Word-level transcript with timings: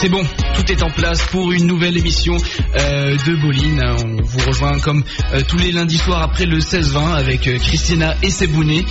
C'est 0.00 0.08
bon, 0.08 0.22
tout 0.54 0.72
est 0.72 0.82
en 0.82 0.90
place 0.90 1.24
pour 1.26 1.52
une 1.52 1.66
nouvelle 1.66 1.96
émission 1.96 2.36
euh, 2.76 3.16
de 3.26 3.36
Boline. 3.40 3.82
On 4.04 4.22
vous 4.22 4.38
rejoint 4.46 4.78
comme 4.80 5.04
euh, 5.32 5.42
tous 5.46 5.58
les 5.58 5.72
lundis 5.72 5.98
soirs 5.98 6.22
après 6.22 6.46
le 6.46 6.58
16-20 6.58 7.14
avec 7.14 7.46
euh, 7.46 7.58
Christina 7.58 8.14
et 8.22 8.30
Sebouné. 8.30 8.84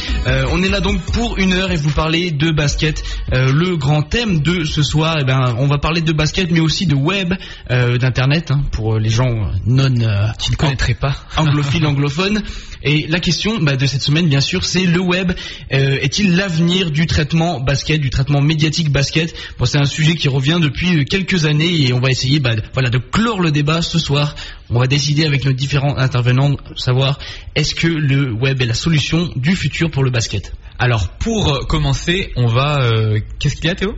On 0.51 0.61
est 0.61 0.69
là 0.69 0.79
donc 0.79 1.01
pour 1.13 1.37
une 1.37 1.53
heure 1.53 1.71
et 1.71 1.75
vous 1.75 1.91
parler 1.91 2.31
de 2.31 2.51
basket. 2.51 3.03
Le 3.31 3.75
grand 3.77 4.03
thème 4.03 4.39
de 4.39 4.63
ce 4.63 4.83
soir, 4.83 5.17
eh 5.21 5.23
ben, 5.23 5.55
on 5.57 5.67
va 5.67 5.77
parler 5.77 6.01
de 6.01 6.11
basket 6.11 6.51
mais 6.51 6.59
aussi 6.59 6.85
de 6.85 6.95
web, 6.95 7.33
d'internet 7.69 8.51
hein, 8.51 8.61
pour 8.71 8.97
les 8.97 9.09
gens 9.09 9.51
non 9.65 9.89
qui 10.37 10.51
ne 10.51 10.55
connaîtraient 10.55 10.93
pas 10.93 11.15
anglophiles, 11.37 11.85
anglophones. 11.85 12.41
Et 12.83 13.07
la 13.07 13.19
question 13.19 13.59
bah, 13.59 13.75
de 13.75 13.85
cette 13.85 14.01
semaine, 14.01 14.27
bien 14.27 14.39
sûr, 14.39 14.63
c'est 14.65 14.85
le 14.85 14.99
web 14.99 15.31
est-il 15.69 16.35
l'avenir 16.35 16.91
du 16.91 17.05
traitement 17.07 17.59
basket, 17.59 17.99
du 17.99 18.09
traitement 18.09 18.41
médiatique 18.41 18.91
basket? 18.91 19.33
Bon, 19.57 19.65
c'est 19.65 19.79
un 19.79 19.85
sujet 19.85 20.15
qui 20.15 20.27
revient 20.27 20.59
depuis 20.61 21.05
quelques 21.05 21.45
années 21.45 21.48
et 21.59 21.93
on 21.93 21.99
va 21.99 22.09
essayer, 22.09 22.39
bah, 22.39 22.55
voilà, 22.73 22.89
de 22.89 22.97
clore 22.99 23.39
le 23.41 23.51
débat 23.51 23.81
ce 23.81 23.97
soir. 23.99 24.35
On 24.69 24.79
va 24.79 24.87
décider 24.87 25.25
avec 25.25 25.45
nos 25.45 25.53
différents 25.53 25.97
intervenants, 25.97 26.55
savoir 26.75 27.17
est-ce 27.55 27.73
que 27.75 27.87
le 27.87 28.31
web 28.31 28.61
est 28.61 28.65
la 28.67 28.73
solution 28.73 29.29
du 29.35 29.55
futur 29.55 29.89
pour 29.89 30.03
le 30.03 30.11
basket. 30.11 30.53
Alors 30.77 31.09
pour 31.17 31.67
commencer, 31.67 32.31
on 32.35 32.47
va. 32.47 32.81
euh, 32.83 33.19
Qu'est-ce 33.39 33.55
qu'il 33.55 33.65
y 33.65 33.69
a, 33.69 33.75
Théo? 33.75 33.95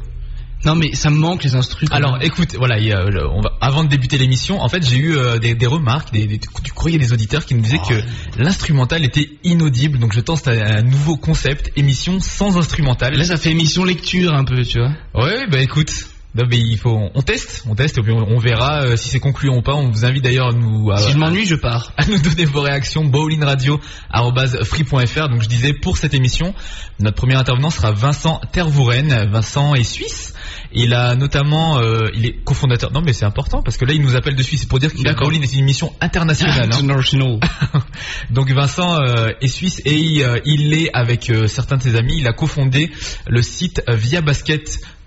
Non, 0.64 0.76
mais 0.76 0.94
ça 0.94 1.10
me 1.10 1.16
manque 1.18 1.44
les 1.44 1.56
instruments. 1.56 1.96
Alors 1.96 2.20
écoute, 2.22 2.56
voilà, 2.56 2.78
il 2.78 2.86
y 2.86 2.92
a, 2.94 3.06
le- 3.06 3.28
on 3.28 3.42
va, 3.42 3.52
avant 3.62 3.84
de 3.84 3.90
débuter 3.90 4.20
l'émission, 4.20 4.62
en 4.62 4.70
fait 4.70 4.84
j'ai 4.88 4.98
eu 4.98 5.18
euh, 5.18 5.40
des, 5.40 5.56
des 5.56 5.66
remarques, 5.66 6.12
des, 6.14 6.28
des- 6.28 6.38
du 6.38 6.72
courrier 6.72 7.00
des 7.00 7.12
auditeurs 7.14 7.48
qui 7.48 7.56
nous 7.56 7.62
disaient 7.62 7.80
que 7.80 7.96
l'instrumental 8.38 9.04
était 9.04 9.28
inaudible, 9.44 9.98
donc 9.98 10.14
je 10.14 10.20
tente 10.20 10.48
à 10.48 10.52
un 10.52 10.84
nouveau 10.84 11.18
concept, 11.18 11.72
émission 11.78 12.20
sans 12.20 12.58
instrumental. 12.60 13.16
là, 13.16 13.24
ça 13.24 13.38
fait 13.38 13.50
émission 13.50 13.84
lecture 13.84 14.36
un 14.36 14.44
peu, 14.44 14.64
tu 14.64 14.80
vois. 14.80 14.92
Ouais, 15.16 15.48
bah 15.48 15.60
écoute. 15.62 15.92
Non, 16.34 16.46
mais 16.50 16.60
il 16.60 16.78
faut, 16.78 16.98
on 17.14 17.22
teste, 17.22 17.66
on 17.68 17.76
teste, 17.76 17.98
et 17.98 18.02
puis 18.02 18.14
on, 18.14 18.26
on 18.26 18.38
verra 18.38 18.84
euh, 18.84 18.96
si 18.96 19.10
c'est 19.10 19.20
concluant 19.20 19.58
ou 19.58 19.62
pas. 19.62 19.76
On 19.76 19.90
vous 19.90 20.06
invite 20.06 20.24
d'ailleurs 20.24 20.48
à 20.48 20.54
nous, 20.54 20.90
à, 20.90 20.96
si 20.98 21.12
je 21.12 21.18
m'ennuie, 21.18 21.46
je 21.46 21.56
pars. 21.56 21.92
à 21.98 22.06
nous 22.06 22.20
donner 22.20 22.46
vos 22.46 22.62
réactions 22.62 23.04
bowlingradio@free.fr. 23.04 25.28
Donc 25.30 25.42
je 25.42 25.50
disais 25.50 25.74
pour 25.74 25.98
cette 25.98 26.14
émission, 26.14 26.54
notre 27.00 27.18
premier 27.18 27.36
intervenant 27.36 27.70
sera 27.70 27.92
Vincent 27.92 28.40
Tervouren. 28.54 29.28
Vincent 29.30 29.76
est 29.76 29.84
suisse. 29.84 30.34
Il 30.74 30.94
a 30.94 31.16
notamment, 31.16 31.80
euh, 31.80 32.08
il 32.14 32.26
est 32.26 32.42
cofondateur. 32.46 32.94
Non 32.94 33.02
mais 33.06 33.12
c'est 33.12 33.26
important 33.26 33.62
parce 33.62 33.76
que 33.78 33.84
là 33.84 33.92
il 33.94 34.02
nous 34.02 34.16
appelle 34.16 34.36
de 34.36 34.44
Suisse. 34.44 34.64
Pour 34.66 34.80
dire 34.80 34.94
que. 34.94 35.02
Bowling 35.22 35.44
est 35.44 35.52
une 35.54 35.60
émission 35.60 35.92
internationale. 36.00 36.70
hein. 36.72 36.78
International. 36.78 37.40
Donc 38.30 38.50
Vincent 38.52 38.98
euh, 39.02 39.32
est 39.42 39.48
suisse 39.50 39.82
et 39.86 39.96
il, 39.96 40.26
il 40.46 40.74
est 40.74 40.90
avec 40.94 41.30
certains 41.48 41.76
de 41.78 41.84
ses 41.84 41.96
amis, 41.98 42.20
il 42.20 42.28
a 42.28 42.32
cofondé 42.34 42.90
le 43.28 43.42
site 43.42 43.82
euh, 43.90 43.98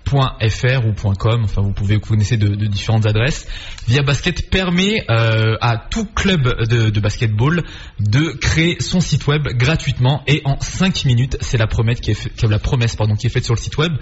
viabasket.fr 0.05 0.85
ou 0.85 1.15
.com, 1.15 1.41
enfin 1.43 1.61
vous 1.61 1.73
pouvez 1.73 1.95
vous 1.95 2.01
connaissez 2.01 2.37
de, 2.37 2.55
différentes 2.67 3.05
adresses. 3.05 3.47
Via 3.87 4.01
Basket 4.01 4.49
permet 4.49 5.03
euh, 5.09 5.57
à 5.61 5.77
tout 5.77 6.05
club 6.05 6.43
de, 6.67 6.89
de 6.89 6.99
basketball 6.99 7.63
de 7.99 8.31
créer 8.39 8.77
son 8.79 8.99
site 8.99 9.27
web 9.27 9.47
gratuitement 9.47 10.23
et 10.27 10.41
en 10.45 10.59
5 10.59 11.05
minutes. 11.05 11.37
C'est 11.41 11.57
la 11.57 11.67
promesse 11.67 11.99
qui 11.99 12.11
est 12.11 12.43
la 12.43 12.59
promesse 12.59 12.95
pardon 12.95 13.15
qui 13.15 13.27
est 13.27 13.29
faite 13.29 13.45
sur 13.45 13.55
le 13.55 13.59
site 13.59 13.77
web. 13.77 13.93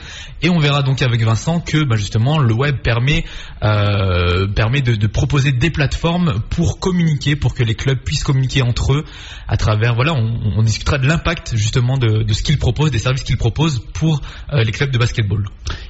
Et 0.41 0.49
on 0.49 0.59
verra 0.59 0.83
donc 0.83 1.01
avec 1.01 1.21
Vincent 1.21 1.59
que 1.59 1.83
bah, 1.83 1.95
justement 1.95 2.39
le 2.39 2.53
web 2.53 2.77
permet 2.81 3.25
euh, 3.63 4.47
permet 4.47 4.81
de, 4.81 5.07
proposer 5.07 5.51
des 5.51 5.69
plateformes 5.69 6.41
pour 6.49 6.79
communiquer, 6.79 7.35
pour 7.35 7.53
que 7.53 7.63
les 7.63 7.75
clubs 7.75 7.99
puissent 7.99 8.23
communiquer 8.23 8.61
entre 8.61 8.93
eux 8.93 9.05
à 9.47 9.57
travers 9.57 9.95
voilà 9.95 10.13
on, 10.13 10.63
discutera 10.63 10.97
de 10.97 11.07
l'impact 11.07 11.55
justement 11.55 11.97
de, 11.97 12.23
de 12.23 12.33
ce 12.33 12.41
qu'ils 12.41 12.57
proposent, 12.57 12.91
des 12.91 12.99
services 12.99 13.23
qu'ils 13.23 13.37
proposent 13.37 13.83
pour 13.93 14.21
euh, 14.53 14.63
les 14.63 14.71
clubs 14.71 14.91
de 14.91 14.97
basketball. 14.97 15.45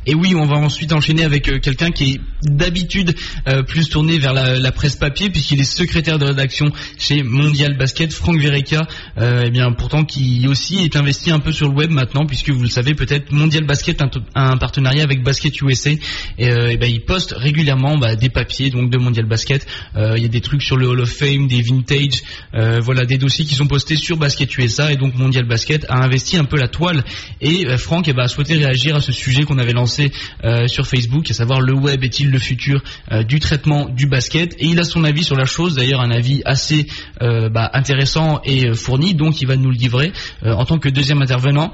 Et 0.06 0.16
oui, 0.16 0.36
on 0.36 0.46
va 0.46 0.58
ensuite 0.58 0.92
enchaîner 0.94 1.24
avec 1.24 1.48
euh, 1.50 1.60
quelqu'un 1.60 1.92
qui 1.92 2.14
est 2.14 2.22
d'habitude 2.46 3.16
euh, 3.48 3.64
plus 3.64 3.90
tourné 3.90 4.18
vers 4.20 4.34
la, 4.34 4.72
presse 4.72 4.96
papier 4.96 5.30
puisqu'il 5.30 5.60
est 5.60 5.66
secrétaire 5.66 6.18
de 6.18 6.26
rédaction 6.26 6.72
chez 6.98 7.24
Mondial 7.24 7.78
Basket, 7.78 8.12
Franck 8.12 8.40
Vereka, 8.40 8.88
euh, 9.18 9.44
eh 9.46 9.52
bien 9.52 9.72
pourtant 9.72 10.04
qui 10.04 10.48
aussi 10.48 10.80
est 10.80 10.96
investi 10.96 11.32
un 11.32 11.40
peu 11.40 11.52
sur 11.52 11.70
le 11.70 11.76
web 11.76 11.92
maintenant 11.92 12.26
puisque 12.26 12.50
vous 12.50 12.64
le 12.64 12.70
savez 12.70 12.96
peut-être 12.96 13.32
Mondial 13.32 13.66
Basket 13.66 14.02
a 14.02 14.10
un, 14.36 14.58
partenariat 14.58 15.04
avec 15.04 15.24
Basket 15.24 15.62
USA 15.62 15.92
et, 15.92 16.50
euh, 16.50 16.72
eh 16.72 16.78
ben, 16.78 16.90
il 16.90 17.02
poste 17.02 17.34
régulièrement 17.38 17.98
bah, 17.98 18.16
des 18.16 18.30
papiers 18.30 18.72
donc 18.72 18.90
de 18.90 18.98
Mondial 18.98 19.26
Basket. 19.26 19.66
Il 19.96 20.22
y 20.22 20.26
a 20.26 20.30
des 20.30 20.42
trucs 20.42 20.64
sur 20.64 20.78
le 20.78 20.88
Hall 20.88 21.02
of 21.02 21.10
Fame, 21.10 21.48
des 21.48 21.62
vintage, 21.62 22.24
voilà 22.82 23.06
des 23.06 23.18
dossiers 23.18 23.46
qui 23.46 23.56
sont 23.56 23.68
postés 23.68 23.96
sur 23.96 24.18
Basket 24.18 24.58
USA 24.58 24.92
et 24.92 24.98
donc 24.98 25.16
Mondial 25.16 25.46
Basket 25.46 25.86
a 25.90 26.04
investi 26.04 26.38
un 26.38 26.46
peu 26.46 26.58
la 26.58 26.68
toile. 26.68 27.04
Et 27.42 27.66
Franck 27.78 28.08
eh 28.08 28.14
ben, 28.14 28.24
a 28.24 28.28
souhaité 28.28 28.56
réagir 28.56 28.96
à 28.96 29.02
ce 29.02 29.12
sujet 29.12 29.44
qu'on 29.44 29.58
avait 29.58 29.74
lancé 29.74 29.93
euh, 30.44 30.68
sur 30.68 30.88
Facebook, 30.88 31.30
à 31.30 31.34
savoir 31.34 31.62
le 31.62 31.74
web 31.74 32.04
est-il 32.04 32.30
le 32.30 32.40
futur 32.40 32.82
euh, 33.12 33.24
du 33.24 33.40
traitement 33.40 33.90
du 33.90 34.08
basket 34.08 34.56
et 34.60 34.66
il 34.66 34.80
a 34.80 34.84
son 34.84 35.04
avis 35.04 35.24
sur 35.24 35.36
la 35.36 35.46
chose, 35.46 35.76
d'ailleurs 35.76 36.02
un 36.02 36.12
avis 36.12 36.42
assez 36.46 36.88
euh, 37.22 37.50
bah, 37.50 37.70
intéressant 37.74 38.42
et 38.44 38.74
fourni, 38.74 39.14
donc 39.14 39.42
il 39.42 39.48
va 39.48 39.56
nous 39.56 39.70
le 39.70 39.76
livrer 39.76 40.12
en 40.44 40.66
tant 40.66 40.80
que 40.80 40.90
deuxième 40.90 41.22
intervenant. 41.22 41.72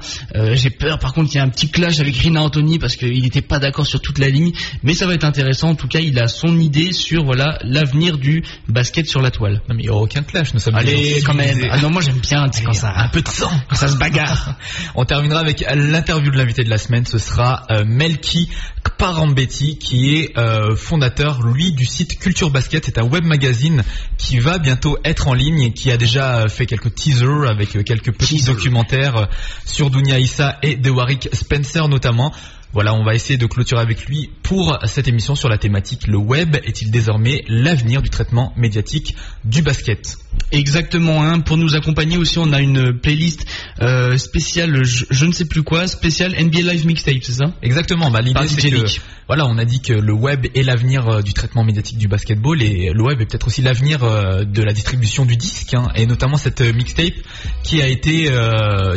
J'ai 0.52 0.70
peur 0.70 0.98
par 0.98 1.12
contre 1.12 1.30
qu'il 1.30 1.40
y 1.40 1.42
ait 1.42 1.46
un 1.46 1.50
petit 1.50 1.70
clash 1.70 2.00
avec 2.00 2.16
Rina 2.16 2.42
Anthony 2.42 2.78
parce 2.78 2.96
qu'il 2.96 3.22
n'était 3.22 3.42
pas 3.42 3.58
d'accord 3.58 3.86
sur 3.86 4.00
toute 4.00 4.18
la 4.18 4.28
ligne, 4.28 4.52
mais 4.82 4.94
ça 4.94 5.06
va 5.06 5.14
être 5.14 5.24
intéressant. 5.24 5.70
En 5.70 5.74
tout 5.74 5.88
cas, 5.88 6.00
il 6.00 6.18
a 6.18 6.28
son 6.28 6.58
idée 6.58 6.92
sur 6.92 7.24
voilà 7.24 7.58
l'avenir 7.62 8.18
du 8.18 8.42
basket 8.68 9.06
sur 9.06 9.20
la 9.20 9.30
toile. 9.30 9.62
Non 9.68 9.74
mais 9.74 9.82
il 9.82 9.86
n'y 9.86 9.90
aura 9.90 10.02
aucun 10.02 10.22
clash, 10.22 10.54
nous 10.54 10.60
sommes 10.60 10.76
Allez, 10.76 11.22
quand 11.24 11.34
même. 11.34 11.58
Ah 11.70 11.78
non, 11.78 11.90
moi 11.90 12.02
j'aime 12.02 12.18
bien 12.18 12.46
quand 12.64 12.72
ça 12.72 12.92
un 12.96 13.08
peu 13.08 13.22
de 13.22 13.28
sang. 13.28 13.50
quand 13.68 13.76
ça 13.76 13.88
se 13.88 13.96
bagarre. 13.96 14.54
On 14.94 15.04
terminera 15.04 15.40
avec 15.40 15.64
l'interview 15.74 16.30
de 16.30 16.36
l'invité 16.36 16.64
de 16.64 16.70
la 16.70 16.78
semaine. 16.78 17.06
Ce 17.06 17.18
sera 17.18 17.64
euh, 17.70 17.84
Melki 18.10 19.78
qui 19.78 20.16
est 20.16 20.38
euh, 20.38 20.76
fondateur, 20.76 21.42
lui, 21.42 21.72
du 21.72 21.84
site 21.84 22.18
Culture 22.18 22.50
Basket. 22.50 22.84
C'est 22.84 22.98
un 22.98 23.04
web 23.04 23.24
magazine 23.24 23.82
qui 24.18 24.38
va 24.38 24.58
bientôt 24.58 24.98
être 25.04 25.28
en 25.28 25.34
ligne 25.34 25.62
et 25.62 25.72
qui 25.72 25.90
a 25.90 25.96
déjà 25.96 26.48
fait 26.48 26.66
quelques 26.66 26.94
teasers 26.94 27.48
avec 27.48 27.76
euh, 27.76 27.82
quelques 27.82 28.12
petits 28.12 28.36
Teaser. 28.36 28.52
documentaires 28.52 29.16
euh, 29.16 29.26
sur 29.64 29.90
Dunia 29.90 30.18
Issa 30.18 30.58
et 30.62 30.76
de 30.76 30.90
Warwick 30.90 31.28
Spencer 31.32 31.88
notamment. 31.88 32.32
Voilà, 32.72 32.94
on 32.94 33.04
va 33.04 33.14
essayer 33.14 33.36
de 33.36 33.46
clôturer 33.46 33.80
avec 33.80 34.06
lui 34.06 34.30
pour 34.42 34.78
cette 34.84 35.08
émission 35.08 35.34
sur 35.34 35.48
la 35.48 35.58
thématique 35.58 36.06
le 36.06 36.18
web 36.18 36.56
est-il 36.64 36.90
désormais 36.90 37.44
l'avenir 37.48 38.02
du 38.02 38.10
traitement 38.10 38.52
médiatique 38.56 39.16
du 39.44 39.62
basket? 39.62 40.18
Exactement, 40.52 41.22
hein. 41.22 41.40
pour 41.40 41.56
nous 41.56 41.76
accompagner 41.76 42.16
aussi, 42.16 42.38
on 42.38 42.52
a 42.52 42.60
une 42.60 42.98
playlist 42.98 43.46
euh, 43.80 44.16
spéciale, 44.16 44.84
je, 44.84 45.04
je 45.10 45.26
ne 45.26 45.32
sais 45.32 45.44
plus 45.44 45.62
quoi, 45.62 45.86
spéciale 45.86 46.32
NBA 46.32 46.72
Live 46.72 46.86
Mixtape, 46.86 47.22
c'est 47.22 47.34
ça? 47.34 47.52
Exactement. 47.62 48.10
Bah, 48.10 48.20
l'idée 48.20 48.48
c'est 48.48 48.70
que 48.70 49.00
voilà, 49.28 49.46
on 49.46 49.58
a 49.58 49.64
dit 49.64 49.80
que 49.80 49.92
le 49.92 50.12
web 50.12 50.46
est 50.54 50.62
l'avenir 50.62 51.08
euh, 51.08 51.22
du 51.22 51.32
traitement 51.34 51.62
médiatique 51.62 51.98
du 51.98 52.08
basketball 52.08 52.62
et 52.62 52.90
le 52.92 53.02
web 53.02 53.20
est 53.20 53.26
peut-être 53.26 53.46
aussi 53.46 53.62
l'avenir 53.62 54.02
euh, 54.02 54.44
de 54.44 54.62
la 54.62 54.72
distribution 54.72 55.24
du 55.24 55.36
disque 55.36 55.74
hein, 55.74 55.88
et 55.94 56.06
notamment 56.06 56.36
cette 56.36 56.60
mixtape 56.60 57.14
qui 57.62 57.80
a 57.80 57.88
été 57.88 58.30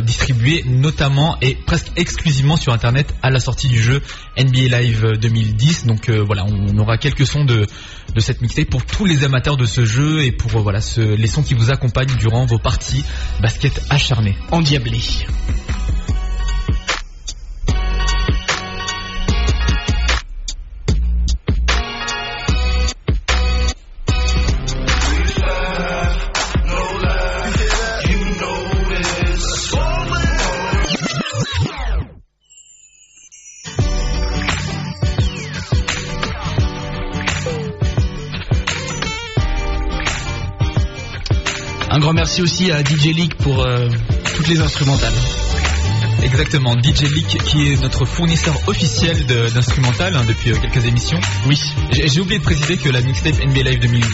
distribuée 0.02 0.64
notamment 0.66 1.36
et 1.40 1.54
presque 1.54 1.92
exclusivement 1.96 2.56
sur 2.56 2.72
internet 2.72 3.14
à 3.22 3.30
la 3.30 3.38
sortie 3.38 3.63
du 3.68 3.80
jeu 3.82 4.00
NBA 4.38 4.78
Live 4.80 5.12
2010. 5.20 5.86
Donc 5.86 6.08
euh, 6.08 6.22
voilà, 6.22 6.44
on 6.44 6.76
aura 6.78 6.98
quelques 6.98 7.26
sons 7.26 7.44
de 7.44 7.66
cette 8.18 8.40
mixtape 8.42 8.68
pour 8.70 8.84
tous 8.84 9.04
les 9.04 9.24
amateurs 9.24 9.56
de 9.56 9.64
ce 9.66 9.84
jeu 9.84 10.22
et 10.24 10.32
pour 10.32 10.54
euh, 10.56 10.62
voilà 10.62 10.80
ce- 10.80 11.00
les 11.00 11.26
sons 11.26 11.42
qui 11.42 11.54
vous 11.54 11.70
accompagnent 11.70 12.16
durant 12.18 12.46
vos 12.46 12.58
parties 12.58 13.04
basket 13.40 13.80
acharnées. 13.90 14.36
Endiablé. 14.50 15.00
Un 41.94 42.00
grand 42.00 42.12
merci 42.12 42.42
aussi 42.42 42.72
à 42.72 42.82
DJ 42.82 43.14
Leak 43.14 43.36
pour 43.36 43.62
euh, 43.62 43.88
toutes 44.34 44.48
les 44.48 44.58
instrumentales. 44.60 45.12
Exactement, 46.24 46.74
DJ 46.74 47.02
Leak 47.02 47.38
qui 47.44 47.68
est 47.68 47.80
notre 47.80 48.04
fournisseur 48.04 48.56
officiel 48.66 49.24
d'instrumental 49.26 50.16
hein, 50.16 50.24
depuis 50.26 50.50
euh, 50.50 50.56
quelques 50.60 50.84
émissions. 50.86 51.20
Oui. 51.46 51.56
J'ai 51.92 52.20
oublié 52.20 52.40
de 52.40 52.42
préciser 52.44 52.78
que 52.78 52.88
la 52.88 53.00
mixtape 53.00 53.36
NBA 53.46 53.62
Live 53.62 53.78
2010 53.78 54.10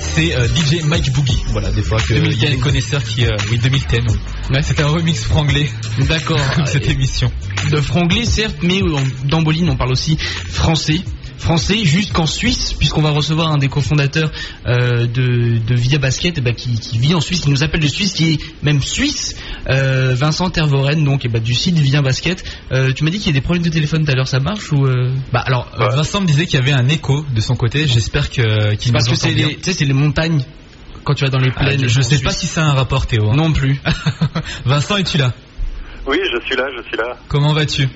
c'est 0.00 0.34
euh, 0.34 0.48
DJ 0.48 0.84
Mike 0.84 1.12
Boogie. 1.12 1.42
Voilà, 1.48 1.70
des 1.70 1.82
fois 1.82 1.98
que 1.98 2.14
2010. 2.14 2.34
il 2.34 2.42
y 2.44 2.46
a 2.46 2.50
des 2.50 2.58
connaisseurs 2.60 3.04
qui 3.04 3.26
euh, 3.26 3.36
oui 3.50 3.58
2010. 3.58 3.98
Oui. 4.08 4.16
Ouais, 4.50 4.62
c'était 4.62 4.82
un 4.82 4.88
remix 4.88 5.22
franglais 5.22 5.68
D'accord. 6.08 6.40
cette 6.64 6.88
émission. 6.88 7.30
De 7.70 7.76
franglais 7.82 8.24
certes, 8.24 8.56
mais 8.62 8.80
euh, 8.82 8.96
dans 9.24 9.42
Boline 9.42 9.68
on 9.68 9.76
parle 9.76 9.92
aussi 9.92 10.16
français. 10.16 11.02
Français 11.42 11.84
jusqu'en 11.84 12.26
Suisse, 12.26 12.72
puisqu'on 12.72 13.02
va 13.02 13.10
recevoir 13.10 13.50
un 13.52 13.58
des 13.58 13.68
cofondateurs 13.68 14.30
euh, 14.66 15.06
de, 15.06 15.58
de 15.58 15.74
Via 15.74 15.98
Basket, 15.98 16.38
eh 16.38 16.40
ben, 16.40 16.54
qui, 16.54 16.78
qui 16.78 16.98
vit 16.98 17.14
en 17.14 17.20
Suisse, 17.20 17.40
qui 17.42 17.50
nous 17.50 17.62
appelle 17.62 17.80
de 17.80 17.88
Suisse, 17.88 18.12
qui 18.12 18.32
est 18.34 18.38
même 18.62 18.80
suisse, 18.80 19.36
euh, 19.68 20.14
Vincent 20.14 20.48
Tervoren, 20.50 21.02
donc 21.04 21.24
eh 21.24 21.28
ben, 21.28 21.42
du 21.42 21.54
site 21.54 21.76
Via 21.78 22.00
Basket. 22.02 22.42
Euh, 22.72 22.92
tu 22.92 23.04
m'as 23.04 23.10
dit 23.10 23.18
qu'il 23.18 23.26
y 23.26 23.30
a 23.30 23.34
des 23.34 23.40
problèmes 23.40 23.64
de 23.64 23.70
téléphone 23.70 24.04
tout 24.04 24.10
à 24.12 24.14
l'heure, 24.14 24.28
ça 24.28 24.40
marche 24.40 24.72
ou 24.72 24.86
euh 24.86 25.12
Bah 25.32 25.40
alors, 25.44 25.70
euh. 25.80 25.88
Vincent 25.88 26.20
me 26.20 26.26
disait 26.26 26.46
qu'il 26.46 26.58
y 26.58 26.62
avait 26.62 26.72
un 26.72 26.88
écho 26.88 27.24
de 27.34 27.40
son 27.40 27.56
côté. 27.56 27.86
J'espère 27.86 28.30
que 28.30 28.74
qu'il 28.76 28.92
Parce 28.92 29.06
nous 29.06 29.12
que 29.14 29.18
c'est 29.18 29.32
les, 29.34 29.58
c'est 29.60 29.84
les 29.84 29.92
montagnes 29.92 30.44
quand 31.04 31.14
tu 31.14 31.24
vas 31.24 31.30
dans 31.30 31.38
les 31.38 31.50
Ah, 31.56 31.64
plaines. 31.64 31.88
je 31.88 31.98
en 31.98 32.02
sais 32.02 32.18
pas 32.20 32.30
Suisse. 32.30 32.42
si 32.42 32.46
ça 32.46 32.62
a 32.62 32.66
un 32.70 32.74
rapport, 32.74 33.06
Théo. 33.06 33.28
hein. 33.30 33.34
Non 33.36 33.52
plus. 33.52 33.80
Vincent, 34.64 34.96
es-tu 34.98 35.18
là? 35.18 35.32
Oui, 36.06 36.18
je 36.32 36.44
suis 36.46 36.56
là, 36.56 36.64
je 36.76 36.82
suis 36.88 36.96
là. 36.96 37.16
Comment 37.28 37.52
vas-tu? 37.52 37.88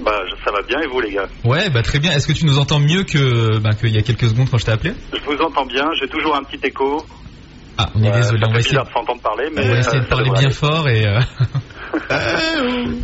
Bah, 0.00 0.12
je- 0.26 0.34
ça 0.44 0.50
va 0.52 0.62
bien 0.66 0.80
et 0.80 0.86
vous, 0.86 1.00
les 1.00 1.12
gars? 1.12 1.28
Ouais, 1.44 1.68
bah 1.70 1.82
très 1.82 1.98
bien. 1.98 2.12
Est-ce 2.12 2.26
que 2.26 2.32
tu 2.32 2.46
nous 2.46 2.58
entends 2.58 2.80
mieux 2.80 3.04
que 3.04 3.58
bah, 3.58 3.74
qu'il 3.74 3.94
y 3.94 3.98
a 3.98 4.02
quelques 4.02 4.28
secondes 4.28 4.48
quand 4.50 4.58
je 4.58 4.64
t'ai 4.64 4.72
appelé? 4.72 4.92
Je 5.12 5.18
vous 5.26 5.40
entends 5.42 5.66
bien, 5.66 5.84
j'ai 6.00 6.08
toujours 6.08 6.34
un 6.34 6.42
petit 6.44 6.60
écho. 6.66 7.06
Ah, 7.78 7.88
on 7.94 8.02
est 8.02 8.08
Euh, 8.10 8.12
désolé. 8.16 8.44
On 8.46 8.52
va 8.52 8.58
essayer, 8.58 8.74
de 8.78 8.84
s'entendre 8.92 9.20
parler, 9.22 9.48
mais 9.54 9.62
on 9.62 9.68
va 9.68 9.74
euh, 9.74 9.78
essayer 9.80 9.98
de 10.00 10.04
ça 10.04 10.08
parler 10.10 10.30
bien 10.30 10.38
aller. 10.46 10.50
fort 10.54 10.88
et. 10.88 11.06
euh, 11.06 11.20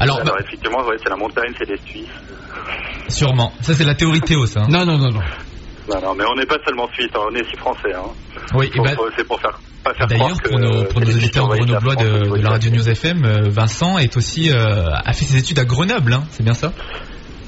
Alors, 0.00 0.18
Alors, 0.20 0.24
bah, 0.24 0.40
effectivement, 0.46 0.78
ouais, 0.86 0.96
c'est 1.02 1.10
la 1.10 1.16
montagne, 1.16 1.52
c'est 1.58 1.66
des 1.66 1.78
Suisses. 1.84 2.08
sûrement. 3.08 3.52
Ça, 3.62 3.74
c'est 3.74 3.84
la 3.84 3.94
théorie 3.94 4.20
Théo, 4.20 4.46
ça. 4.46 4.60
hein. 4.62 4.66
Non, 4.70 4.84
non, 4.86 4.98
non, 4.98 5.10
non. 5.10 5.20
Non, 5.88 6.00
non, 6.02 6.14
mais 6.14 6.24
on 6.30 6.34
n'est 6.34 6.46
pas 6.46 6.58
seulement 6.66 6.88
Suisse, 6.92 7.10
hein, 7.14 7.20
on 7.30 7.34
est 7.34 7.42
aussi 7.42 7.56
français. 7.56 7.94
Hein. 7.94 8.10
Oui. 8.54 8.70
Bah, 8.76 8.90
c'est 9.16 9.26
pour 9.26 9.40
faire 9.40 9.58
pas 9.82 9.94
faire 9.94 10.06
D'ailleurs, 10.06 10.26
croire 10.28 10.42
que 10.42 10.48
pour 10.50 10.58
nos, 10.58 10.84
pour 10.84 11.00
nos 11.00 11.06
auditeurs 11.10 11.48
de 11.48 11.56
grenoblois 11.56 11.96
de, 11.96 12.42
la 12.42 12.50
radio 12.50 12.70
News 12.70 12.88
FM, 12.88 13.24
euh, 13.24 13.48
Vincent 13.48 13.98
est 13.98 14.16
aussi 14.16 14.50
euh, 14.50 14.90
a 14.92 15.12
fait 15.12 15.24
ses 15.24 15.38
études 15.38 15.58
à 15.58 15.64
Grenoble, 15.64 16.12
hein, 16.12 16.24
c'est 16.30 16.42
bien 16.42 16.54
ça? 16.54 16.72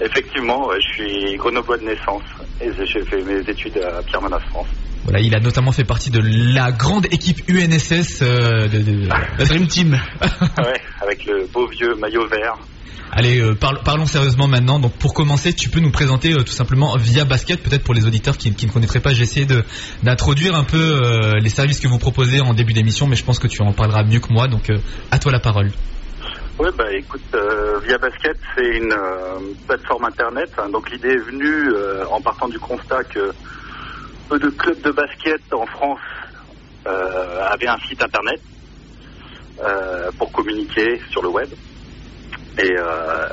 Effectivement, 0.01 0.71
je 0.75 0.95
suis 0.95 1.37
grenoblois 1.37 1.77
de 1.77 1.85
naissance 1.85 2.23
et 2.61 2.71
j'ai 2.87 3.05
fait 3.05 3.23
mes 3.23 3.41
études 3.41 3.77
à 3.79 4.03
Pierre 4.03 4.23
Manas 4.23 4.41
France. 4.51 4.69
Voilà, 5.11 5.25
il 5.27 5.35
a 5.35 5.41
notamment 5.41 5.73
fait 5.73 5.83
partie 5.83 6.11
de 6.11 6.21
la 6.55 6.71
grande 6.71 7.07
équipe 7.07 7.39
UNSS 7.49 8.23
euh, 8.23 8.69
de, 8.69 8.79
de- 8.79 9.09
La 9.09 9.45
Dream 9.45 9.67
Team. 9.67 9.95
ouais, 10.59 10.81
avec 11.03 11.27
le 11.27 11.49
beau 11.53 11.67
vieux 11.69 11.97
maillot 11.97 12.29
vert. 12.29 12.55
Allez, 13.11 13.41
euh, 13.41 13.57
parlons 13.57 14.07
sérieusement 14.07 14.47
maintenant. 14.47 14.79
Donc, 14.79 14.93
pour 14.99 15.13
commencer, 15.13 15.53
tu 15.53 15.69
peux 15.69 15.81
nous 15.81 15.91
présenter 15.91 16.33
euh, 16.33 16.45
tout 16.45 16.53
simplement 16.53 16.95
via 16.97 17.25
basket, 17.25 17.61
peut-être 17.61 17.83
pour 17.83 17.93
les 17.93 18.07
auditeurs 18.07 18.37
qui, 18.39 18.55
qui 18.55 18.67
ne 18.67 18.71
connaîtraient 18.71 19.01
pas. 19.01 19.11
De- 19.11 19.65
d'introduire 20.05 20.55
un 20.55 20.63
peu 20.63 20.77
euh, 21.03 21.41
les 21.41 21.49
services 21.51 21.81
que 21.81 21.89
vous 21.89 21.99
proposez 21.99 22.41
en 22.41 22.55
début 22.55 22.73
d'émission, 22.73 23.09
mais 23.09 23.17
je 23.17 23.25
pense 23.25 23.41
que 23.41 23.49
tu 23.49 23.63
en 23.63 23.73
parleras 23.73 24.05
mieux 24.05 24.21
que 24.21 24.33
moi. 24.33 24.47
Donc, 24.47 24.71
à 25.11 25.19
toi 25.19 25.33
la 25.33 25.41
parole. 25.41 25.73
Ouais, 26.61 26.71
bah 26.79 26.85
écoute, 26.97 27.21
euh, 27.35 27.81
Via 27.85 27.99
Basket, 27.99 28.37
c'est 28.55 28.77
une 28.77 28.93
euh, 28.93 29.41
plateforme 29.67 30.05
internet. 30.05 30.51
hein. 30.59 30.69
donc 30.73 30.89
l'idée 30.93 31.09
est 31.09 31.25
venue 31.33 31.73
euh, 31.75 32.05
en 32.13 32.21
partant 32.21 32.47
du 32.49 32.61
constat 32.61 33.03
que 33.13 33.33
peu 34.31 34.39
de 34.39 34.49
clubs 34.51 34.81
de 34.83 34.93
basket 34.93 35.43
en 35.53 35.67
France 35.67 35.99
euh, 36.87 37.43
avaient 37.53 37.67
un 37.69 37.79
site 37.89 38.03
internet 38.03 38.41
euh, 39.59 40.11
pour 40.19 40.31
communiquer 40.33 41.01
sur 41.11 41.21
le 41.23 41.31
web. 41.31 41.51
Et 42.59 42.71
euh, 42.73 43.29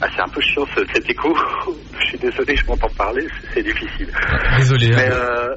ah, 0.00 0.08
c'est 0.16 0.22
un 0.22 0.28
peu 0.30 0.40
chiant 0.40 0.64
ce- 0.74 0.86
cet 0.94 1.08
écho. 1.10 1.34
je 1.92 2.04
suis 2.06 2.18
désolé, 2.18 2.56
je 2.56 2.66
m'entends 2.66 2.88
parler, 2.96 3.26
c'est- 3.54 3.62
difficile. 3.62 4.10
Désolé. 4.56 4.90
Mais 4.96 5.08
hein. 5.10 5.12
euh, 5.12 5.54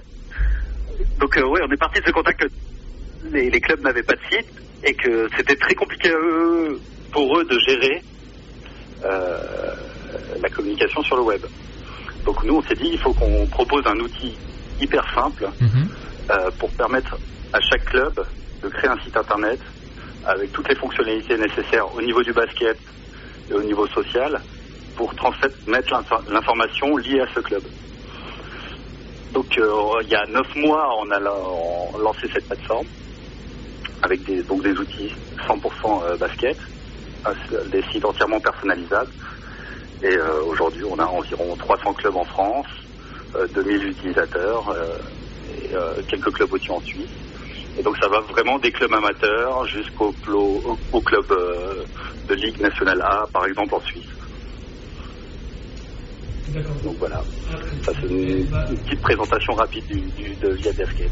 donc 1.19 1.33
ouais, 1.37 1.61
on 1.67 1.71
est 1.71 1.77
parti 1.77 2.01
de 2.01 2.05
ce 2.05 2.11
constat 2.11 2.33
que 2.33 2.47
les, 3.31 3.49
les 3.49 3.61
clubs 3.61 3.81
n'avaient 3.81 4.03
pas 4.03 4.15
de 4.15 4.21
site 4.29 4.49
et 4.83 4.93
que 4.95 5.29
c'était 5.37 5.55
très 5.55 5.75
compliqué 5.75 6.09
à 6.09 6.17
eux- 6.17 6.81
pour 7.11 7.39
eux 7.39 7.45
de 7.45 7.57
gérer 7.59 8.03
la 10.41 10.49
communication 10.49 11.01
sur 11.03 11.15
le 11.17 11.23
web. 11.23 11.41
Donc 12.25 12.43
nous, 12.43 12.55
on 12.55 12.63
s'est 12.63 12.75
dit, 12.75 12.89
il 12.91 12.99
faut 12.99 13.13
qu'on 13.13 13.47
propose 13.47 13.83
un 13.85 13.99
outil 13.99 14.37
hyper 14.79 15.03
simple 15.15 15.51
Mhm. 15.59 15.89
euh, 16.31 16.51
pour 16.59 16.71
permettre 16.73 17.19
à 17.53 17.59
chaque 17.61 17.85
club 17.85 18.13
de 18.63 18.69
créer 18.69 18.89
un 18.89 18.97
site 19.03 19.15
internet 19.15 19.59
avec 20.25 20.51
toutes 20.51 20.67
les 20.69 20.75
fonctionnalités 20.75 21.37
nécessaires 21.37 21.93
au 21.93 22.01
niveau 22.01 22.23
du 22.23 22.33
basket 22.33 22.77
et 23.49 23.53
au 23.53 23.61
niveau 23.61 23.85
social 23.87 24.41
pour 24.95 25.13
transmettre 25.15 25.55
mettre 25.67 25.93
l'info- 25.93 26.23
l'information 26.29 26.97
liée 26.97 27.21
à 27.21 27.27
ce 27.35 27.41
club. 27.41 27.63
Donc 29.31 29.57
euh, 29.57 30.01
il 30.03 30.09
y 30.09 30.15
a 30.15 30.25
neuf 30.27 30.47
mois, 30.55 30.89
on 30.99 31.11
a 31.11 31.19
lancé 31.19 32.27
cette 32.33 32.47
plateforme 32.47 32.87
avec 34.01 34.23
des, 34.25 34.41
donc 34.43 34.63
des 34.63 34.71
outils 34.71 35.11
100% 35.47 36.03
euh, 36.05 36.17
basket, 36.17 36.57
des 37.71 37.83
sites 37.91 38.05
entièrement 38.05 38.39
personnalisables. 38.39 39.11
Et 40.01 40.17
euh, 40.17 40.43
aujourd'hui, 40.45 40.83
on 40.85 40.97
a 40.99 41.05
environ 41.05 41.55
300 41.55 41.93
clubs 41.93 42.15
en 42.15 42.25
France, 42.25 42.67
euh, 43.35 43.47
2000 43.55 43.83
utilisateurs 43.89 44.69
euh, 44.69 44.97
et 45.49 45.73
euh, 45.73 46.01
quelques 46.07 46.31
clubs 46.31 46.51
aussi 46.51 46.71
en 46.71 46.81
Suisse. 46.81 47.09
Et 47.77 47.83
donc 47.83 47.97
ça 48.01 48.07
va 48.09 48.21
vraiment 48.21 48.57
des 48.59 48.71
clubs 48.71 48.93
amateurs 48.93 49.65
jusqu'au 49.67 50.15
au, 50.27 50.77
au 50.91 51.01
club 51.01 51.25
euh, 51.31 51.85
de 52.29 52.35
Ligue 52.35 52.59
nationale 52.61 53.01
A, 53.01 53.25
par 53.33 53.45
exemple 53.45 53.75
en 53.75 53.81
Suisse. 53.81 54.05
Donc 56.53 56.95
voilà, 56.99 57.21
ça 57.85 57.91
c'est 57.99 58.07
une, 58.07 58.19
une 58.39 58.45
petite 58.77 59.01
présentation 59.01 59.53
rapide 59.53 59.83
du, 59.87 59.95
du- 59.95 60.35
de 60.41 60.53
Via 60.61 60.71
Basket. 60.73 61.11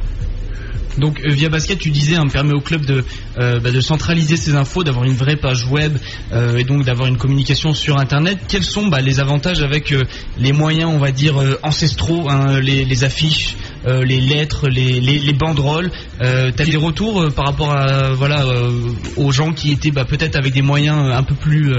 Donc 1.00 1.20
euh, 1.26 1.30
via 1.32 1.50
basket, 1.50 1.80
tu 1.80 1.90
disais, 1.90 2.18
hein, 2.18 2.28
permet 2.32 2.54
au 2.54 2.60
club 2.62 2.86
de, 2.86 3.04
euh, 3.40 3.60
bah, 3.60 3.72
de 3.72 3.82
centraliser 3.82 4.38
ses 4.38 4.54
infos, 4.56 4.84
d'avoir 4.84 5.06
une 5.06 5.16
vraie 5.16 5.38
page 5.38 5.66
web 5.66 5.98
euh, 6.32 6.56
et 6.58 6.64
donc 6.64 6.84
d'avoir 6.84 7.08
une 7.08 7.18
communication 7.18 7.74
sur 7.74 7.98
Internet. 7.98 8.38
Quels 8.48 8.64
sont 8.64 8.88
bah, 8.90 9.02
les 9.02 9.20
avantages 9.20 9.64
avec 9.64 9.92
euh, 9.92 10.04
les 10.38 10.52
moyens, 10.54 10.92
on 10.94 11.00
va 11.00 11.12
dire, 11.12 11.42
euh, 11.42 11.58
ancestraux, 11.64 12.30
hein, 12.30 12.60
les, 12.60 12.86
les 12.86 13.04
affiches, 13.04 13.56
euh, 13.86 14.04
les 14.04 14.22
lettres, 14.22 14.70
les, 14.70 15.00
les, 15.02 15.20
les 15.20 15.34
banderoles 15.34 15.92
euh, 16.22 16.52
T'as 16.56 16.66
des 16.66 16.78
retours 16.78 17.22
euh, 17.22 17.30
par 17.30 17.46
rapport 17.46 17.72
à 17.72 18.12
voilà 18.14 18.46
euh, 18.46 18.70
aux 19.18 19.32
gens 19.32 19.52
qui 19.52 19.72
étaient 19.72 19.92
bah, 19.92 20.06
peut-être 20.06 20.36
avec 20.36 20.54
des 20.54 20.62
moyens 20.62 20.98
un 20.98 21.24
peu 21.24 21.36
plus 21.36 21.74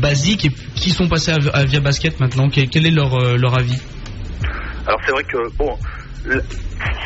basiques 0.00 0.46
et 0.46 0.50
qui 0.74 0.90
sont 0.90 1.08
passés 1.08 1.32
à, 1.52 1.64
via 1.64 1.80
basket 1.80 2.20
maintenant? 2.20 2.48
Quel, 2.48 2.86
est 2.86 2.90
leur, 2.90 3.18
leur 3.36 3.54
avis? 3.56 3.80
Alors 4.86 5.00
c'est 5.04 5.12
vrai 5.12 5.22
que 5.24 5.56
bon, 5.56 5.76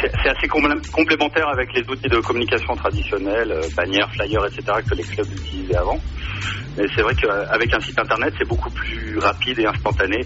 c'est 0.00 0.28
assez 0.28 0.48
com- 0.48 0.80
complémentaire 0.92 1.48
avec 1.48 1.72
les 1.74 1.82
outils 1.88 2.08
de 2.08 2.18
communication 2.20 2.74
traditionnels, 2.76 3.52
bannières, 3.76 4.10
flyers, 4.12 4.46
etc. 4.46 4.78
que 4.88 4.94
les 4.94 5.02
clubs 5.02 5.30
utilisaient 5.32 5.76
avant. 5.76 5.98
Mais 6.76 6.84
c'est 6.94 7.02
vrai 7.02 7.14
qu'avec 7.14 7.72
un 7.74 7.80
site 7.80 7.98
internet, 7.98 8.32
c'est 8.38 8.48
beaucoup 8.48 8.70
plus 8.70 9.18
rapide 9.18 9.58
et 9.58 9.66
instantané. 9.66 10.24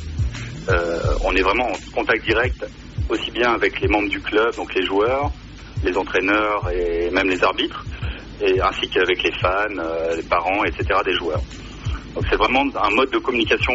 On 1.25 1.35
est 1.35 1.43
vraiment 1.43 1.67
en 1.67 1.95
contact 1.95 2.25
direct, 2.25 2.65
aussi 3.11 3.31
bien 3.33 3.53
avec 3.53 3.81
les 3.81 3.89
membres 3.89 4.09
du 4.09 4.21
club, 4.21 4.55
donc 4.57 4.73
les 4.75 4.87
joueurs, 4.87 5.31
les 5.83 5.97
entraîneurs 5.97 6.71
et 6.71 7.11
même 7.11 7.29
les 7.29 7.43
arbitres, 7.43 7.85
et 8.41 8.61
ainsi 8.61 8.89
qu'avec 8.89 9.23
les 9.23 9.33
fans, 9.43 9.79
euh, 9.79 10.17
les 10.17 10.23
parents, 10.23 10.65
etc. 10.65 11.01
des 11.05 11.15
joueurs. 11.15 11.43
Donc 12.15 12.25
c'est 12.31 12.37
vraiment 12.37 12.63
un 12.83 12.91
mode 12.97 13.11
de 13.11 13.19
communication 13.19 13.73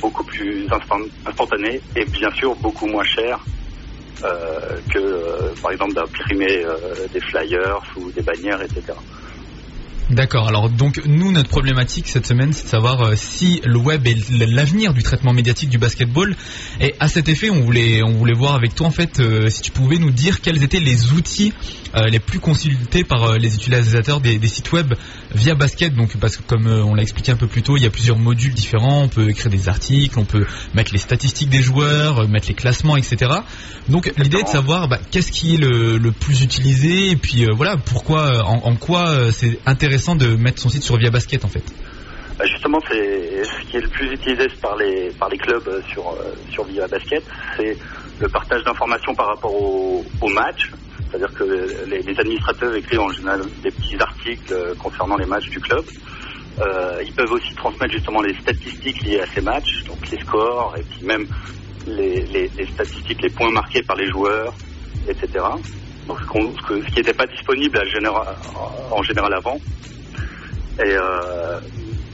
beaucoup 0.00 0.24
plus 0.24 0.66
instant- 0.72 1.10
instantané 1.26 1.80
et 1.96 2.04
bien 2.06 2.30
sûr 2.32 2.54
beaucoup 2.56 2.86
moins 2.86 3.04
cher 3.04 3.38
euh, 4.24 4.80
que 4.92 4.98
euh, 4.98 5.54
par 5.62 5.70
exemple 5.72 5.94
d'imprimer 5.94 6.64
des 7.12 7.20
flyers 7.20 7.80
ou 7.96 8.10
des 8.12 8.22
bannières, 8.22 8.60
etc. 8.62 8.82
D'accord. 10.10 10.48
Alors 10.48 10.70
donc 10.70 11.02
nous 11.04 11.32
notre 11.32 11.50
problématique 11.50 12.08
cette 12.08 12.26
semaine 12.26 12.54
c'est 12.54 12.64
de 12.64 12.68
savoir 12.68 13.02
euh, 13.02 13.12
si 13.14 13.60
le 13.66 13.76
web 13.76 14.06
est 14.06 14.16
l'avenir 14.46 14.94
du 14.94 15.02
traitement 15.02 15.34
médiatique 15.34 15.68
du 15.68 15.76
basketball 15.76 16.34
et 16.80 16.94
à 16.98 17.08
cet 17.08 17.28
effet. 17.28 17.50
On 17.50 17.60
voulait 17.60 18.02
on 18.02 18.12
voulait 18.12 18.32
voir 18.32 18.54
avec 18.54 18.74
toi 18.74 18.86
en 18.86 18.90
fait 18.90 19.20
euh, 19.20 19.50
si 19.50 19.60
tu 19.60 19.70
pouvais 19.70 19.98
nous 19.98 20.10
dire 20.10 20.40
quels 20.40 20.62
étaient 20.62 20.80
les 20.80 21.12
outils 21.12 21.52
euh, 21.94 22.06
les 22.06 22.20
plus 22.20 22.40
consultés 22.40 23.04
par 23.04 23.34
les 23.34 23.54
utilisateurs 23.54 24.22
des, 24.22 24.40
sites 24.48 24.72
web 24.72 24.94
via 25.34 25.54
basket. 25.54 25.94
Donc 25.94 26.16
parce 26.16 26.38
que 26.38 26.42
comme 26.42 26.66
on 26.66 26.94
l'a 26.94 27.02
expliqué 27.02 27.30
un 27.32 27.36
peu 27.36 27.46
plus 27.46 27.60
tôt 27.62 27.76
il 27.76 27.82
y 27.82 27.86
a 27.86 27.90
plusieurs 27.90 28.18
modules 28.18 28.54
différents. 28.54 29.02
On 29.02 29.08
peut 29.08 29.28
écrire 29.28 29.50
des 29.50 29.68
articles 29.68 30.18
on 30.18 30.24
peut 30.24 30.46
mettre 30.72 30.92
les 30.92 30.98
statistiques 30.98 31.50
des 31.50 31.62
joueurs 31.62 32.26
mettre 32.28 32.48
les 32.48 32.54
classements 32.54 32.96
etc 32.96 33.30
donc 33.90 34.10
l'idée 34.16 34.38
est 34.38 34.44
de 34.44 34.48
savoir 34.48 34.88
bah, 34.88 34.98
qu'est-ce 35.10 35.32
qui 35.32 35.54
est 35.54 35.58
le, 35.58 35.98
le 35.98 36.12
plus 36.12 36.42
utilisé 36.42 37.10
et 37.10 37.16
puis 37.16 37.44
voilà 37.54 37.76
pourquoi 37.76 38.46
en, 38.46 38.74
quoi 38.76 39.30
c'est 39.32 39.58
intéressant 39.66 39.97
de 39.98 40.36
mettre 40.36 40.60
son 40.60 40.68
site 40.68 40.82
sur 40.84 40.96
via 40.96 41.10
basket 41.10 41.44
en 41.44 41.48
fait 41.48 41.64
Bah, 42.38 42.44
Justement, 42.46 42.78
c'est 42.88 43.42
ce 43.42 43.70
qui 43.70 43.76
est 43.76 43.80
le 43.80 43.88
plus 43.88 44.12
utilisé 44.12 44.46
par 44.62 44.76
les 44.76 45.10
par 45.18 45.28
les 45.28 45.36
clubs 45.38 45.66
euh, 45.66 45.80
sur 45.92 46.08
euh, 46.08 46.32
sur 46.52 46.64
Via 46.64 46.86
Basket, 46.86 47.22
c'est 47.56 47.76
le 48.20 48.28
partage 48.28 48.62
d'informations 48.64 49.12
par 49.16 49.26
rapport 49.26 49.52
au, 49.52 50.04
au 50.22 50.28
match. 50.28 50.70
C'est-à-dire 51.10 51.32
que 51.34 51.44
les, 51.44 52.18
administrateurs 52.18 52.74
écrivent 52.76 53.00
en 53.00 53.10
général 53.12 53.42
des 53.62 53.70
petits 53.70 53.96
articles 54.00 54.52
euh, 54.52 54.74
concernant 54.76 55.16
les 55.16 55.26
matchs 55.26 55.48
du 55.50 55.60
club. 55.60 55.84
Ils 57.04 57.14
peuvent 57.14 57.30
aussi 57.32 57.54
transmettre 57.54 57.92
justement 57.92 58.20
les 58.20 58.34
statistiques 58.40 59.00
liées 59.04 59.20
à 59.20 59.26
ces 59.34 59.40
matchs, 59.40 59.84
donc 59.86 59.98
les 60.10 60.18
scores 60.18 60.74
et 60.78 60.82
puis 60.82 61.04
même 61.06 61.26
les- 61.86 62.48
les 62.58 62.66
statistiques, 62.74 63.22
les 63.22 63.30
points 63.30 63.50
marqués 63.52 63.82
par 63.82 63.96
les 63.96 64.08
joueurs, 64.10 64.52
etc. 65.08 65.44
Donc 66.08 66.18
ce, 66.20 66.26
qu'on- 66.26 66.56
ce 66.56 66.62
que- 66.68 66.82
ce 66.84 66.90
qui 66.90 66.98
n'était 67.00 67.14
pas 67.14 67.26
disponible 67.26 67.78
en 67.78 69.02
général 69.02 69.34
avant. 69.34 69.58
Et 70.80 70.92
euh, 70.96 71.60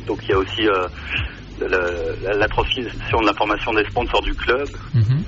donc 0.07 0.19
il 0.27 0.33
y 0.33 0.35
a 0.35 0.39
aussi 0.39 0.67
euh, 0.69 0.89
la, 1.61 2.35
la 2.35 2.49
transmission 2.49 3.21
de 3.21 3.27
l'information 3.27 3.73
des 3.73 3.85
sponsors 3.87 4.23
du 4.23 4.35
club. 4.35 4.69
Mhm. 4.95 5.25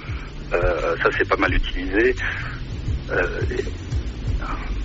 Euh, 0.55 0.95
ça, 1.03 1.11
c'est 1.19 1.29
pas 1.29 1.37
mal 1.37 1.53
utilisé. 1.53 2.15
Euh, 3.11 3.47
et- 3.51 3.65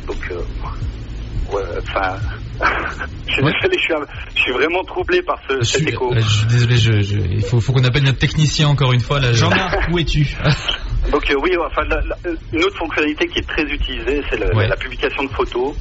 donc, 0.08 0.18
euh, 0.32 1.54
ouais, 1.54 1.64
enfin, 1.88 2.18
je 3.28 3.34
suis 3.34 3.44
Ouais. 3.44 3.52
désolé, 3.54 3.78
je 3.78 3.84
suis, 3.84 3.94
un- 3.94 4.06
je 4.36 4.42
suis 4.42 4.52
vraiment 4.54 4.84
troublé 4.84 5.22
par 5.22 5.38
ce, 5.48 5.58
Je 5.60 5.64
cet 5.64 5.88
écho. 5.88 6.12
euh, 6.12 6.16
je 6.20 6.28
suis 6.38 6.48
désolé, 6.48 6.76
je, 6.78 7.02
je- 7.02 7.20
il 7.20 7.44
faut, 7.46 7.60
faut 7.62 7.74
qu'on 7.74 7.84
appelle 7.86 8.04
notre 8.04 8.20
technicien 8.20 8.68
encore 8.70 8.94
une 8.94 9.00
fois. 9.02 9.20
Jean-Marc, 9.34 9.90
où 9.92 9.98
es-tu? 10.00 10.28
Donc 11.10 11.30
euh, 11.32 11.36
oui, 11.42 11.52
enfin, 11.66 11.84
la- 11.86 12.02
la- 12.04 12.32
une 12.54 12.64
autre 12.64 12.78
fonctionnalité 12.78 13.28
qui 13.30 13.40
est 13.40 13.48
très 13.48 13.64
utilisée, 13.64 14.22
c'est 14.30 14.40
la, 14.40 14.54
Ouais. 14.56 14.68
la 14.68 14.76
publication 14.78 15.24
de 15.24 15.30
photos. 15.32 15.76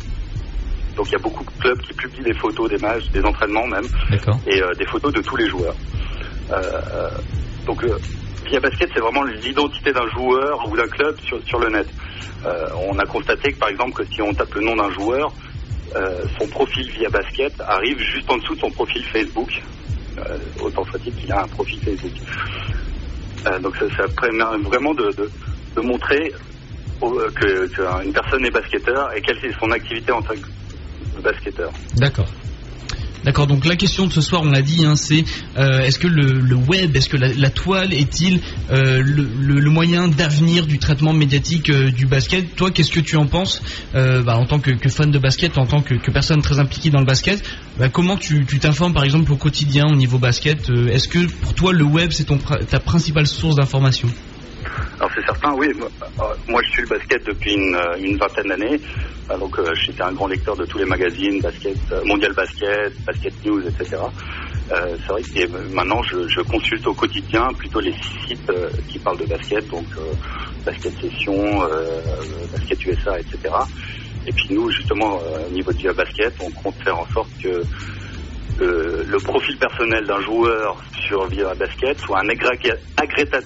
Donc 0.96 1.08
il 1.08 1.12
y 1.12 1.16
a 1.16 1.20
beaucoup 1.22 1.44
de 1.44 1.50
clubs 1.60 1.80
qui 1.82 1.94
publient 1.94 2.24
des 2.24 2.34
photos 2.34 2.68
des 2.70 2.78
matchs, 2.78 3.04
des 3.12 3.22
entraînements 3.22 3.66
même, 3.66 3.88
et 4.46 4.62
euh, 4.62 4.74
des 4.74 4.86
photos 4.86 5.12
de 5.12 5.20
tous 5.22 5.36
les 5.36 5.48
joueurs. 5.48 5.76
Euh, 6.50 6.54
euh, 6.54 7.08
donc 7.66 7.82
euh, 7.84 7.98
Via 8.46 8.58
Basket, 8.60 8.90
c'est 8.94 9.00
vraiment 9.00 9.22
l'identité 9.22 9.92
d'un 9.92 10.08
joueur 10.10 10.66
ou 10.70 10.76
d'un 10.76 10.88
club 10.88 11.14
sur, 11.20 11.42
sur 11.46 11.58
le 11.58 11.68
net. 11.70 11.86
Euh, 12.46 12.68
on 12.88 12.98
a 12.98 13.04
constaté 13.06 13.52
que 13.52 13.58
par 13.58 13.68
exemple 13.68 14.02
que 14.02 14.10
si 14.14 14.22
on 14.22 14.32
tape 14.34 14.54
le 14.54 14.62
nom 14.62 14.74
d'un 14.76 14.90
joueur, 14.94 15.34
euh, 15.94 16.24
son 16.38 16.48
profil 16.48 16.90
Via 16.92 17.10
Basket 17.10 17.52
arrive 17.60 17.98
juste 17.98 18.30
en 18.30 18.38
dessous 18.38 18.54
de 18.54 18.60
son 18.60 18.70
profil 18.72 19.04
Facebook. 19.12 19.50
Euh, 20.18 20.38
autant 20.60 20.84
soit-il 20.86 21.14
qu'il 21.14 21.30
a 21.32 21.42
un 21.44 21.48
profil 21.48 21.80
Facebook. 21.84 22.12
Euh, 23.46 23.58
donc 23.60 23.74
ça, 23.76 24.04
permet 24.20 24.62
vraiment 24.68 24.92
de, 24.94 25.12
de, 25.12 25.30
de 25.76 25.80
montrer 25.80 26.32
euh, 27.02 27.30
que, 27.36 27.66
que 27.68 28.04
une 28.04 28.12
personne 28.12 28.44
est 28.44 28.50
basketteur 28.50 29.08
et 29.16 29.20
quelle 29.22 29.38
est 29.38 29.58
son 29.58 29.70
activité 29.70 30.12
en 30.12 30.20
tant 30.22 30.34
que 30.34 31.22
basketteur. 31.22 31.70
D'accord. 31.96 32.28
D'accord, 33.24 33.46
donc 33.46 33.66
la 33.66 33.76
question 33.76 34.06
de 34.06 34.12
ce 34.12 34.22
soir, 34.22 34.42
on 34.42 34.50
l'a 34.50 34.62
dit, 34.62 34.84
hein, 34.84 34.96
c'est 34.96 35.24
euh, 35.58 35.80
est-ce 35.80 35.98
que 35.98 36.06
le, 36.06 36.54
web, 36.54 36.96
est-ce 36.96 37.08
que 37.08 37.18
la, 37.18 37.50
toile 37.50 37.92
est-il 37.92 38.40
euh, 38.70 39.02
le, 39.02 39.70
moyen 39.70 40.08
d'avenir 40.08 40.66
du 40.66 40.78
traitement 40.78 41.12
médiatique 41.12 41.68
euh, 41.68 41.90
du 41.90 42.06
basket? 42.06 42.56
Toi, 42.56 42.70
qu'est-ce 42.70 42.90
que 42.90 43.00
tu 43.00 43.16
en 43.16 43.26
penses? 43.26 43.62
Bah, 43.92 44.36
en 44.36 44.46
tant 44.46 44.58
que, 44.58 44.72
fan 44.88 45.10
de 45.10 45.18
basket, 45.18 45.58
en 45.58 45.66
tant 45.66 45.82
que, 45.82 45.94
personne 46.10 46.40
très 46.42 46.58
impliquée 46.58 46.90
dans 46.90 47.00
le 47.00 47.06
basket 47.06 47.42
bah, 47.78 47.88
Comment 47.88 48.16
tu 48.16 48.44
t'informes 48.46 48.94
par 48.94 49.04
exemple 49.04 49.32
au 49.32 49.36
quotidien 49.36 49.86
au 49.86 49.96
niveau 49.96 50.18
basket? 50.18 50.70
Est-ce 50.70 51.08
que 51.08 51.26
pour 51.40 51.54
toi 51.54 51.72
le 51.72 51.84
web 51.84 52.10
c'est 52.12 52.26
ta 52.68 52.80
principale 52.80 53.26
source 53.26 53.56
d'information? 53.56 54.08
Alors 54.98 55.10
c'est 55.14 55.24
certain, 55.24 55.52
oui. 55.54 55.68
Moi, 55.74 55.88
euh, 56.02 56.34
moi, 56.48 56.60
je 56.64 56.70
suis 56.70 56.82
le 56.82 56.88
basket 56.88 57.26
depuis 57.26 57.54
une, 57.54 57.74
euh, 57.74 58.16
vingtaine 58.20 58.48
d'années. 58.48 58.80
Euh, 59.30 59.38
Donc 59.38 59.56
j'étais 59.86 60.02
un 60.02 60.12
grand 60.12 60.26
lecteur 60.28 60.56
de 60.56 60.66
tous 60.66 60.78
les 60.78 60.86
magazines, 60.86 61.40
basket, 61.40 61.78
Mondial 62.04 62.32
Basket, 62.34 62.94
Basket 63.06 63.34
News, 63.44 63.66
etc. 63.66 64.02
C'est 64.68 65.12
vrai 65.12 65.24
que 65.24 65.46
maintenant 65.68 66.02
je, 66.02 66.42
consulte 66.42 66.86
au 66.86 66.94
quotidien 66.94 67.52
plutôt 67.58 67.80
les 67.80 67.94
sites 68.26 68.52
qui 68.88 68.98
parlent 69.00 69.18
de 69.18 69.26
basket, 69.26 69.66
donc 69.70 69.88
Basket 70.64 70.94
Session, 71.00 71.60
Basket 72.52 72.84
USA, 72.86 73.18
etc. 73.20 73.54
Et 74.26 74.32
puis 74.32 74.46
nous, 74.50 74.68
justement, 74.70 75.18
au 75.46 75.50
niveau 75.50 75.72
du 75.72 75.92
basket, 75.94 76.34
on 76.40 76.50
compte 76.52 76.76
faire 76.84 76.98
en 76.98 77.06
sorte 77.14 77.30
que 77.42 77.66
le, 78.58 79.20
profil 79.22 79.58
personnel 79.58 80.06
d'un 80.06 80.20
joueur 80.22 80.82
sur 81.06 81.26
Via 81.28 81.54
Basket 81.54 81.98
soit 82.00 82.20
un 82.20 82.28
agréga- 82.28 82.78
agréta- 82.96 83.42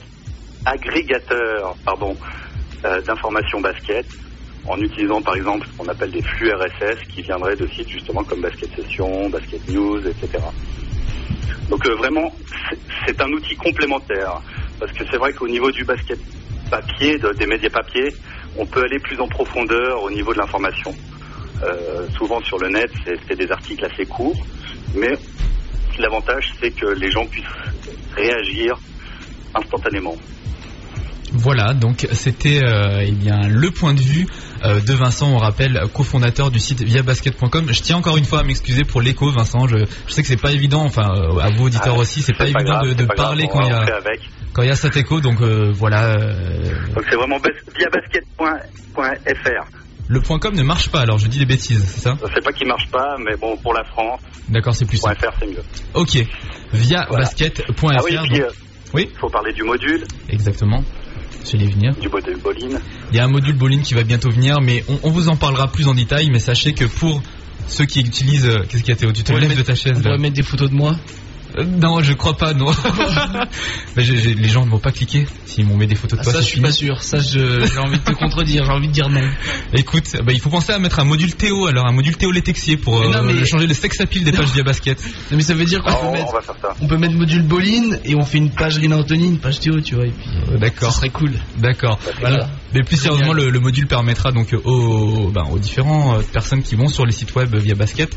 agrégateur 0.65 1.77
pardon, 1.85 2.17
euh, 2.85 3.03
d'informations 3.03 3.61
basket 3.61 4.07
en 4.67 4.79
utilisant 4.81 5.23
par 5.23 5.37
exemple 5.37 5.67
ce 5.71 5.77
qu'on 5.77 5.89
appelle 5.89 6.11
des 6.13 6.23
flux 6.23 6.53
RSS 6.53 6.99
qui 7.15 7.23
viendraient 7.23 7.57
de 7.57 7.69
sites 7.77 7.89
justement 7.91 8.25
comme 8.25 8.41
Basket 8.43 8.71
Session, 8.77 9.29
Basket 9.31 9.67
News, 9.69 10.07
etc. 10.09 10.43
Donc 11.69 11.87
euh, 11.87 11.95
vraiment, 11.97 12.33
c'est- 12.71 13.21
un 13.23 13.33
outil 13.33 13.57
complémentaire 13.57 14.41
parce 14.81 14.93
que 14.93 15.05
c'est 15.11 15.19
vrai 15.19 15.33
qu'au 15.35 15.49
niveau 15.49 15.71
du 15.73 15.85
basket 15.85 16.19
papier, 16.71 17.19
de- 17.19 17.33
des 17.35 17.47
médias 17.47 17.71
papier, 17.71 18.17
on 18.57 18.67
peut 18.67 18.83
aller 18.85 19.01
plus 19.01 19.21
en 19.21 19.29
profondeur 19.29 20.03
au 20.03 20.11
niveau 20.11 20.33
de 20.35 20.39
l'information. 20.39 20.97
Euh, 21.63 22.09
souvent 22.19 22.41
sur 22.43 22.59
le 22.59 22.69
net, 22.69 22.91
c'est 23.29 23.37
des 23.37 23.51
articles 23.51 23.85
assez 23.85 24.07
courts, 24.07 24.47
mais 24.95 25.17
l'avantage 25.99 26.45
c'est 26.61 26.73
que 26.73 26.87
les 26.87 27.11
gens 27.11 27.27
puissent 27.29 27.47
réagir 28.17 28.79
instantanément. 29.55 30.17
Voilà, 31.37 31.75
donc 31.75 32.07
c'était 32.13 32.61
euh, 32.65 33.03
eh 33.05 33.11
bien 33.11 33.49
le 33.49 33.71
point 33.73 33.93
de 33.93 34.01
vue 34.01 34.27
euh, 34.65 34.81
de 34.81 34.93
Vincent, 34.95 35.29
on 35.33 35.37
rappelle, 35.39 35.81
cofondateur 35.93 36.51
du 36.53 36.61
site 36.61 36.83
viabasket.com. 36.83 37.67
Je 37.73 37.81
tiens 37.83 37.97
encore 37.97 38.17
une 38.17 38.25
fois 38.25 38.41
à 38.41 38.43
m'excuser 38.45 38.85
pour 38.85 39.03
l'écho, 39.03 39.31
Vincent. 39.33 39.67
Je, 39.67 39.79
je 40.07 40.13
sais 40.13 40.23
que 40.23 40.29
c'est 40.29 40.41
pas 40.41 40.53
évident, 40.53 40.83
enfin 40.85 41.13
euh, 41.17 41.39
à 41.41 41.51
vous 41.51 41.65
auditeurs 41.67 41.95
Ah, 41.97 42.01
aussi, 42.01 42.23
c'est 42.23 42.33
pas 42.35 42.45
C'est 42.45 42.51
évident 42.53 42.75
grave, 42.75 42.85
de, 42.85 42.89
c'est 42.91 42.97
de 42.97 43.05
pas 43.07 43.15
grave, 43.15 43.27
parler 43.27 43.49
quand 43.51 43.63
il 43.63 43.69
y 43.69 43.73
a 43.73 43.79
avec. 43.81 44.21
quand 44.53 44.63
il 44.63 44.69
y 44.69 44.73
a 44.73 44.77
cet 44.77 44.97
écho. 44.97 45.21
Donc 45.21 45.41
euh, 45.41 45.73
voilà, 45.75 46.17
Donc 46.17 47.05
c'est 47.11 47.17
vraiment 47.17 47.39
bas- 47.41 47.51
via 47.77 47.89
basket.fr. 47.93 49.67
le 50.09 50.21
point 50.21 50.39
.com 50.39 50.55
ne 50.55 50.63
marche 50.63 50.89
pas. 50.91 51.01
Alors 51.01 51.19
je 51.19 51.27
dis 51.27 51.39
des 51.41 51.47
bêtises, 51.47 51.85
c'est 51.85 52.01
ça? 52.01 52.17
Sais 52.33 52.41
pas 52.43 52.53
qui 52.53 52.65
marche 52.65 52.89
pas, 52.93 53.17
mais 53.25 53.35
bon, 53.41 53.57
pour 53.57 53.75
la 53.75 53.83
France, 53.85 54.21
D'accord, 54.49 54.75
c'est 54.75 54.87
plus 54.87 54.99
simple. 54.99 55.19
.fr 55.21 55.33
c'est 55.41 55.47
mieux. 55.49 55.63
Ok, 55.95 56.17
viabasket.fr. 56.73 57.87
Ah 57.91 58.01
oui, 58.05 58.15
donc- 58.15 58.29
puis 58.29 58.41
euh, 58.43 58.49
Oui? 58.95 59.09
il 59.13 59.19
faut 59.19 59.29
parler 59.31 59.53
du 59.53 59.65
module, 59.65 60.05
exactement. 60.29 60.85
J'allais 61.51 61.67
venir. 61.69 61.95
du 62.01 62.09
module 62.09 62.39
Boline. 62.43 62.79
Il 63.11 63.17
y 63.17 63.21
a 63.21 63.25
un 63.25 63.29
module 63.29 63.57
bowling 63.57 63.83
qui 63.83 63.95
va 63.95 64.03
bientôt 64.03 64.31
venir, 64.31 64.61
mais 64.61 64.85
on, 64.89 64.99
on 65.05 65.11
vous 65.11 65.29
en 65.29 65.37
parlera 65.37 65.69
plus 65.71 65.87
en 65.89 65.95
détail. 65.95 66.31
Mais 66.31 66.39
sachez 66.39 66.73
que 66.73 66.85
pour 66.85 67.23
ceux 67.69 67.85
qui 67.87 68.01
utilisent, 68.01 68.47
euh, 68.47 68.65
qu'est-ce 68.69 68.83
qu'il 68.83 68.93
y 68.93 68.97
a 68.97 68.97
Théo? 68.97 69.13
Tu 69.13 69.23
te 69.23 69.31
On 69.33 69.35
va 69.35 69.41
lèves 69.41 69.51
mettre- 69.51 69.61
de 69.63 69.67
ta 69.67 69.75
chaise 69.75 69.93
On 69.95 69.97
là. 69.97 70.03
pourrait 70.03 70.19
mettre 70.19 70.35
des 70.37 70.43
photos 70.43 70.71
de 70.71 70.75
moi 70.75 70.97
Euh, 71.57 71.65
non, 71.65 72.01
je 72.03 72.13
crois 72.15 72.37
pas, 72.37 72.53
non. 72.55 72.73
Mais 73.97 74.03
j'ai- 74.03 74.17
j'ai- 74.17 74.35
les 74.35 74.49
gens 74.49 74.65
ne 74.65 74.71
vont 74.71 74.79
pas 74.79 74.91
cliquer 74.93 75.27
s'ils 75.47 75.65
m'ont 75.67 75.77
mis 75.77 75.87
des 75.87 75.95
photos 75.95 76.19
de 76.19 76.23
Ah, 76.23 76.25
toi. 76.25 76.33
Ça, 76.33 76.39
c'est 76.39 76.45
je 76.45 76.49
suis 76.49 76.55
fini. 76.57 76.67
pas 76.67 76.73
sûr. 76.73 77.03
Ça, 77.03 77.19
je- 77.21 77.65
j'ai 77.67 77.79
envie 77.79 77.99
de 77.99 78.05
te 78.05 78.13
contredire. 78.13 78.65
J'ai 78.65 78.73
envie 78.73 78.89
de 78.89 78.93
dire 78.93 79.09
non. 79.09 79.21
Écoute, 79.73 80.05
bah, 80.25 80.33
il 80.33 80.41
faut 80.41 80.51
penser 80.51 80.73
à 80.73 80.79
mettre 80.79 80.99
un 80.99 81.05
module 81.05 81.35
Théo, 81.35 81.67
alors 81.67 81.87
un 81.87 81.93
module 81.93 82.17
Théo 82.17 82.31
Letexier 82.33 82.77
pour 82.77 83.01
Mais 83.01 83.09
non, 83.09 83.19
euh, 83.19 83.33
mais- 83.35 83.45
changer 83.47 83.67
le 83.67 83.75
sex 83.75 84.01
appeal 84.01 84.25
des 84.25 84.33
pages 84.33 84.51
via 84.51 84.63
basket. 84.63 84.99
Non, 85.31 85.37
mais 85.39 85.43
ça 85.43 85.55
veut 85.55 85.65
dire 85.65 85.83
qu'on 85.83 85.91
Ah, 85.91 85.95
peut 85.97 86.07
on, 86.07 86.13
mettre 86.13 86.29
on 86.29 86.33
va 86.33 86.41
faire 86.41 86.55
ça. 86.61 86.69
On 86.81 86.87
peut 86.87 86.97
mettre 86.99 87.15
module 87.15 87.43
Boline 87.43 87.99
et 88.05 88.15
on 88.15 88.25
fait 88.25 88.39
une 88.39 88.51
page 88.51 88.77
Rina 88.79 88.97
Anthony, 88.97 89.27
une 89.29 89.39
page 89.39 89.61
Théo, 89.61 89.81
tu 89.81 89.95
vois, 89.95 90.07
et 90.07 90.11
puis 90.11 90.29
Euh, 90.53 90.59
D'accord. 90.59 90.91
ça 90.93 90.99
serait 90.99 91.11
cool. 91.11 91.33
D'accord. 91.59 91.99
Voilà. 92.21 92.49
Mais 92.75 92.83
plus 92.83 92.97
sérieusement, 92.97 93.33
le, 93.33 93.51
le 93.51 93.61
module 93.61 93.87
permettra 93.87 94.33
donc 94.33 94.49
aux, 94.65 95.31
ben, 95.31 95.45
aux 95.53 95.59
différents 95.59 96.19
euh, 96.19 96.23
personnes 96.33 96.63
qui 96.63 96.75
vont 96.75 96.89
sur 96.89 97.07
les 97.07 97.13
sites 97.13 97.35
web 97.37 97.55
via 97.55 97.75
basket 97.75 98.11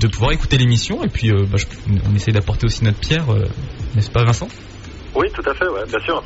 de 0.00 0.06
pouvoir 0.06 0.32
écouter 0.32 0.58
l'émission 0.58 1.02
et 1.02 1.08
puis 1.08 1.30
euh, 1.30 1.44
je- 1.56 1.66
on 2.08 2.14
essaye 2.14 2.32
d'apporter 2.32 2.66
aussi 2.66 2.84
notre 2.84 3.00
pierre, 3.00 3.28
euh, 3.30 3.46
n'est-ce 3.94 4.10
pas 4.10 4.22
Vincent? 4.24 4.48
Oui, 5.16 5.26
tout 5.34 5.42
à 5.50 5.54
fait, 5.54 5.66
ouais, 5.68 5.80
bien 5.88 5.98
sûr. 6.04 6.22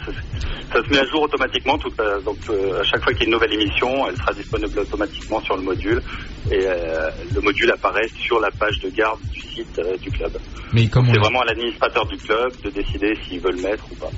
Ça 0.75 0.83
se 0.83 0.91
met 0.93 0.99
à 0.99 1.05
jour 1.07 1.23
automatiquement. 1.23 1.79
Tout, 1.79 1.93
euh, 2.01 2.21
donc, 2.23 2.39
euh, 2.51 2.81
à 2.81 2.83
chaque 2.83 3.03
fois 3.05 3.13
qu'il 3.15 3.23
y 3.23 3.25
a 3.27 3.27
une 3.27 3.35
nouvelle 3.35 3.55
émission, 3.55 3.87
elle 4.09 4.17
sera 4.17 4.33
disponible 4.35 4.81
automatiquement 4.81 5.41
sur 5.43 5.57
le 5.57 5.63
module. 5.63 6.03
Et 6.51 6.59
euh, 6.67 6.75
le 7.33 7.41
module 7.41 7.71
apparaît 7.71 8.09
sur 8.27 8.41
la 8.41 8.51
page 8.59 8.75
de 8.83 8.91
garde 8.91 9.21
du 9.33 9.41
site 9.55 9.79
euh, 9.79 9.97
du 9.99 10.11
club. 10.11 10.33
Mais 10.73 10.89
comme 10.89 11.07
on 11.09 11.13
C'est 11.13 11.19
l'a- 11.19 11.23
vraiment 11.23 11.41
à 11.43 11.45
l'administrateur 11.45 12.05
du 12.07 12.17
club 12.19 12.53
de 12.65 12.71
décider 12.71 13.15
s'il 13.29 13.41
veut 13.41 13.53
le 13.53 13.63
mettre 13.63 13.85
ou 13.93 13.95
pas. 13.95 14.11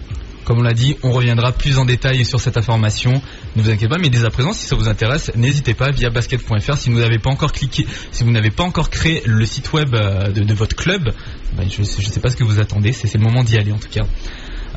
Comme 0.45 0.59
on 0.59 0.63
l'a 0.63 0.75
dit, 0.75 0.97
on 1.03 1.13
reviendra 1.13 1.53
plus 1.53 1.79
en 1.79 1.85
détail 1.85 2.25
sur 2.25 2.41
cette 2.41 2.57
information. 2.57 3.23
Ne 3.57 3.63
vous 3.63 3.71
inquiétez 3.71 3.89
pas, 3.89 3.99
mais 3.99 4.11
dès 4.11 4.25
à 4.25 4.31
présent, 4.31 4.53
si 4.53 4.67
ça 4.67 4.75
vous 4.75 4.89
intéresse, 4.89 5.31
n'hésitez 5.37 5.75
pas 5.75 5.91
via 5.91 6.11
basket.fr. 6.11 6.77
Si 6.77 6.91
vous 6.91 6.99
n'avez 6.99 7.19
pas 7.19 7.31
encore 7.31 7.53
cliqué, 7.53 7.87
si 8.11 8.25
vous 8.25 8.31
n'avez 8.31 8.51
pas 8.51 8.65
encore 8.65 8.91
créé 8.91 9.23
le 9.25 9.47
site 9.47 9.73
web 9.73 9.95
euh, 9.95 10.31
de, 10.31 10.55
votre 10.55 10.75
club, 10.75 11.13
ben, 11.57 11.69
je 11.71 11.81
ne 11.81 11.85
sais 11.87 12.21
pas 12.21 12.31
ce 12.31 12.37
que 12.37 12.45
vous 12.45 12.61
attendez. 12.61 12.93
C'est 12.93 13.07
c'est 13.07 13.19
le 13.19 13.25
moment 13.25 13.45
d'y 13.45 13.59
aller 13.59 13.73
en 13.73 13.79
tout 13.79 13.89
cas. 13.91 14.05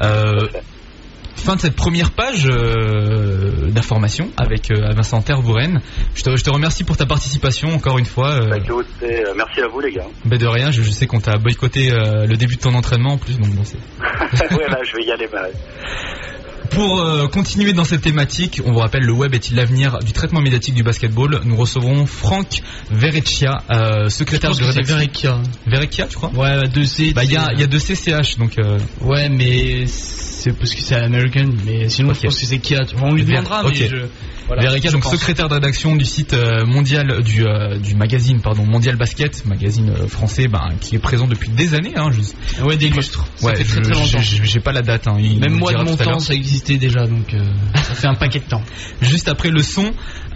Euh, 0.01 0.47
fin 1.35 1.55
de 1.55 1.61
cette 1.61 1.75
première 1.75 2.11
page 2.11 2.47
euh, 2.49 3.69
d'information 3.69 4.29
avec 4.37 4.71
euh, 4.71 4.91
Vincent 4.95 5.21
Tervouren. 5.21 5.81
Je 6.15 6.23
te, 6.23 6.35
je 6.35 6.43
te 6.43 6.49
remercie 6.49 6.83
pour 6.83 6.97
ta 6.97 7.05
participation 7.05 7.69
encore 7.69 7.97
une 7.99 8.05
fois. 8.05 8.31
euh, 8.33 8.49
Bah, 8.49 8.57
écoute, 8.57 8.87
euh, 9.03 9.33
merci 9.35 9.61
à 9.61 9.67
vous 9.67 9.79
les 9.79 9.91
gars. 9.91 10.05
ben 10.25 10.37
de 10.39 10.47
rien, 10.47 10.71
je, 10.71 10.81
je 10.81 10.91
sais 10.91 11.07
qu'on 11.07 11.19
t'a 11.19 11.37
boycotté 11.37 11.91
euh, 11.91 12.25
le 12.25 12.37
début 12.37 12.55
de 12.55 12.61
ton 12.61 12.73
entraînement 12.73 13.13
en 13.13 13.17
plus, 13.17 13.37
donc 13.37 13.49
bon, 13.53 13.61
ouais, 14.57 14.67
là, 14.69 14.79
je 14.83 14.95
vais 14.97 15.03
y 15.05 15.11
aller. 15.11 15.27
Pour 16.71 16.99
euh, 16.99 17.27
continuer 17.27 17.73
dans 17.73 17.83
cette 17.85 18.01
thématique, 18.01 18.61
on 18.65 18.71
vous 18.71 18.79
rappelle 18.79 19.03
le 19.03 19.13
web 19.13 19.33
est-il 19.33 19.55
l'avenir 19.55 19.99
du 19.99 20.11
traitement 20.13 20.41
médiatique 20.41 20.73
du 20.73 20.83
basketball? 20.83 21.41
Nous 21.45 21.55
recevrons 21.55 22.05
Franck 22.05 22.61
Verrecchia, 22.91 23.63
euh, 23.71 24.09
secrétaire 24.09 24.53
Je 24.53 24.59
de 24.59 24.65
pense 24.65 24.73
c'est 24.73 24.79
rédaction. 24.81 24.95
Verrecchia. 24.97 25.41
Verrecchia, 25.67 26.07
tu 26.07 26.15
crois? 26.15 26.31
Ouais, 26.33 26.67
2C. 26.67 27.13
Bah 27.13 27.23
il 27.23 27.31
y 27.31 27.37
a, 27.37 27.49
il 27.53 27.59
y 27.59 27.63
a 27.63 27.67
deux 27.67 27.79
CCH, 27.79 28.37
donc 28.37 28.57
euh, 28.57 28.77
Ouais, 29.01 29.29
mais 29.29 29.85
c'est 29.87 30.53
parce 30.53 30.73
que 30.73 30.81
c'est 30.81 30.95
American, 30.95 31.49
mais 31.65 31.87
sinon 31.89 32.09
Ok. 32.09 32.17
je 32.17 32.21
pense 32.27 32.39
que 32.39 32.45
c'est 32.45 32.59
Kia. 32.59 32.81
On 33.01 33.13
lui 33.13 33.23
demandera, 33.23 33.63
mais 33.63 33.73
je. 33.75 33.97
Voilà, 34.47 34.61
donc 34.91 35.01
pense. 35.01 35.11
secrétaire 35.11 35.49
de 35.49 35.55
rédaction 35.55 35.95
du 35.95 36.05
site 36.05 36.33
euh, 36.33 36.65
mondial 36.65 37.23
du, 37.23 37.45
euh, 37.45 37.77
du 37.79 37.95
magazine 37.95 38.41
pardon 38.41 38.65
Mondial 38.65 38.95
Basket, 38.95 39.45
magazine 39.45 39.89
euh, 39.89 40.07
français, 40.07 40.47
ben, 40.47 40.69
qui 40.79 40.95
est 40.95 40.99
présent 40.99 41.27
depuis 41.27 41.49
des 41.49 41.73
années. 41.73 41.93
Hein, 41.95 42.09
je- 42.11 42.63
Ouais, 42.63 42.77
des 42.77 42.89
lustres. 42.89 43.25
Ça 43.35 43.47
ouais, 43.47 43.55
fait 43.55 43.63
très 43.63 43.81
très 43.81 43.93
longtemps. 43.93 44.19
j'ai 44.21 44.59
pas 44.59 44.71
la 44.71 44.81
date. 44.81 45.07
Hein, 45.07 45.17
Même 45.39 45.55
moi 45.57 45.73
de 45.73 45.83
mon 45.83 45.95
temps, 45.97 46.19
ça 46.19 46.33
existait 46.33 46.77
déjà, 46.77 47.05
donc 47.07 47.33
euh, 47.33 47.43
ça 47.75 47.93
fait 47.95 48.07
un 48.07 48.15
paquet 48.15 48.39
de 48.39 48.45
temps. 48.45 48.63
Juste 49.01 49.27
après 49.27 49.49
le 49.49 49.61
son, 49.61 49.85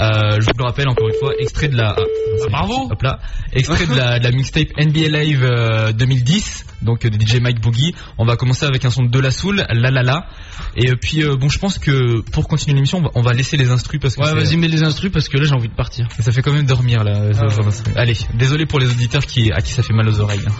euh, 0.02 0.38
je 0.40 0.46
vous 0.46 0.52
le 0.58 0.64
rappelle 0.66 0.88
encore 0.90 1.08
une 1.08 1.20
fois, 1.20 1.32
extrait 1.40 1.68
de 1.68 1.78
la... 1.78 1.96
ah, 1.98 2.46
bravo 2.50 2.88
Hop 2.92 3.02
là, 3.04 3.20
extrait 3.54 3.86
de 3.86 3.96
la, 3.96 4.20
de 4.20 4.24
la 4.24 4.32
mixtape 4.32 4.70
NBA 4.78 5.08
Live 5.20 5.44
euh, 5.44 5.92
2010, 5.94 6.66
donc 6.82 7.06
euh, 7.06 7.10
de 7.10 7.20
DJ 7.24 7.40
Mike 7.42 7.62
Boogie. 7.62 7.94
On 8.18 8.26
va 8.26 8.36
commencer 8.38 8.66
avec 8.66 8.86
un 8.86 8.90
son 8.90 9.04
de 9.04 9.10
De 9.10 9.20
La 9.20 9.32
Soul, 9.32 9.66
La 9.70 9.92
La 9.92 10.04
La. 10.04 10.26
Et 10.76 10.90
euh, 10.92 10.96
puis 11.00 11.24
euh, 11.24 11.36
bon, 11.36 11.50
je 11.50 11.60
pense 11.60 11.78
que 11.80 12.22
pour 12.32 12.48
continuer 12.48 12.76
l'émission, 12.76 13.00
on 13.00 13.02
va, 13.02 13.10
on 13.16 13.22
va 13.22 13.34
laisser 13.34 13.58
les 13.58 13.72
instrus 14.08 14.16
parce 14.16 14.16
que 14.16 14.22
Ouais, 14.36 14.44
vas-y, 14.44 14.58
mets 14.58 14.68
les 14.68 14.84
instrus 14.84 15.12
parce 15.12 15.28
que 15.30 15.38
là 15.38 15.44
j'ai 15.46 15.54
envie 15.56 15.70
de 15.70 15.76
partir. 15.76 16.08
ça 16.20 16.32
fait 16.32 16.42
quand 16.42 16.54
même 16.54 16.66
dormir 16.66 17.04
là. 17.04 17.22
Ah 17.40 17.46
ouais. 17.46 17.72
Allez, 17.96 18.18
désolé 18.36 18.66
pour 18.66 18.80
les 18.80 18.90
auditeurs 18.90 19.26
qui, 19.26 19.52
à 19.52 19.62
qui 19.62 19.74
ça 19.74 19.84
fait 19.84 19.94
mal 19.94 20.08
aux 20.08 20.20
oreilles. 20.20 20.42
hein. 20.48 20.54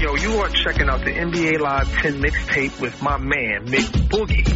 Yo, 0.00 0.14
you 0.16 0.32
are 0.40 0.50
checking 0.50 0.88
out 0.88 1.00
the 1.04 1.10
NBA 1.12 1.58
Live 1.60 1.88
10 2.02 2.20
mixtape 2.20 2.78
with 2.80 3.00
my 3.02 3.16
man, 3.16 3.66
Mick 3.66 3.86
Boogie. 4.08 4.46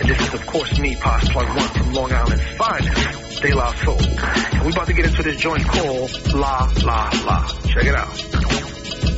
And 0.00 0.08
this 0.08 0.20
is, 0.20 0.34
of 0.34 0.46
course, 0.46 0.78
me, 0.78 0.94
Pos 0.96 1.28
Plug 1.30 1.48
One 1.48 1.68
from 1.68 1.92
Long 1.94 2.12
Island's 2.12 2.44
finest, 2.56 3.40
De 3.42 3.54
La 3.54 3.72
Soul. 3.84 3.96
And 4.00 4.66
we 4.66 4.72
about 4.72 4.86
to 4.88 4.92
get 4.92 5.06
into 5.06 5.22
this 5.22 5.40
joint 5.40 5.64
called 5.66 6.10
La 6.34 6.70
La 6.84 7.10
La. 7.24 7.46
Check 7.68 7.84
it 7.84 7.94
out. 7.94 9.17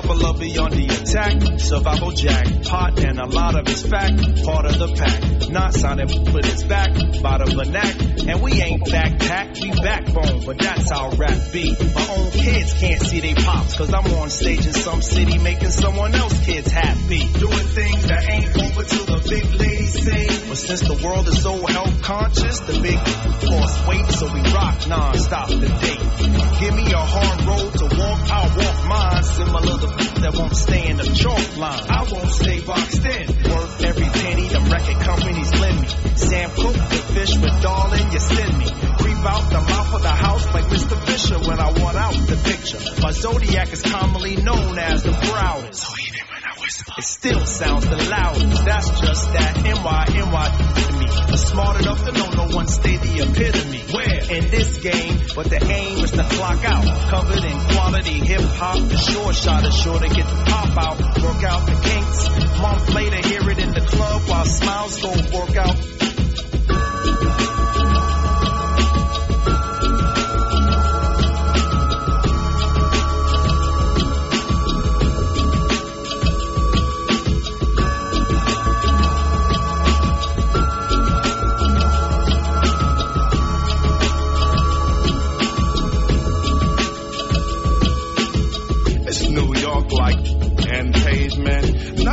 Lovey 0.00 0.56
on 0.56 0.70
the 0.70 0.86
attack, 0.86 1.60
survival 1.60 2.12
jack, 2.12 2.46
pot 2.64 2.98
and 3.04 3.18
a 3.18 3.26
lot 3.26 3.54
of 3.54 3.66
his 3.66 3.84
fact, 3.84 4.42
part 4.42 4.64
of 4.64 4.78
the 4.78 4.88
pack. 4.96 5.50
Not 5.50 5.74
signing 5.74 6.32
with 6.32 6.46
his 6.46 6.64
back, 6.64 6.94
by 7.20 7.36
the 7.36 7.44
vernac, 7.52 8.26
and 8.26 8.42
we 8.42 8.52
ain't 8.52 8.84
backpack, 8.84 9.60
we 9.60 9.70
backbone, 9.70 10.46
but 10.46 10.58
that's 10.58 10.90
how 10.90 11.10
rap 11.10 11.52
be. 11.52 11.76
My 11.94 12.08
own 12.08 12.30
kids 12.30 12.72
can't 12.72 13.02
see 13.02 13.20
they 13.20 13.34
pops, 13.34 13.76
cause 13.76 13.92
I'm 13.92 14.06
on 14.14 14.30
stage 14.30 14.64
in 14.66 14.72
some 14.72 15.02
city 15.02 15.36
making 15.36 15.68
someone 15.68 16.14
else 16.14 16.46
kids 16.46 16.70
happy. 16.70 17.28
Doing 17.38 17.68
things 17.76 18.06
that 18.08 18.30
ain't 18.30 18.48
over 18.48 18.84
till 18.84 19.04
the 19.04 19.20
big 19.28 19.44
ladies 19.60 19.92
say. 19.92 20.26
But 20.48 20.56
since 20.56 20.80
the 20.80 21.04
world 21.04 21.28
is 21.28 21.42
so 21.42 21.66
health 21.66 22.02
conscious, 22.02 22.60
the 22.60 22.80
big 22.80 22.96
lost 23.44 23.86
weight, 23.86 24.08
so 24.08 24.32
we 24.32 24.40
rock 24.52 24.88
non-stop 24.88 25.48
the 25.48 25.68
date. 25.68 26.60
Give 26.60 26.74
me 26.74 26.92
a 26.92 27.04
hard 27.04 27.44
road 27.44 27.72
to 27.76 27.84
walk, 27.92 28.20
I'll 28.32 28.56
walk 28.56 28.88
mine. 28.88 29.22
Similar 29.22 29.81
that 29.88 30.34
won't 30.34 30.56
stay 30.56 30.88
in 30.88 30.96
the 30.96 31.04
chalk 31.04 31.56
line. 31.56 31.86
I 31.90 32.02
won't 32.10 32.30
stay 32.30 32.60
boxed 32.60 33.04
in. 33.04 33.26
Worth 33.50 33.84
every 33.84 34.06
penny 34.06 34.48
the 34.48 34.60
record 34.70 35.00
companies 35.02 35.50
lend 35.60 35.80
me. 35.82 35.88
Sam 36.16 36.50
Cooke, 36.50 36.74
the 36.74 37.02
fish 37.14 37.36
with 37.38 37.62
darling, 37.62 38.12
you 38.12 38.18
send 38.18 38.58
me. 38.58 38.66
Creep 38.98 39.22
out 39.26 39.50
the 39.50 39.60
mouth 39.60 39.94
of 39.94 40.02
the 40.02 40.08
house 40.08 40.46
like 40.54 40.64
Mr. 40.64 40.96
Fisher 41.06 41.38
when 41.38 41.58
I 41.58 41.70
want 41.72 41.96
out 41.96 42.14
the 42.14 42.36
picture. 42.44 43.02
My 43.02 43.12
zodiac 43.12 43.72
is 43.72 43.82
commonly 43.82 44.36
known 44.36 44.78
as 44.78 45.02
the 45.02 45.12
proudest. 45.12 46.11
It 46.98 47.04
still 47.04 47.44
sounds 47.46 47.88
the 47.88 47.96
loudest. 47.96 48.64
That's 48.64 49.00
just 49.00 49.32
that 49.32 49.62
NY, 49.62 50.04
NY 50.14 50.82
me. 51.02 51.36
Smart 51.36 51.80
enough 51.80 52.04
to 52.04 52.12
know 52.12 52.28
no 52.30 52.54
one 52.54 52.68
stay 52.68 52.96
the 52.96 53.20
epitome. 53.22 53.82
Where? 53.92 54.36
In 54.36 54.50
this 54.50 54.78
game, 54.78 55.20
but 55.34 55.50
the 55.50 55.62
aim 55.62 55.98
is 56.04 56.10
to 56.12 56.24
clock 56.24 56.64
out. 56.64 56.84
Covered 57.10 57.44
in 57.44 57.58
quality 57.74 58.18
hip 58.20 58.42
hop, 58.42 58.78
the 58.88 58.96
short 58.96 59.34
shot 59.34 59.64
is 59.66 59.76
sure 59.76 59.98
to 59.98 60.08
get 60.08 60.26
the 60.26 60.44
pop 60.46 60.76
out. 60.76 60.98
Work 61.22 61.42
out 61.44 61.66
the 61.66 61.78
kinks. 61.82 62.60
Month 62.60 62.94
later, 62.94 63.28
hear 63.28 63.50
it 63.50 63.58
in 63.58 63.72
the 63.72 63.80
club 63.80 64.22
while 64.28 64.44
smiles 64.44 65.02
go 65.02 65.10
work 65.38 65.56
out. 65.56 66.01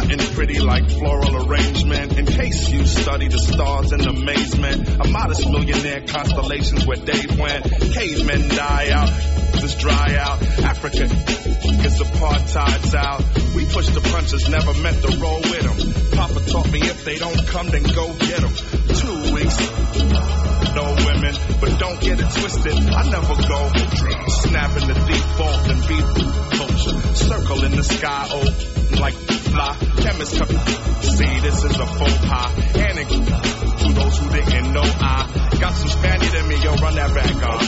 Nothing 0.10 0.34
pretty 0.34 0.60
like 0.60 0.90
floral 0.90 1.48
arrangement. 1.48 2.18
In 2.18 2.26
case 2.26 2.68
you 2.70 2.84
study 2.88 3.28
the 3.28 3.38
stars 3.38 3.92
in 3.92 4.02
amazement, 4.02 4.90
a 5.06 5.08
modest 5.08 5.48
millionaire 5.48 6.02
constellations 6.08 6.84
where 6.88 6.98
Dave 6.98 7.38
went. 7.38 7.64
Cavemen 7.94 8.50
die 8.50 8.90
out, 8.90 9.10
just 9.62 9.78
dry 9.78 10.18
out. 10.18 10.42
Africa 10.64 11.04
is 11.04 12.02
apartheid's 12.02 12.96
out. 12.96 13.22
We 13.54 13.66
push 13.66 13.90
the 13.90 14.02
punches, 14.02 14.50
never 14.50 14.74
meant 14.82 15.00
to 15.04 15.16
roll 15.20 15.42
with 15.42 15.62
them. 15.62 16.18
Papa 16.18 16.40
taught 16.50 16.72
me 16.72 16.80
if 16.82 17.06
they 17.06 17.18
don't 17.18 17.46
come, 17.46 17.70
then 17.70 17.84
go 17.84 18.12
get 18.14 18.42
them. 18.42 18.54
Two 18.56 19.34
weeks 19.36 19.58
no 20.74 20.86
women, 21.06 21.36
but 21.62 21.80
don't 21.80 22.02
get 22.02 22.20
it 22.20 22.30
twisted. 22.32 22.74
I 22.74 23.10
never 23.10 23.36
go 23.36 23.72
snapping 24.28 24.88
the 24.88 24.94
default 25.06 25.70
and 25.70 25.82
beat 25.88 26.58
culture. 26.58 27.16
Circle 27.16 27.64
in 27.66 27.76
the 27.76 27.84
sky, 27.84 28.28
oh, 28.30 28.79
like 29.00 29.14
fly. 29.14 29.78
Chemists 29.98 30.38
see 30.38 31.40
this 31.40 31.64
is 31.64 31.80
a 31.80 31.86
faux 31.86 32.18
pas. 32.28 32.52
Handing 32.76 33.08
to 33.08 33.94
those 33.94 34.18
who 34.18 34.30
didn't 34.30 34.74
know 34.74 34.84
I 34.84 35.58
got 35.60 35.74
some 35.74 35.90
Spaniard 35.90 36.34
in 36.34 36.48
me, 36.48 36.56
yo, 36.64 36.76
run 36.76 36.96
that 36.96 37.14
back 37.14 37.36
on. 37.48 37.60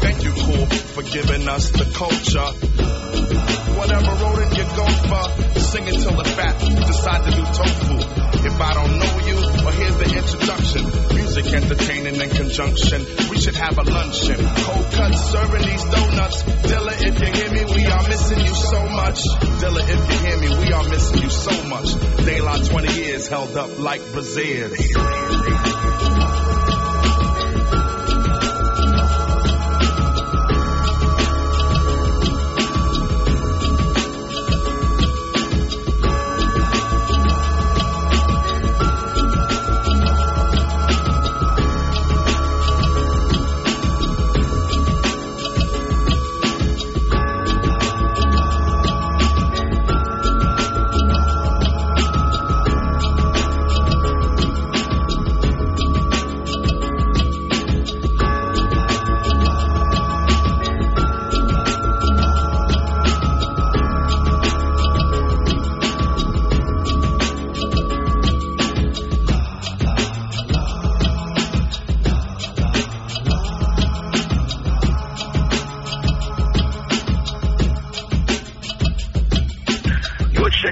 Thank 0.00 0.22
you, 0.24 0.32
cool, 0.32 0.66
for 0.66 1.02
giving 1.02 1.48
us 1.48 1.70
the 1.70 1.84
culture. 1.94 3.61
Whatever 3.82 4.14
rodent 4.22 4.56
you 4.56 4.62
go 4.78 4.86
for, 5.10 5.58
sing 5.58 5.88
it 5.88 5.98
till 5.98 6.14
the 6.14 6.22
fat 6.22 6.54
decide 6.86 7.24
to 7.24 7.30
do 7.34 7.42
tofu. 7.42 7.98
If 8.46 8.60
I 8.60 8.74
don't 8.74 8.94
know 8.96 9.14
you, 9.26 9.34
well 9.58 9.74
here's 9.74 9.96
the 9.96 10.06
introduction. 10.22 10.82
Music 11.16 11.46
entertaining 11.52 12.14
in 12.14 12.30
conjunction. 12.30 13.04
We 13.28 13.40
should 13.40 13.56
have 13.56 13.76
a 13.76 13.82
luncheon. 13.82 14.38
Cold 14.38 14.86
cuts 14.92 15.20
serving 15.32 15.66
these 15.66 15.82
donuts. 15.82 16.42
Dilla, 16.62 16.94
if 16.94 17.18
you 17.18 17.30
hear 17.34 17.50
me, 17.50 17.74
we 17.74 17.86
are 17.86 18.06
missing 18.06 18.38
you 18.38 18.54
so 18.54 18.88
much. 18.88 19.18
Dilla, 19.58 19.82
if 19.82 20.00
you 20.12 20.18
hear 20.30 20.38
me, 20.38 20.48
we 20.64 20.72
are 20.72 20.88
missing 20.88 21.22
you 21.22 21.30
so 21.30 21.64
much. 21.64 21.88
Daylight 22.24 22.64
20 22.64 22.92
years 22.92 23.26
held 23.26 23.56
up 23.56 23.80
like 23.80 24.00
Brazil. 24.12 24.70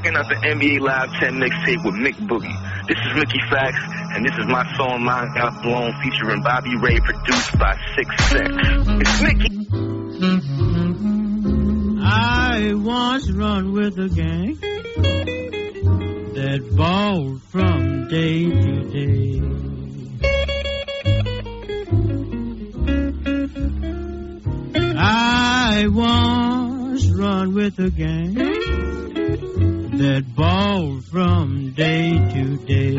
Checking 0.01 0.17
out 0.17 0.29
the 0.29 0.37
NBA 0.37 0.81
Live 0.81 1.13
10 1.21 1.35
mixtape 1.35 1.85
with 1.85 1.95
Mick 1.95 2.17
Boogie. 2.27 2.87
This 2.89 2.97
is 2.97 3.15
Mickey 3.17 3.41
Fax, 3.51 3.77
and 4.15 4.25
this 4.25 4.33
is 4.39 4.47
my 4.47 4.65
song 4.77 5.05
Mind 5.05 5.29
Got 5.35 5.63
Blown 5.63 5.93
featuring 6.03 6.43
Bobby 6.43 6.75
Ray, 6.77 6.99
produced 7.01 7.59
by 7.59 7.77
Six 7.97 8.09
Six. 8.31 8.49
It's 9.03 9.21
Mickey. 9.23 9.67
I 12.03 12.73
once 12.75 13.31
run 13.31 13.73
with 13.73 13.99
a 13.99 14.09
gang 14.09 14.59
that 16.35 16.77
balled 16.77 17.43
from 17.43 18.09
day 18.09 18.45
to 18.45 18.83
day. 18.91 19.41
I 24.97 25.87
once 25.89 27.11
run 27.11 27.55
with 27.55 27.79
a 27.79 27.91
gang 27.91 28.71
that 30.01 30.35
balls 30.35 31.05
from 31.09 31.75
day 31.75 32.13
to 32.33 32.57
day. 32.65 32.97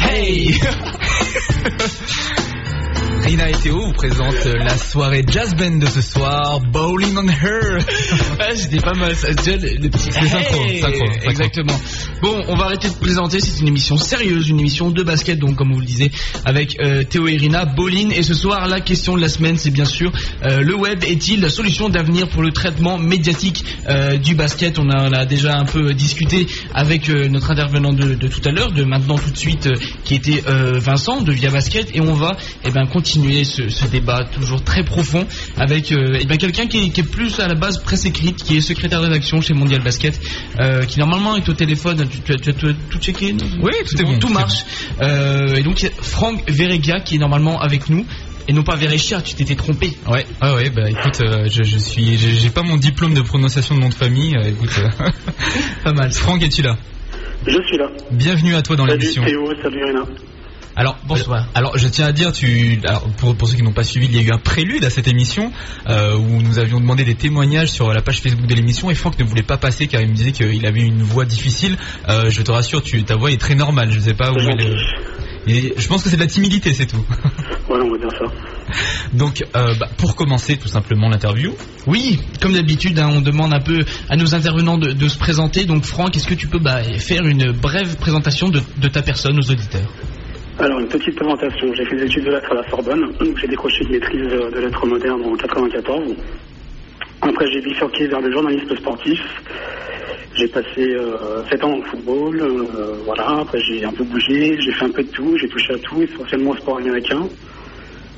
Hey 0.00 0.58
Rina 3.26 3.50
et 3.50 3.54
Théo 3.54 3.84
vous 3.84 3.92
présentent 3.92 4.44
la 4.44 4.78
soirée 4.78 5.24
jazz 5.28 5.52
band 5.56 5.78
de 5.78 5.86
ce 5.86 6.00
soir, 6.00 6.60
Bowling 6.60 7.16
on 7.16 7.26
Her. 7.28 7.78
Ah, 8.38 8.54
c'était 8.54 8.80
pas 8.80 8.92
mal 8.94 9.16
ça. 9.16 9.28
Le, 9.30 9.88
petit 9.88 10.12
synchro, 10.12 10.62
Hey 10.64 10.80
synchro, 10.80 11.06
synchro. 11.06 11.30
Exactement. 11.30 11.72
Bon, 12.22 12.44
on 12.46 12.54
va 12.54 12.66
arrêter 12.66 12.88
de 12.88 12.94
présenter. 12.94 13.40
C'est 13.40 13.60
une 13.62 13.68
émission 13.68 13.96
sérieuse, 13.96 14.48
une 14.48 14.60
émission 14.60 14.90
de 14.90 15.02
basket, 15.02 15.40
donc 15.40 15.56
comme 15.56 15.72
vous 15.72 15.80
le 15.80 15.86
disiez, 15.86 16.12
avec 16.44 16.78
euh, 16.80 17.02
Théo 17.02 17.26
et 17.26 17.36
Rina, 17.36 17.64
Bolin. 17.64 18.10
Et 18.10 18.22
ce 18.22 18.34
soir, 18.34 18.68
la 18.68 18.80
question 18.80 19.16
de 19.16 19.20
la 19.20 19.28
semaine, 19.28 19.56
c'est 19.56 19.72
bien 19.72 19.86
sûr 19.86 20.12
euh, 20.44 20.60
le 20.60 20.76
web 20.76 21.02
est-il 21.02 21.40
la 21.40 21.48
solution 21.48 21.88
d'avenir 21.88 22.28
pour 22.28 22.42
le 22.42 22.52
traitement 22.52 22.96
médiatique 22.96 23.64
euh, 23.88 24.18
du 24.18 24.36
basket? 24.36 24.78
On 24.78 24.88
en 24.88 25.12
a 25.12 25.26
déjà 25.26 25.56
un 25.56 25.64
peu 25.64 25.94
discuté 25.94 26.46
avec 26.74 27.08
euh, 27.08 27.28
notre 27.28 27.50
intervenant 27.50 27.92
de, 27.92 28.14
de 28.14 28.28
tout 28.28 28.42
à 28.44 28.52
l'heure, 28.52 28.70
de 28.70 28.84
maintenant 28.84 29.18
tout 29.18 29.30
de 29.30 29.36
suite, 29.36 29.66
euh, 29.66 29.74
qui 30.04 30.14
était 30.14 30.44
euh, 30.48 30.78
Vincent 30.78 31.22
de 31.22 31.32
Via 31.32 31.50
Basket, 31.50 31.90
et 31.92 32.00
on 32.00 32.14
va 32.14 32.36
eh 32.64 32.70
ben 32.70 32.86
continuer 32.86 33.15
ce, 33.44 33.68
ce 33.68 33.86
débat 33.86 34.24
toujours 34.24 34.62
très 34.62 34.84
profond 34.84 35.26
avec 35.56 35.90
euh, 35.92 36.18
eh 36.20 36.24
ben, 36.26 36.36
quelqu'un 36.36 36.66
qui, 36.66 36.78
est- 36.78 36.90
qui 36.90 37.00
est 37.00 37.10
plus 37.10 37.38
à 37.40 37.48
la 37.48 37.54
base 37.54 37.78
presse 37.82 38.04
écrite, 38.04 38.36
qui 38.42 38.56
est 38.56 38.60
secrétaire 38.60 39.00
de 39.00 39.06
rédaction 39.06 39.40
chez 39.40 39.54
Mondial 39.54 39.82
Basket, 39.82 40.20
euh, 40.60 40.84
qui 40.84 40.98
normalement 40.98 41.36
est 41.36 41.48
au 41.48 41.54
téléphone. 41.54 42.06
Tu, 42.08 42.20
tu 42.20 42.32
as- 42.32 42.36
tu 42.36 42.50
as 42.50 42.52
tout, 42.52 42.74
tout 42.90 42.98
checké 42.98 43.34
Oui, 43.62 43.72
tout 43.88 44.00
est 44.00 44.04
bon, 44.04 44.18
tout 44.18 44.28
marche. 44.28 44.64
Euh, 45.00 45.56
et 45.56 45.62
donc 45.62 45.82
il 45.82 45.86
y 45.86 45.88
a 45.88 45.92
Franck 46.02 46.42
Verega 46.50 47.00
qui 47.00 47.16
est 47.16 47.18
normalement 47.18 47.60
avec 47.60 47.88
nous. 47.88 48.04
Et 48.48 48.52
non 48.52 48.62
pas 48.62 48.76
Verechia, 48.76 49.20
tu 49.22 49.34
t'étais 49.34 49.56
trompé. 49.56 49.90
Ouais, 50.08 50.24
ah 50.40 50.54
ouais, 50.54 50.70
bah 50.70 50.88
écoute, 50.88 51.20
euh, 51.20 51.48
je, 51.50 51.64
je 51.64 51.78
suis, 51.78 52.16
j'ai 52.16 52.50
pas 52.50 52.62
mon 52.62 52.76
diplôme 52.76 53.12
de 53.12 53.20
prononciation 53.22 53.74
de 53.74 53.80
nom 53.80 53.88
de 53.88 53.94
famille. 53.94 54.36
euh, 54.36 54.48
écoute, 54.50 54.70
euh, 54.78 55.10
Pas 55.84 55.92
mal. 55.92 56.12
Franck, 56.12 56.44
es-tu 56.44 56.62
là? 56.62 56.76
Je 57.44 57.60
suis 57.66 57.76
là. 57.76 57.88
Bienvenue 58.12 58.54
à 58.54 58.62
toi 58.62 58.76
dans 58.76 58.86
Salut 58.86 59.00
l'émission. 59.00 59.24
Théo, 59.24 59.50
salut 59.62 59.84
Rina. 59.84 60.02
Alors 60.76 60.98
Bonsoir. 61.06 61.46
Alors 61.54 61.78
je 61.78 61.88
tiens 61.88 62.06
à 62.06 62.12
dire, 62.12 62.32
tu, 62.32 62.78
alors, 62.84 63.08
pour, 63.16 63.34
pour 63.34 63.48
ceux 63.48 63.56
qui 63.56 63.62
n'ont 63.62 63.72
pas 63.72 63.82
suivi, 63.82 64.06
il 64.06 64.14
y 64.14 64.18
a 64.18 64.22
eu 64.22 64.30
un 64.30 64.38
prélude 64.38 64.84
à 64.84 64.90
cette 64.90 65.08
émission 65.08 65.50
euh, 65.88 66.16
où 66.16 66.42
nous 66.42 66.58
avions 66.58 66.80
demandé 66.80 67.04
des 67.04 67.14
témoignages 67.14 67.70
sur 67.70 67.92
la 67.92 68.02
page 68.02 68.20
Facebook 68.20 68.46
de 68.46 68.54
l'émission 68.54 68.90
et 68.90 68.94
Franck 68.94 69.18
ne 69.18 69.24
voulait 69.24 69.42
pas 69.42 69.56
passer 69.56 69.86
car 69.86 70.02
il 70.02 70.08
me 70.08 70.14
disait 70.14 70.32
qu'il 70.32 70.66
avait 70.66 70.82
une 70.82 71.02
voix 71.02 71.24
difficile. 71.24 71.76
Euh, 72.08 72.28
je 72.28 72.42
te 72.42 72.50
rassure, 72.50 72.82
tu, 72.82 73.02
ta 73.04 73.16
voix 73.16 73.32
est 73.32 73.40
très 73.40 73.54
normale. 73.54 73.90
Je 73.90 74.00
sais 74.00 74.14
pas 74.14 74.32
où 74.32 74.36
elle 74.38 74.60
est. 74.60 74.76
Et 75.48 75.74
je 75.76 75.86
pense 75.86 76.02
que 76.02 76.10
c'est 76.10 76.16
de 76.16 76.20
la 76.22 76.26
timidité, 76.26 76.74
c'est 76.74 76.86
tout. 76.86 77.04
Voilà, 77.68 77.84
on 77.84 77.90
va 77.90 77.98
dire 77.98 78.10
ça. 78.12 78.26
Donc, 79.12 79.44
euh, 79.56 79.74
bah, 79.74 79.88
pour 79.96 80.14
commencer 80.14 80.56
tout 80.56 80.68
simplement 80.68 81.08
l'interview, 81.08 81.52
Oui, 81.88 82.20
comme 82.40 82.52
d'habitude, 82.52 82.96
hein, 83.00 83.10
on 83.12 83.20
demande 83.20 83.52
un 83.52 83.60
peu 83.60 83.84
à 84.08 84.16
nos 84.16 84.36
intervenants 84.36 84.78
de, 84.78 84.92
de 84.92 85.08
se 85.08 85.18
présenter. 85.18 85.64
Donc 85.64 85.84
Franck, 85.84 86.16
est-ce 86.16 86.28
que 86.28 86.34
tu 86.34 86.46
peux 86.46 86.60
bah, 86.60 86.82
faire 86.98 87.24
une 87.26 87.50
brève 87.50 87.96
présentation 87.96 88.50
de, 88.50 88.60
de 88.76 88.88
ta 88.88 89.02
personne 89.02 89.36
aux 89.38 89.50
auditeurs? 89.50 89.88
Alors, 90.58 90.80
une 90.80 90.88
petite 90.88 91.16
présentation. 91.16 91.72
J'ai 91.74 91.84
fait 91.86 91.96
des 91.96 92.06
études 92.06 92.24
de 92.24 92.30
lettres 92.30 92.50
à 92.52 92.54
la 92.54 92.70
Sorbonne. 92.70 93.12
Donc, 93.20 93.36
J'ai 93.38 93.48
décroché 93.48 93.84
une 93.84 93.92
maîtrise 93.92 94.22
euh, 94.32 94.50
de 94.50 94.58
lettres 94.60 94.86
modernes 94.86 95.22
en 95.24 95.36
94. 95.36 96.16
Après, 97.22 97.50
j'ai 97.50 97.60
bifurqué 97.60 98.06
vers 98.06 98.20
le 98.22 98.32
journalisme 98.32 98.76
sportif. 98.76 99.20
J'ai 100.34 100.48
passé 100.48 100.80
euh, 100.94 101.44
7 101.50 101.64
ans 101.64 101.76
au 101.78 101.82
football. 101.82 102.40
euh, 102.40 103.02
voilà. 103.04 103.40
Après, 103.40 103.60
j'ai 103.60 103.84
un 103.84 103.92
peu 103.92 104.04
bougé. 104.04 104.56
J'ai 104.58 104.72
fait 104.72 104.84
un 104.86 104.90
peu 104.90 105.02
de 105.02 105.10
tout. 105.10 105.36
J'ai 105.38 105.48
touché 105.48 105.74
à 105.74 105.78
tout, 105.78 106.00
essentiellement 106.02 106.52
au 106.52 106.56
sport 106.56 106.78
américain. 106.78 107.28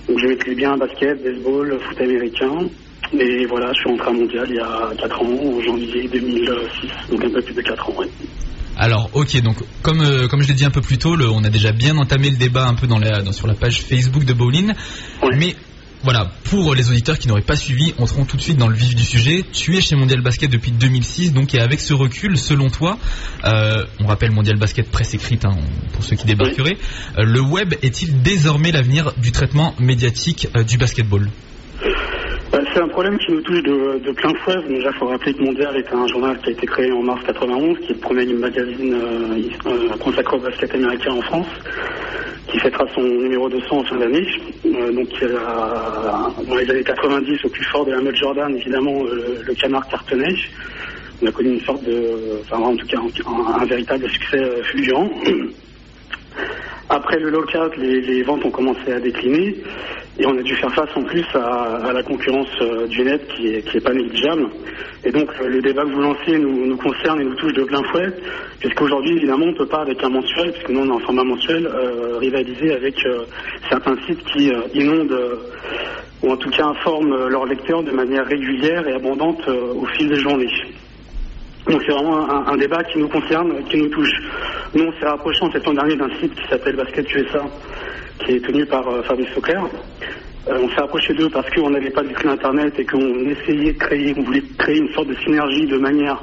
Donc, 0.08 0.18
je 0.18 0.26
maîtrise 0.28 0.56
bien 0.56 0.76
basket, 0.76 1.22
baseball, 1.22 1.80
foot 1.88 2.00
américain. 2.00 2.70
Et 3.18 3.46
voilà, 3.46 3.72
je 3.72 3.80
suis 3.80 3.90
rentré 3.90 4.08
à 4.08 4.12
Mondial 4.12 4.46
il 4.50 4.56
y 4.56 4.60
a 4.60 4.92
4 4.98 5.22
ans, 5.22 5.26
en 5.56 5.60
janvier 5.60 6.08
2006. 6.08 7.10
Donc, 7.10 7.24
un 7.24 7.30
peu 7.30 7.42
plus 7.42 7.54
de 7.54 7.62
4 7.62 7.90
ans, 7.90 7.96
ouais. 7.98 8.10
Alors 8.78 9.10
ok 9.14 9.40
donc 9.42 9.56
comme 9.82 10.00
euh, 10.02 10.28
comme 10.28 10.40
je 10.42 10.48
l'ai 10.48 10.54
dit 10.54 10.64
un 10.64 10.70
peu 10.70 10.80
plus 10.80 10.98
tôt, 10.98 11.16
le- 11.16 11.28
on 11.28 11.42
a 11.42 11.50
déjà 11.50 11.72
bien 11.72 11.96
entamé 11.98 12.30
le 12.30 12.36
débat 12.36 12.66
un 12.66 12.74
peu 12.74 12.86
dans 12.86 12.98
la 12.98 13.22
dans- 13.22 13.32
sur 13.32 13.46
la 13.48 13.54
page 13.54 13.82
Facebook 13.82 14.24
de 14.24 14.32
Bowling, 14.32 14.72
mais 15.36 15.56
voilà 16.04 16.30
pour 16.44 16.76
les 16.76 16.88
auditeurs 16.90 17.18
qui 17.18 17.26
n'auraient 17.26 17.40
pas 17.42 17.56
suivi, 17.56 17.92
entrons 17.98 18.24
tout 18.24 18.36
de 18.36 18.40
suite 18.42 18.56
dans 18.56 18.68
le 18.68 18.76
vif 18.76 18.94
du 18.94 19.02
sujet. 19.02 19.44
Tu 19.52 19.76
es 19.76 19.80
chez 19.80 19.96
Mondial 19.96 20.20
Basket 20.20 20.48
depuis 20.48 20.70
2006 20.70 21.32
donc 21.32 21.52
et 21.56 21.60
avec 21.60 21.80
ce 21.80 21.92
recul, 21.92 22.38
selon 22.38 22.70
toi, 22.70 22.96
euh, 23.44 23.84
on 23.98 24.06
rappelle 24.06 24.30
Mondial 24.30 24.58
Basket 24.58 24.88
presse 24.92 25.12
écrite 25.14 25.44
hein, 25.44 25.56
pour 25.94 26.04
ceux 26.04 26.14
qui 26.14 26.26
débarqueraient, 26.26 26.78
euh, 27.18 27.24
le 27.24 27.40
web 27.40 27.74
est-il 27.82 28.22
désormais 28.22 28.70
l'avenir 28.70 29.12
du 29.16 29.32
traitement 29.32 29.74
médiatique 29.80 30.46
du 30.68 30.78
basketball? 30.78 31.28
C'est 32.50 32.80
un 32.80 32.88
problème 32.88 33.18
qui 33.18 33.30
nous 33.32 33.42
touche 33.42 33.62
de, 33.62 33.98
de 33.98 34.12
plein 34.12 34.32
fouet. 34.36 34.56
Déjà, 34.68 34.90
il 34.90 34.98
faut 34.98 35.06
rappeler 35.06 35.34
que 35.34 35.42
Mondial 35.42 35.76
est 35.76 35.92
un 35.92 36.06
journal 36.06 36.38
qui 36.38 36.48
a 36.48 36.52
été 36.52 36.66
créé 36.66 36.90
en 36.92 37.02
mars 37.02 37.20
91, 37.26 37.78
qui 37.80 37.92
est 37.92 37.94
le 37.94 38.00
premier 38.00 38.24
magazine 38.26 38.94
euh, 38.94 39.70
euh, 39.70 39.96
consacré 39.98 40.36
au 40.36 40.40
basket 40.40 40.74
américain 40.74 41.12
en 41.12 41.20
France, 41.22 41.46
qui 42.46 42.58
fêtera 42.58 42.86
son 42.94 43.02
numéro 43.02 43.50
200 43.50 43.66
en 43.70 43.84
fin 43.84 43.96
d'année. 43.96 44.26
Euh, 44.64 44.92
donc, 44.92 45.08
dans 46.46 46.56
les 46.56 46.70
années 46.70 46.84
90, 46.84 47.44
au 47.44 47.48
plus 47.50 47.64
fort 47.64 47.84
de 47.84 47.92
la 47.92 48.00
mode 48.00 48.16
Jordan, 48.16 48.56
évidemment, 48.56 49.02
le 49.04 49.54
canard 49.54 49.86
cartonnait. 49.88 50.34
On 51.20 51.26
a 51.26 51.32
connu 51.32 51.50
une 51.50 51.60
sorte 51.62 51.84
de, 51.84 52.40
enfin, 52.42 52.62
en 52.62 52.76
tout 52.76 52.86
cas, 52.86 52.98
un, 53.60 53.66
véritable 53.66 54.08
succès 54.08 54.38
fulgurant. 54.70 55.10
Après 56.88 57.18
le 57.18 57.28
lockout, 57.28 57.76
les, 57.76 58.00
les 58.00 58.22
ventes 58.22 58.46
ont 58.46 58.50
commencé 58.50 58.90
à 58.90 59.00
décliner 59.00 59.54
et 60.18 60.26
on 60.26 60.36
a 60.36 60.42
dû 60.42 60.54
faire 60.56 60.74
face 60.74 60.90
en 60.96 61.04
plus 61.04 61.24
à, 61.34 61.92
la 61.92 62.02
concurrence 62.02 62.48
euh, 62.60 62.86
du 62.88 63.02
net 63.04 63.24
qui 63.36 63.46
est, 63.48 63.80
pas 63.80 63.92
négligeable. 63.92 64.48
Et 65.04 65.12
donc 65.12 65.28
euh, 65.40 65.48
le 65.48 65.62
débat 65.62 65.84
que 65.84 65.90
vous 65.90 66.00
lancez 66.02 66.38
nous, 66.38 66.76
concerne 66.76 67.20
et 67.20 67.24
nous 67.24 67.36
touche 67.36 67.52
de 67.52 67.62
plein 67.62 67.82
fouet, 67.84 68.08
puisqu'aujourd'hui 68.58 69.16
évidemment 69.16 69.46
on 69.46 69.52
ne 69.52 69.56
peut 69.56 69.68
pas 69.68 69.82
avec 69.82 70.02
un 70.02 70.08
mensuel, 70.08 70.52
puisque 70.52 70.70
nous 70.70 70.80
on 70.80 70.88
est 70.88 70.92
en 70.92 70.98
format 71.00 71.24
mensuel, 71.24 71.66
euh, 71.66 72.18
rivaliser 72.18 72.72
avec 72.72 72.94
euh, 73.06 73.24
certains 73.70 73.96
sites 74.06 74.22
qui 74.32 74.50
euh, 74.50 74.62
inondent 74.74 75.12
euh, 75.12 75.36
ou 76.22 76.32
en 76.32 76.36
tout 76.36 76.50
cas 76.50 76.66
informent 76.66 77.12
euh, 77.12 77.28
leurs 77.28 77.46
lecteurs 77.46 77.84
de 77.84 77.92
manière 77.92 78.26
régulière 78.26 78.86
et 78.88 78.94
abondante 78.94 79.46
euh, 79.46 79.72
au 79.74 79.86
fil 79.86 80.08
des 80.08 80.16
journées. 80.16 80.50
Donc 81.68 81.82
c'est 81.86 81.92
vraiment 81.92 82.28
un, 82.28 82.46
un 82.52 82.56
débat 82.56 82.82
qui 82.84 82.98
nous 82.98 83.08
concerne, 83.08 83.52
qui 83.70 83.76
nous 83.76 83.88
touche. 83.88 84.12
Nous, 84.74 84.84
on 84.84 84.92
s'est 84.92 85.06
rapproché 85.06 85.44
en 85.44 85.52
septembre 85.52 85.80
dernier 85.80 85.96
d'un 85.96 86.10
site 86.20 86.34
qui 86.34 86.48
s'appelle 86.48 86.76
Basket 86.76 87.06
USA, 87.14 87.44
qui 88.24 88.32
est 88.32 88.40
tenu 88.44 88.66
par 88.66 88.86
euh, 88.88 89.02
Fabrice 89.02 89.28
Auclair. 89.36 89.64
Euh, 90.48 90.60
on 90.62 90.68
s'est 90.70 90.80
rapproché 90.80 91.14
d'eux 91.14 91.30
parce 91.30 91.48
qu'on 91.50 91.70
n'avait 91.70 91.90
pas 91.90 92.02
de 92.02 92.08
site 92.08 92.26
internet 92.26 92.72
et 92.78 92.84
qu'on 92.84 93.28
essayait 93.28 93.72
de 93.72 93.78
créer, 93.78 94.14
on 94.16 94.22
voulait 94.22 94.42
créer 94.58 94.78
une 94.78 94.92
sorte 94.94 95.08
de 95.08 95.16
synergie 95.16 95.66
de 95.66 95.78
manière 95.78 96.18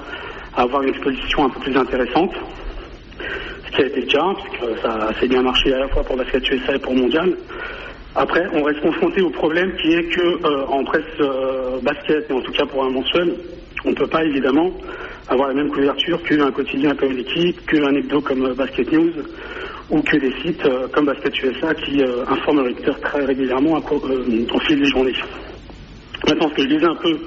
à 0.56 0.64
avoir 0.64 0.82
une 0.84 0.90
exposition 0.90 1.46
un 1.46 1.50
peu 1.50 1.60
plus 1.60 1.78
intéressante. 1.78 2.34
Ce 3.66 3.72
qui 3.76 3.82
a 3.82 3.86
été 3.88 4.02
le 4.02 4.08
cas, 4.08 4.34
puisque 4.36 4.82
ça 4.82 5.10
s'est 5.20 5.28
bien 5.28 5.42
marché 5.42 5.74
à 5.74 5.80
la 5.80 5.88
fois 5.90 6.04
pour 6.04 6.16
Basket 6.16 6.50
USA 6.50 6.76
et 6.76 6.80
pour 6.80 6.96
Mondial. 6.96 7.36
Après, 8.16 8.48
on 8.54 8.64
reste 8.64 8.80
confronté 8.80 9.22
au 9.22 9.30
problème 9.30 9.76
qui 9.76 9.92
est 9.92 10.06
que 10.06 10.22
euh, 10.22 10.66
en 10.68 10.86
presse 10.86 11.04
euh, 11.20 11.80
basket, 11.82 12.30
et 12.30 12.34
en 12.34 12.40
tout 12.42 12.54
cas 12.54 12.66
pour 12.66 12.86
un 12.86 12.90
mensuel, 12.90 13.36
on 13.84 13.90
ne 13.90 13.96
peut 13.96 14.08
pas 14.08 14.24
évidemment 14.24 14.72
avoir 15.28 15.50
la 15.50 15.54
même 15.54 15.70
couverture 15.70 16.24
qu'un 16.24 16.52
quotidien 16.52 16.96
comme 16.96 17.12
l'équipe, 17.12 17.66
qu'un 17.66 17.94
hebdo 17.94 18.22
comme 18.22 18.46
euh, 18.46 18.54
Basket 18.54 18.90
News, 18.92 19.12
ou 19.89 20.02
que 20.02 20.17
des 20.17 20.34
sites 20.43 20.65
euh, 20.65 20.88
comme 20.89 21.06
Basket 21.06 21.34
USA 21.43 21.76
qui 21.76 22.02
euh, 22.02 22.26
informent 22.28 22.62
le 22.63 22.69
lecteur 22.69 23.00
très 23.02 23.26
régulièrement 23.26 23.82
co- 23.82 24.02
euh, 24.06 24.45
au 24.54 24.60
fil 24.62 24.80
des 24.80 24.89
journées. 24.89 25.13
Maintenant, 26.28 26.50
ce 26.50 26.56
que 26.56 26.63
je 26.63 26.67
disais 26.69 26.86
un 26.88 26.95
peu 26.95 27.19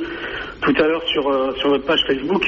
tout 0.63 0.75
à 0.83 0.89
l'heure 0.89 1.03
sur, 1.09 1.29
euh, 1.29 1.55
sur 1.57 1.71
votre 1.71 1.87
page 1.87 2.03
Facebook, 2.07 2.43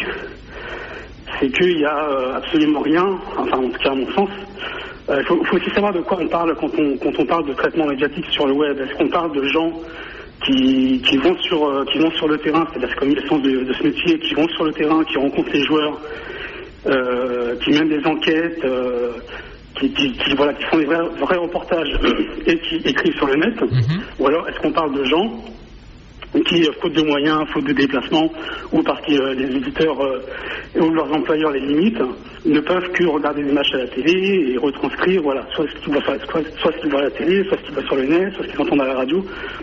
c'est 1.40 1.50
qu'il 1.52 1.76
n'y 1.78 1.84
a 1.84 2.36
absolument 2.36 2.80
rien, 2.80 3.20
enfin 3.38 3.58
en 3.58 3.70
tout 3.70 3.80
cas 3.80 3.92
à 3.92 3.94
mon 3.94 4.10
sens. 4.12 4.30
Il 5.12 5.24
faut, 5.26 5.56
aussi 5.56 5.70
savoir 5.74 5.92
de 5.92 6.00
quoi 6.02 6.18
on 6.20 6.28
parle 6.28 6.56
quand 6.60 6.70
on, 6.78 6.96
quand 6.98 7.12
on 7.18 7.26
parle 7.26 7.46
de 7.46 7.54
traitement 7.54 7.86
médiatique 7.86 8.26
sur 8.30 8.46
le 8.46 8.54
web. 8.54 8.78
Est-ce 8.80 8.94
qu'on 8.96 9.08
parle 9.08 9.32
de 9.34 9.42
gens 9.44 9.80
qui, 10.44 11.02
qui, 11.08 11.16
vont 11.18 11.36
sur, 11.38 11.84
qui 11.92 11.98
vont 11.98 12.10
sur 12.12 12.28
le 12.28 12.38
terrain, 12.38 12.66
c'est-à-dire 12.72 12.96
comme 12.96 13.14
le 13.14 13.22
sens 13.28 13.42
de, 13.42 13.64
de 13.64 13.72
ce 13.72 13.82
métier, 13.84 14.18
qui 14.20 14.34
vont 14.34 14.48
sur 14.48 14.64
le 14.64 14.72
terrain, 14.72 15.02
qui 15.04 15.18
rencontrent 15.18 15.52
les 15.52 15.62
joueurs, 15.64 16.00
euh, 16.86 17.56
qui 17.58 17.70
mènent 17.72 17.88
des 17.88 18.06
enquêtes, 18.06 18.64
euh, 18.64 19.12
qui, 19.78 19.92
qui, 19.92 20.12
qui, 20.12 20.34
voilà, 20.36 20.52
qui 20.54 20.64
font 20.64 20.78
des 20.78 20.84
vrais, 20.84 21.08
vrais 21.20 21.36
reportages 21.36 21.98
et 22.46 22.58
qui 22.58 22.76
écrivent 22.84 23.16
sur 23.16 23.26
le 23.26 23.36
net. 23.36 23.54
Ou 24.18 24.26
alors 24.26 24.48
est-ce 24.48 24.58
qu'on 24.60 24.72
parle 24.72 24.94
de 24.94 25.04
gens 25.04 25.42
qui, 26.46 26.62
euh, 26.62 26.72
faute 26.80 26.92
de 26.92 27.02
moyens, 27.02 27.44
faute 27.52 27.64
de 27.64 27.72
déplacement, 27.72 28.30
ou 28.72 28.82
parce 28.82 29.00
que 29.06 29.12
euh, 29.12 29.34
les 29.34 29.56
éditeurs 29.56 30.00
euh, 30.00 30.22
ou 30.80 30.90
leurs 30.90 31.12
employeurs 31.12 31.50
les 31.50 31.60
limitent, 31.60 32.02
ne 32.46 32.60
peuvent 32.60 32.90
que 32.92 33.04
regarder 33.06 33.44
des 33.44 33.52
matchs 33.52 33.74
à 33.74 33.78
la 33.78 33.88
télé 33.88 34.52
et 34.52 34.58
retranscrire, 34.58 35.22
voilà, 35.22 35.46
soit 35.54 35.66
ce 35.68 35.74
qu'ils 35.82 35.92
voient, 35.92 36.02
à 36.06 37.02
la 37.02 37.10
télé, 37.10 37.44
soit 37.44 37.58
ce 37.58 37.62
qu'ils 37.64 37.74
voient 37.74 37.84
sur 37.84 37.96
le 37.96 38.04
net, 38.04 38.32
soit 38.34 38.44
ce 38.46 38.50
qu'ils 38.50 38.60
entendent 38.60 38.80
à 38.80 38.86
la 38.86 38.94
radio. 38.96 39.18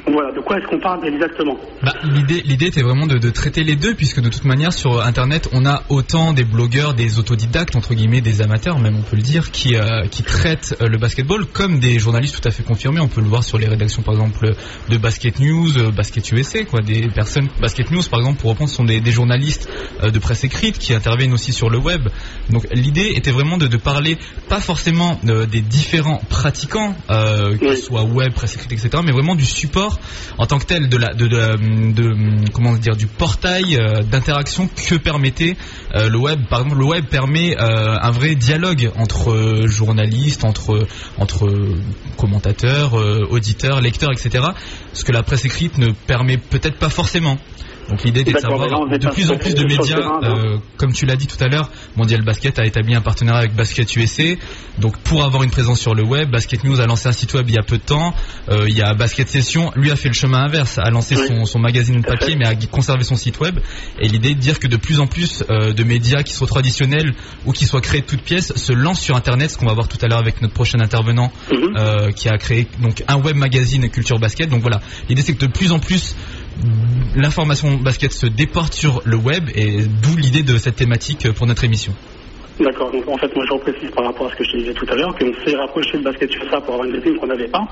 Donc 0.06 0.14
voilà, 0.14 0.32
de 0.32 0.40
quoi 0.40 0.58
est-ce 0.58 0.68
qu'on 0.68 0.80
parle 0.80 1.06
exactement? 1.08 1.58
Bah, 1.84 1.94
l'idée, 2.04 2.68
était 2.68 2.82
vraiment 2.82 3.08
de, 3.08 3.18
de 3.18 3.30
traiter 3.30 3.64
les 3.64 3.76
deux, 3.76 3.94
puisque 3.94 4.22
de 4.22 4.30
toute 4.30 4.46
manière 4.46 4.74
sur 4.74 5.02
Internet, 5.02 5.50
on 5.54 5.66
a 5.66 5.84
autant 5.90 6.34
des 6.34 6.44
blogueurs, 6.44 6.94
des 6.94 7.20
autodidactes 7.20 7.76
entre 7.76 7.94
guillemets, 7.94 8.22
des 8.22 8.42
amateurs, 8.42 8.80
même 8.80 8.98
on 8.98 9.02
peut 9.02 9.16
le 9.16 9.22
dire, 9.22 9.52
qui 9.52 9.76
euh, 9.76 10.08
qui 10.08 10.24
traitent 10.24 10.76
euh, 10.82 10.88
le 10.88 10.98
basketball 10.98 11.46
comme 11.46 11.80
des 11.80 12.00
journalistes 12.00 12.42
tout 12.42 12.48
à 12.48 12.52
fait 12.52 12.64
confirmés. 12.64 13.00
On 13.00 13.08
peut 13.08 13.22
le 13.22 13.28
voir 13.28 13.44
sur 13.44 13.58
les 13.58 13.68
rédactions, 13.68 14.02
par 14.02 14.14
exemple, 14.14 14.54
de 14.90 14.98
Basket 14.98 15.40
News, 15.40 15.78
euh, 15.78 15.92
Basket 15.92 16.32
USA, 16.32 16.64
quoi. 16.66 16.82
Des 16.82 17.08
personnes, 17.10 17.48
Basket 17.60 17.92
News, 17.92 18.04
par 18.10 18.20
exemple, 18.20 18.40
pour 18.40 18.52
reprendre, 18.52 18.70
sont 18.70 18.84
des, 18.84 19.00
des 19.00 19.12
journalistes 19.12 19.70
de 20.04 20.20
presse 20.20 20.44
écrite 20.44 20.78
qui 20.78 20.94
interviennent 20.94 21.34
aussi 21.34 21.54
sur 21.54 21.70
le 21.70 21.78
web. 21.78 22.08
Donc 22.50 22.67
l'idée 22.72 23.14
était 23.16 23.32
vraiment 23.32 23.58
de, 23.58 23.68
de 23.68 23.78
parler 23.78 24.18
pas 24.50 24.60
forcément 24.60 25.20
euh, 25.28 25.46
des 25.46 25.62
différents 25.62 26.22
pratiquants, 26.30 26.96
euh, 27.10 27.58
que 27.58 27.76
ce 27.76 27.82
soit 27.84 28.04
web, 28.04 28.34
presse 28.34 28.56
écrite, 28.56 28.72
etc., 28.72 28.90
mais 29.06 29.12
vraiment 29.12 29.36
du 29.36 29.46
support 29.46 30.00
en 30.38 30.46
tant 30.46 30.60
que 30.60 30.66
tel, 30.66 30.90
de 30.90 30.98
la, 30.98 31.14
de, 31.14 31.28
de, 31.28 31.94
de- 31.94 32.50
comment 32.52 32.74
dire, 32.74 32.96
du 32.96 33.08
portail 33.08 33.78
euh, 33.78 34.04
d'interaction 34.04 34.68
que 34.68 34.96
permettait 34.96 35.56
le 35.94 36.18
web. 36.18 36.42
Par 36.50 36.60
exemple, 36.62 36.80
le 36.80 36.86
web 36.86 37.06
permet 37.06 37.56
un 37.58 38.12
vrai 38.12 38.36
dialogue 38.36 38.92
entre 38.98 39.64
journalistes, 39.66 40.44
entre 40.46 40.88
entre 41.18 41.48
commentateurs, 42.18 42.94
auditeurs, 43.32 43.82
lecteurs, 43.82 44.12
etc. 44.12 44.46
Ce 44.94 45.04
que 45.04 45.12
la 45.12 45.24
presse 45.24 45.46
écrite 45.46 45.78
ne 45.78 45.92
permet 45.92 46.38
peut-être 46.38 46.78
pas 46.78 46.90
forcément. 46.90 47.38
Donc 47.90 48.04
l'idée 48.04 48.22
était 48.22 48.34
de 48.34 48.40
savoir 48.40 48.68
de 48.88 49.10
plus 49.10 49.32
en 49.32 49.38
plus 49.38 49.56
de 49.56 49.64
médias, 49.64 49.98
là. 50.00 50.20
euh, 50.24 50.58
comme 50.78 50.94
tu 50.94 51.06
l'as 51.06 51.16
dit 51.16 51.28
tout 51.28 51.42
à 51.42 51.48
l'heure, 51.48 51.70
Mondial 51.96 52.22
Basket 52.22 52.60
a 52.60 52.66
établi 52.66 52.96
un 52.96 53.02
partenariat 53.02 53.40
avec 53.40 53.56
Basket 53.56 53.96
USA. 53.96 54.24
Donc 54.78 54.98
pour 55.00 55.24
avoir 55.24 55.44
une 55.44 55.52
présence 55.52 55.80
sur 55.80 55.96
le 55.96 56.04
web, 56.04 56.30
Basket 56.30 56.64
News 56.64 56.80
a 56.82 56.86
lancé 56.86 57.08
un 57.08 57.14
site 57.14 57.34
web 57.34 57.46
il 57.48 57.56
y 57.56 57.60
a 57.60 57.64
peu 57.64 57.78
de 57.78 57.84
temps. 57.84 58.14
Euh, 58.50 58.66
il 58.68 58.76
y 58.76 58.82
a 58.82 58.94
Basket 58.94 59.28
Session, 59.28 59.72
lui 59.76 59.92
a 59.92 59.96
fait 59.96 60.10
le 60.10 60.14
chemin 60.14 60.44
inverse, 60.44 60.78
a 60.78 60.90
lancé 60.90 61.16
son, 61.16 61.46
son 61.46 61.60
magazine 61.60 62.04
papier 62.04 62.36
mais 62.36 62.46
a 62.48 62.56
conservé 62.70 63.04
son 63.04 63.16
site 63.16 63.40
web. 63.40 63.60
Et 64.00 64.08
l'idée 64.08 64.32
est 64.32 64.36
de 64.36 64.40
dire 64.40 64.60
que 64.60 64.68
de 64.68 64.78
plus 64.78 65.00
en 65.00 65.08
plus 65.08 65.44
euh, 65.50 65.74
de 65.74 65.84
médias 65.84 66.24
qui 66.24 66.34
soient 66.34 66.48
traditionnels 66.48 67.14
ou 67.46 67.54
qui 67.54 67.66
soient 67.66 67.82
créés 67.82 68.02
de 68.02 68.06
toutes 68.06 68.22
pièces 68.22 68.54
se 68.56 68.74
lancent 68.74 69.02
sur 69.02 69.16
Internet, 69.16 69.52
ce 69.52 69.58
qu'on 69.58 69.66
va 69.66 69.74
voir 69.74 69.88
tout 69.88 69.98
à 70.02 70.08
l'heure 70.08 70.20
avec 70.20 70.42
notre 70.42 70.54
prochain 70.54 70.80
intervenant 70.80 71.32
euh, 71.52 72.12
qui 72.12 72.30
a 72.30 72.38
créé 72.38 72.68
donc 72.82 73.04
un 73.08 73.18
web 73.18 73.36
magazine 73.36 73.90
culture 73.90 74.20
basket. 74.20 74.50
Donc 74.50 74.62
voilà, 74.62 74.82
l'idée 75.10 75.22
c'est 75.22 75.34
que 75.34 75.46
de 75.46 75.52
plus 75.52 75.72
en 75.72 75.80
plus 75.80 76.16
l'information 77.16 77.76
basket 77.78 78.12
se 78.12 78.28
déporte 78.28 78.74
sur 78.74 79.02
le 79.06 79.18
web 79.18 79.50
et 79.56 79.84
d'où 79.84 80.16
l'idée 80.18 80.44
de 80.44 80.58
cette 80.58 80.76
thématique 80.76 81.32
pour 81.34 81.48
notre 81.48 81.64
émission. 81.64 81.94
D'accord, 82.60 82.92
donc 82.92 83.08
en 83.08 83.18
fait, 83.18 83.34
moi 83.36 83.46
je 83.48 83.54
reprécise 83.54 83.92
par 83.92 84.06
rapport 84.06 84.28
à 84.28 84.32
ce 84.32 84.36
que 84.36 84.44
je 84.44 84.52
te 84.52 84.58
disais 84.58 84.74
tout 84.74 84.88
à 84.90 84.96
l'heure, 84.96 85.16
qu'on 85.16 85.32
s'est 85.46 85.56
rapproché 85.56 85.98
de 85.98 86.04
basket 86.04 86.34
USA 86.36 86.60
pour 86.60 86.74
avoir 86.74 86.88
une 86.88 86.96
vitrine 86.96 87.18
qu'on 87.18 87.28
n'avait 87.28 87.48
pas, 87.48 87.68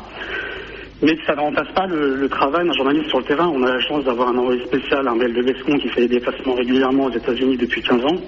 mais 1.01 1.17
ça 1.25 1.33
ne 1.35 1.41
remplace 1.41 1.71
pas 1.73 1.87
le, 1.87 2.27
travail 2.29 2.67
d'un 2.67 2.73
journaliste 2.73 3.09
sur 3.09 3.19
le 3.19 3.25
terrain. 3.25 3.47
On 3.47 3.63
a 3.63 3.73
la 3.73 3.79
chance 3.81 4.03
d'avoir 4.05 4.29
un 4.29 4.37
envoyé 4.37 4.63
spécial, 4.65 5.07
un 5.07 5.15
Mel 5.15 5.33
de 5.33 5.41
Bescon, 5.41 5.77
qui 5.77 5.89
fait 5.89 6.01
des 6.01 6.19
déplacements 6.19 6.53
régulièrement 6.53 7.05
aux 7.05 7.11
États-Unis 7.11 7.57
depuis 7.57 7.81
15 7.81 8.05
ans. 8.05 8.21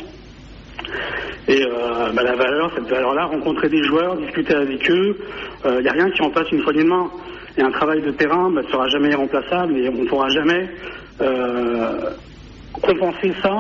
Et 1.47 1.63
euh, 1.63 2.11
bah, 2.13 2.23
la 2.23 2.35
valeur, 2.35 2.71
cette 2.75 2.89
valeur-là, 2.89 3.25
rencontrer 3.25 3.69
des 3.69 3.83
joueurs, 3.83 4.17
discuter 4.17 4.55
avec 4.55 4.89
eux, 4.89 5.17
il 5.65 5.81
n'y 5.81 5.87
a 5.87 5.93
rien 5.93 6.09
qui 6.09 6.21
remplace 6.21 6.51
une 6.51 6.63
poignée 6.63 6.83
de 6.83 6.89
main. 6.89 7.09
Et 7.57 7.61
un 7.63 7.71
travail 7.71 8.01
de 8.01 8.11
terrain 8.11 8.49
ne 8.51 8.61
sera 8.63 8.87
jamais 8.87 9.13
remplaçable 9.15 9.77
et 9.77 9.89
on 9.89 9.93
ne 10.03 10.07
pourra 10.07 10.29
jamais 10.29 10.69
euh, 11.21 12.11
compenser 12.81 13.33
ça 13.41 13.51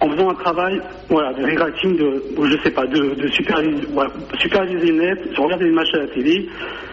en 0.00 0.10
faisant 0.10 0.30
un 0.30 0.34
travail 0.34 0.80
voilà, 1.10 1.32
de 1.34 1.42
rewriting, 1.44 1.96
de, 1.96 2.22
je 2.44 2.56
sais 2.62 2.70
pas, 2.70 2.86
de, 2.86 3.14
de 3.14 3.28
superviser, 3.28 3.86
voilà, 3.92 4.10
superviser 4.40 4.92
net, 4.92 5.18
de 5.34 5.40
regarder 5.40 5.64
les 5.66 5.72
matchs 5.72 5.94
à 5.94 5.98
la 5.98 6.06
télé, 6.08 6.48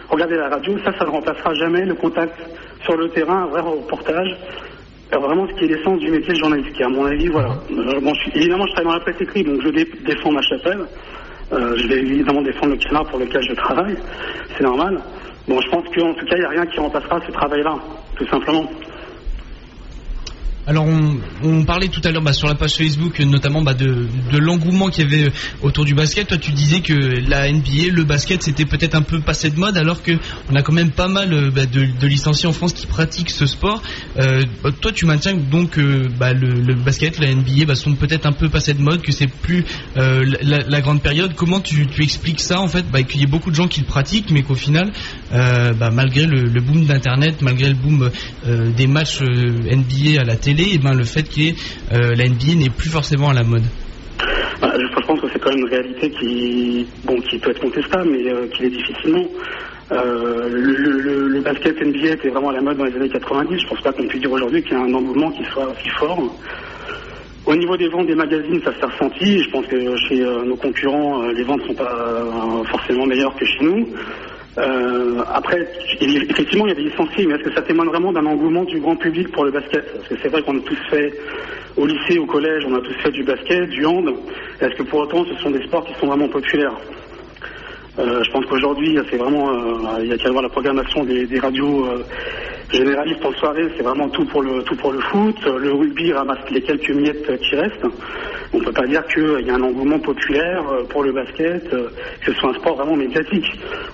regarder 0.08 0.36
la 0.36 0.48
radio, 0.48 0.76
ça, 0.84 0.92
ça 0.98 1.04
ne 1.06 1.10
remplacera 1.10 1.54
jamais 1.54 1.84
le 1.84 1.94
contact 1.94 2.34
sur 2.82 2.96
le 2.96 3.08
terrain, 3.10 3.44
un 3.44 3.46
vrai 3.46 3.60
reportage. 3.60 4.36
Vraiment, 5.12 5.46
ce 5.46 5.52
qui 5.54 5.64
est 5.66 5.68
l'essence 5.76 6.00
du 6.00 6.10
métier 6.10 6.34
de 6.34 6.38
journaliste, 6.38 6.72
qui, 6.72 6.82
à 6.82 6.88
mon 6.88 7.04
avis, 7.06 7.28
voilà. 7.28 7.50
Euh, 7.70 8.00
bon, 8.00 8.12
évidemment, 8.34 8.66
je 8.66 8.72
travaille 8.72 8.92
dans 8.92 8.98
la 8.98 9.04
presse 9.04 9.20
écrite, 9.20 9.46
donc 9.46 9.60
je 9.62 9.68
dé- 9.68 9.90
défends 10.04 10.32
ma 10.32 10.42
chapelle. 10.42 10.86
Euh, 11.52 11.76
je 11.76 11.86
vais 11.86 12.00
évidemment 12.00 12.42
défendre 12.42 12.72
le 12.72 12.78
canard 12.78 13.06
pour 13.06 13.20
lequel 13.20 13.42
je 13.48 13.54
travaille. 13.54 13.96
C'est 14.56 14.64
normal. 14.64 15.00
Bon, 15.46 15.60
je 15.60 15.68
pense 15.68 15.84
qu'en 15.94 16.14
tout 16.14 16.24
cas, 16.24 16.36
il 16.36 16.40
n'y 16.40 16.46
a 16.46 16.48
rien 16.48 16.66
qui 16.66 16.80
remplacera 16.80 17.20
ce 17.26 17.32
travail-là, 17.32 17.76
tout 18.16 18.26
simplement. 18.28 18.64
Alors 20.66 20.86
on, 21.42 21.64
parlait 21.64 21.88
tout 21.88 22.00
à 22.04 22.10
l'heure 22.10 22.22
bah, 22.22 22.32
sur 22.32 22.48
la 22.48 22.54
page 22.54 22.76
Facebook 22.76 23.18
notamment 23.20 23.60
bah, 23.60 23.74
de, 23.74 24.08
l'engouement 24.38 24.88
qu'il 24.88 25.04
y 25.04 25.14
avait 25.14 25.30
autour 25.60 25.84
du 25.84 25.94
basket. 25.94 26.26
Toi 26.28 26.38
tu 26.38 26.52
disais 26.52 26.80
que 26.80 26.94
la 26.94 27.52
NBA, 27.52 27.92
le 27.92 28.04
basket 28.04 28.42
c'était 28.42 28.64
peut-être 28.64 28.94
un 28.94 29.02
peu 29.02 29.20
passé 29.20 29.50
de 29.50 29.58
mode 29.58 29.76
alors 29.76 30.02
que 30.02 30.12
on 30.50 30.54
a 30.54 30.62
quand 30.62 30.72
même 30.72 30.90
pas 30.90 31.08
mal 31.08 31.32
euh, 31.34 31.50
bah, 31.50 31.66
de, 31.66 32.06
licenciés 32.06 32.48
en 32.48 32.54
France 32.54 32.72
qui 32.72 32.86
pratiquent 32.86 33.30
ce 33.30 33.44
sport. 33.44 33.82
Euh, 34.18 34.42
toi 34.80 34.90
tu 34.90 35.04
maintiens 35.04 35.34
donc 35.34 35.78
euh, 35.78 36.08
le, 36.18 36.74
basket, 36.74 37.18
la 37.18 37.34
NBA 37.34 37.74
sont 37.74 37.94
peut-être 37.94 38.24
un 38.24 38.32
peu 38.32 38.48
passés 38.48 38.72
de 38.72 38.80
mode, 38.80 39.02
que 39.02 39.12
c'est 39.12 39.26
plus 39.26 39.64
la, 39.96 40.80
grande 40.80 41.02
période. 41.02 41.34
Comment 41.34 41.60
tu, 41.60 41.86
expliques 42.00 42.40
ça 42.40 42.60
en 42.60 42.68
fait? 42.68 42.84
Qu'il 43.06 43.20
y 43.20 43.24
ait 43.24 43.26
beaucoup 43.26 43.50
de 43.50 43.56
gens 43.56 43.68
qui 43.68 43.80
le 43.80 43.86
pratiquent 43.86 44.30
mais 44.30 44.42
qu'au 44.42 44.54
final 44.54 44.92
malgré 45.30 46.24
le, 46.24 46.44
le 46.44 46.60
boom 46.62 46.86
d'internet, 46.86 47.42
malgré 47.42 47.68
le 47.68 47.74
boom 47.74 48.10
des 48.76 48.86
matchs 48.86 49.20
NBA 49.20 50.20
à 50.20 50.24
la 50.24 50.36
télé, 50.36 50.53
et 50.62 50.78
ben 50.78 50.94
le 50.94 51.04
fait 51.04 51.22
que 51.22 51.50
euh, 51.92 52.14
la 52.14 52.28
NBA 52.28 52.54
n'est 52.56 52.70
plus 52.70 52.90
forcément 52.90 53.30
à 53.30 53.34
la 53.34 53.44
mode. 53.44 53.64
Bah, 54.60 54.72
je, 54.78 55.06
pense 55.06 55.20
que 55.20 55.26
c'est 55.32 55.38
quand 55.38 55.50
même 55.50 55.60
une 55.60 55.68
réalité 55.68 56.10
qui, 56.10 56.86
bon, 57.04 57.20
qui 57.20 57.38
peut 57.38 57.50
être 57.50 57.60
contestable, 57.60 58.08
mais 58.10 58.30
euh, 58.30 58.46
qui 58.48 58.64
est 58.64 58.70
difficilement. 58.70 59.26
Euh, 59.92 60.48
le, 60.50 61.40
basket 61.40 61.78
NBA 61.78 62.12
était 62.12 62.30
vraiment 62.30 62.48
à 62.48 62.54
la 62.54 62.62
mode 62.62 62.78
dans 62.78 62.84
les 62.84 62.94
années 62.96 63.08
90. 63.10 63.60
Je 63.60 63.66
pense 63.66 63.80
pas 63.82 63.92
qu'on 63.92 64.06
puisse 64.06 64.22
dire 64.22 64.32
aujourd'hui 64.32 64.62
qu'il 64.62 64.72
y 64.72 64.76
a 64.76 64.80
un 64.80 64.94
engouement 64.94 65.30
qui 65.30 65.44
soit 65.52 65.68
aussi 65.68 65.88
fort. 65.98 66.18
Au 67.44 67.54
niveau 67.54 67.76
des 67.76 67.88
ventes 67.88 68.06
des 68.06 68.14
magazines, 68.14 68.62
ça 68.64 68.72
s'est 68.72 68.86
ressenti. 68.86 69.42
Je 69.42 69.50
pense 69.50 69.66
que 69.66 69.96
chez 70.08 70.20
nos 70.46 70.56
concurrents, 70.56 71.26
les 71.26 71.42
ventes 71.42 71.60
sont 71.66 71.74
pas 71.74 71.92
forcément 72.70 73.04
meilleures 73.04 73.36
que 73.36 73.44
chez 73.44 73.62
nous. 73.62 73.86
Euh, 74.56 75.22
après, 75.32 75.68
effectivement, 76.00 76.66
il 76.66 76.68
y 76.68 76.72
a 76.72 76.74
des 76.76 76.88
licenciés, 76.88 77.26
mais 77.26 77.34
est-ce 77.34 77.44
que 77.44 77.54
ça 77.54 77.62
témoigne 77.62 77.88
vraiment 77.88 78.12
d'un 78.12 78.24
engouement 78.26 78.64
du 78.64 78.78
grand 78.80 78.96
public 78.96 79.30
pour 79.32 79.44
le 79.44 79.50
basket? 79.50 79.84
Parce 79.92 80.08
que 80.08 80.14
c'est 80.22 80.28
vrai 80.28 80.42
qu'on 80.42 80.58
a 80.58 80.62
tous 80.62 80.78
fait, 80.90 81.12
au 81.76 81.86
lycée, 81.86 82.18
au 82.18 82.26
collège, 82.26 82.64
on 82.66 82.74
a 82.76 82.80
tous 82.80 82.94
fait 83.02 83.10
du 83.10 83.24
basket, 83.24 83.68
du 83.68 83.84
hand. 83.84 84.08
Est-ce 84.60 84.74
que 84.76 84.84
pour 84.84 85.00
autant, 85.00 85.24
ce 85.24 85.34
sont 85.42 85.50
des 85.50 85.62
sports 85.64 85.84
qui 85.84 85.94
sont 85.94 86.06
vraiment 86.06 86.28
populaires? 86.28 86.76
Je 87.96 88.30
pense 88.32 88.44
qu'aujourd'hui, 88.46 88.98
c'est 89.10 89.16
vraiment, 89.16 89.48
euh, 89.50 90.02
il 90.02 90.08
y 90.08 90.12
a 90.12 90.18
qu'à 90.18 90.30
voir 90.30 90.42
la 90.42 90.48
programmation 90.48 91.04
des, 91.04 91.26
des 91.26 91.38
radios 91.38 91.86
euh, 91.86 92.04
généralistes 92.72 93.24
en 93.24 93.32
soirée, 93.34 93.68
c'est 93.76 93.84
vraiment 93.84 94.08
tout 94.08 94.24
pour 94.26 94.42
le 94.42 94.62
tout 94.64 94.76
pour 94.76 94.92
le 94.92 95.00
foot. 95.00 95.36
Le 95.46 95.72
rugby 95.72 96.12
ramasse 96.12 96.50
les 96.50 96.62
quelques 96.62 96.90
miettes 96.90 97.40
qui 97.40 97.54
restent. 97.54 97.86
On 98.52 98.58
peut 98.60 98.72
pas 98.72 98.86
dire 98.86 99.04
qu'il 99.06 99.46
y 99.46 99.50
a 99.50 99.54
un 99.54 99.62
engouement 99.62 99.98
populaire 99.98 100.68
euh, 100.68 100.84
pour 100.84 101.04
le 101.04 101.12
basket, 101.12 101.72
euh, 101.72 101.90
que 102.24 102.32
ce 102.32 102.38
soit 102.40 102.50
un 102.50 102.54
sport 102.54 102.76
vraiment 102.76 102.96
médiatique 102.96 103.46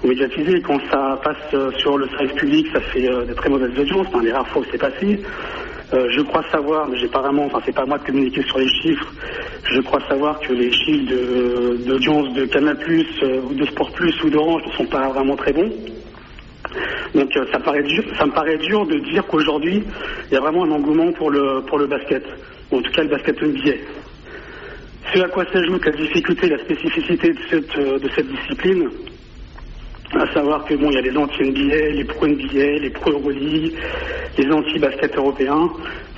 ou 0.03 0.09
médiatisé. 0.09 0.63
Quand 0.63 0.79
ça 0.91 1.21
passe 1.23 1.37
euh, 1.55 1.71
sur 1.79 1.99
le 1.99 2.09
service 2.09 2.33
public, 2.33 2.67
ça 2.73 2.81
fait 2.81 3.07
euh, 3.09 3.25
de 3.27 3.35
très 3.35 3.51
mauvaises 3.51 3.79
audiences. 3.79 4.07
Un 4.15 4.23
des 4.23 4.33
rares 4.33 4.49
fois 4.49 4.63
où 4.63 4.65
c'est 4.71 4.79
passé. 4.81 5.21
Euh, 5.93 6.09
je 6.11 6.23
crois 6.23 6.45
savoir, 6.53 6.87
mais 6.89 6.97
j'ai 6.99 7.09
pas 7.09 7.21
vraiment, 7.21 7.47
enfin 7.47 7.61
c'est 7.67 7.75
pas 7.75 7.83
à 7.83 7.87
moi 7.87 7.99
de 7.99 8.05
communiquer 8.05 8.43
sur 8.45 8.59
les 8.59 8.69
chiffres. 8.69 9.13
Je 9.65 9.81
crois 9.81 10.01
savoir 10.09 10.39
que 10.39 10.53
les 10.53 10.71
chiffres 10.71 11.13
d'audience 11.85 12.33
de, 12.35 12.45
Canal 12.47 12.79
euh, 12.79 13.41
ou 13.43 13.55
de 13.55 13.67
Sport 13.67 13.91
Plus 13.93 14.23
ou 14.23 14.31
d'Orange 14.31 14.63
ne 14.67 14.73
sont 14.73 14.87
pas 14.87 15.09
vraiment 15.09 15.35
très 15.35 15.53
bons. 15.53 15.71
Donc 17.15 17.37
euh, 17.37 17.45
ça, 17.51 17.59
me 17.59 17.65
paraît 18.33 18.59
dur 18.59 18.87
de 18.87 18.99
dire 19.01 19.27
qu'aujourd'hui 19.27 19.83
il 20.31 20.35
y 20.35 20.37
a 20.37 20.41
vraiment 20.41 20.65
un 20.65 20.71
engouement 20.71 21.13
pour 21.13 21.31
le 21.31 21.63
pour 21.67 21.79
le 21.79 21.87
basket, 21.87 22.23
ou 22.71 22.77
en 22.79 22.83
tout 22.83 22.93
cas 22.93 23.03
le 23.03 23.09
basket 23.09 23.43
NBA. 23.43 23.77
Ce 25.13 25.21
à 25.21 25.29
quoi 25.29 25.45
s'ajoute 25.53 25.85
la 25.85 25.93
difficulté, 25.93 26.49
la 26.49 26.59
spécificité 26.59 27.33
de 27.33 27.41
cette, 27.51 27.77
de 27.77 28.09
cette 28.15 28.29
discipline, 28.29 28.89
à 30.15 30.27
savoir 30.35 30.65
que 30.65 30.75
bon, 30.75 30.91
il 30.91 30.95
y 30.95 30.99
a 30.99 31.03
les 31.03 31.17
anti-NBA, 31.17 31.91
les 31.95 32.05
pro-NBA, 32.05 32.79
les 32.81 32.91
pro-Euroleague, 32.91 33.73
les 34.39 34.51
anti-basket 34.53 35.17
européens. 35.17 35.71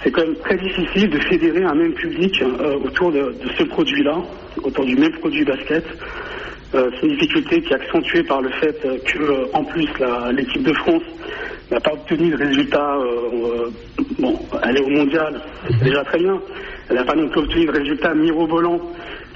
C'est 0.02 0.10
quand 0.10 0.22
même 0.22 0.36
très 0.44 0.56
difficile 0.56 1.10
de 1.10 1.18
fédérer 1.20 1.62
un 1.64 1.74
même 1.74 1.92
public 1.94 2.34
euh, 2.42 2.76
autour 2.84 3.12
de, 3.12 3.18
de 3.42 3.48
ce 3.58 3.64
produit-là, 3.64 4.16
autour 4.62 4.84
du 4.84 4.96
même 4.96 5.12
produit 5.20 5.44
basket. 5.44 5.84
Euh, 6.74 6.90
c'est 6.94 7.06
une 7.06 7.16
difficulté 7.16 7.60
qui 7.62 7.72
est 7.72 7.76
accentuée 7.76 8.22
par 8.24 8.40
le 8.40 8.48
fait 8.50 8.76
que, 8.80 9.18
euh, 9.18 9.46
en 9.52 9.64
plus, 9.64 9.86
l'équipe 10.32 10.62
de 10.62 10.72
France 10.72 11.02
n'a 11.70 11.80
pas 11.80 11.92
obtenu 11.92 12.30
de 12.30 12.36
résultats. 12.36 12.96
euh, 12.96 13.30
euh, 13.34 13.70
bon, 14.18 14.38
elle 14.62 14.78
est 14.78 14.80
au 14.82 14.88
mondial, 14.88 15.40
c'est 15.68 15.84
déjà 15.84 16.02
très 16.04 16.18
bien. 16.18 16.40
Elle 16.88 16.96
n'a 16.96 17.04
pas 17.04 17.14
non 17.14 17.28
plus 17.28 17.40
obtenu 17.40 17.66
de 17.66 17.72
résultats 17.72 18.14
mirobolants 18.14 18.80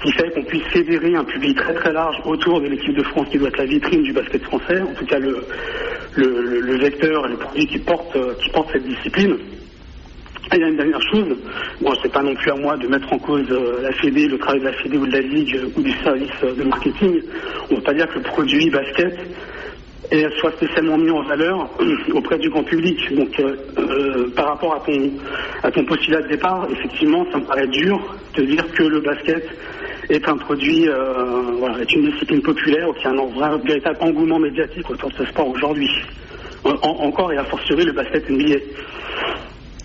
qui 0.03 0.11
fait 0.13 0.29
qu'on 0.31 0.43
puisse 0.43 0.63
fédérer 0.73 1.15
un 1.15 1.23
public 1.23 1.57
très 1.57 1.73
très 1.73 1.91
large 1.93 2.15
autour 2.25 2.61
de 2.61 2.67
l'équipe 2.67 2.93
de 2.95 3.03
France 3.03 3.27
qui 3.31 3.37
doit 3.37 3.49
être 3.49 3.57
la 3.57 3.65
vitrine 3.65 4.03
du 4.03 4.13
basket 4.13 4.43
français, 4.43 4.81
en 4.81 4.93
tout 4.93 5.05
cas 5.05 5.19
le, 5.19 5.45
le, 6.13 6.41
le- 6.61 6.77
vecteur 6.77 7.25
et 7.25 7.29
le 7.31 7.37
produit 7.37 7.65
qui 7.67 7.79
porte, 7.79 8.15
euh, 8.15 8.33
qui 8.43 8.49
porte 8.51 8.69
cette 8.73 8.85
discipline. 8.85 9.37
Et 10.53 10.55
il 10.55 10.61
y 10.61 10.63
a 10.63 10.67
une 10.69 10.77
dernière 10.77 11.01
chose, 11.11 11.35
bon, 11.81 11.93
c'est 12.01 12.11
pas 12.13 12.21
non 12.21 12.33
plus 12.35 12.51
à 12.51 12.55
moi 12.55 12.77
de 12.77 12.87
mettre 12.87 13.11
en 13.11 13.19
cause 13.19 13.45
euh, 13.51 13.81
la 13.81 13.91
Fédé, 13.93 14.27
le 14.27 14.37
travail 14.37 14.61
de 14.61 14.65
la 14.65 14.73
Fédé 14.73 14.97
ou 14.97 15.05
de 15.05 15.11
la 15.11 15.21
Ligue 15.21 15.55
euh, 15.57 15.69
ou 15.75 15.81
du 15.81 15.91
service 16.03 16.41
de 16.43 16.63
marketing. 16.63 17.21
On 17.69 17.73
ne 17.73 17.77
peut 17.79 17.83
pas 17.83 17.93
dire 17.93 18.07
que 18.09 18.15
le 18.19 18.23
produit 18.23 18.69
basket 18.69 19.13
et 20.11 20.25
soit 20.39 20.51
spécialement 20.53 20.97
mis 20.97 21.09
en 21.11 21.23
valeur 21.23 21.69
auprès 22.13 22.37
du 22.37 22.49
grand 22.49 22.63
public. 22.63 22.97
Donc, 23.13 23.37
euh, 23.39 24.29
par 24.35 24.47
rapport 24.47 24.75
à 24.75 24.79
ton, 24.85 25.11
à 25.63 25.71
ton 25.71 25.83
postulat 25.83 26.21
de 26.21 26.29
départ, 26.29 26.65
effectivement, 26.71 27.25
ça 27.31 27.39
me 27.39 27.45
paraît 27.45 27.67
dur 27.67 28.15
de 28.37 28.43
dire 28.43 28.71
que 28.73 28.83
le 28.83 29.01
basket 29.01 29.43
est 30.09 30.27
un 30.27 30.37
produit, 30.37 30.87
euh, 30.87 31.55
voilà, 31.59 31.79
est 31.81 31.93
une 31.93 32.09
discipline 32.11 32.41
populaire 32.41 32.87
qui 32.99 33.07
a 33.07 33.11
un 33.11 33.57
véritable 33.57 33.97
engouement 34.01 34.39
médiatique 34.39 34.89
autour 34.89 35.09
de 35.09 35.15
ce 35.15 35.25
sport 35.25 35.47
aujourd'hui. 35.49 35.89
En- 36.63 36.71
en- 36.81 37.07
encore 37.07 37.31
et 37.31 37.37
a 37.37 37.43
fortiori 37.45 37.83
le 37.85 37.91
basket 37.93 38.29
NBA. 38.29 38.57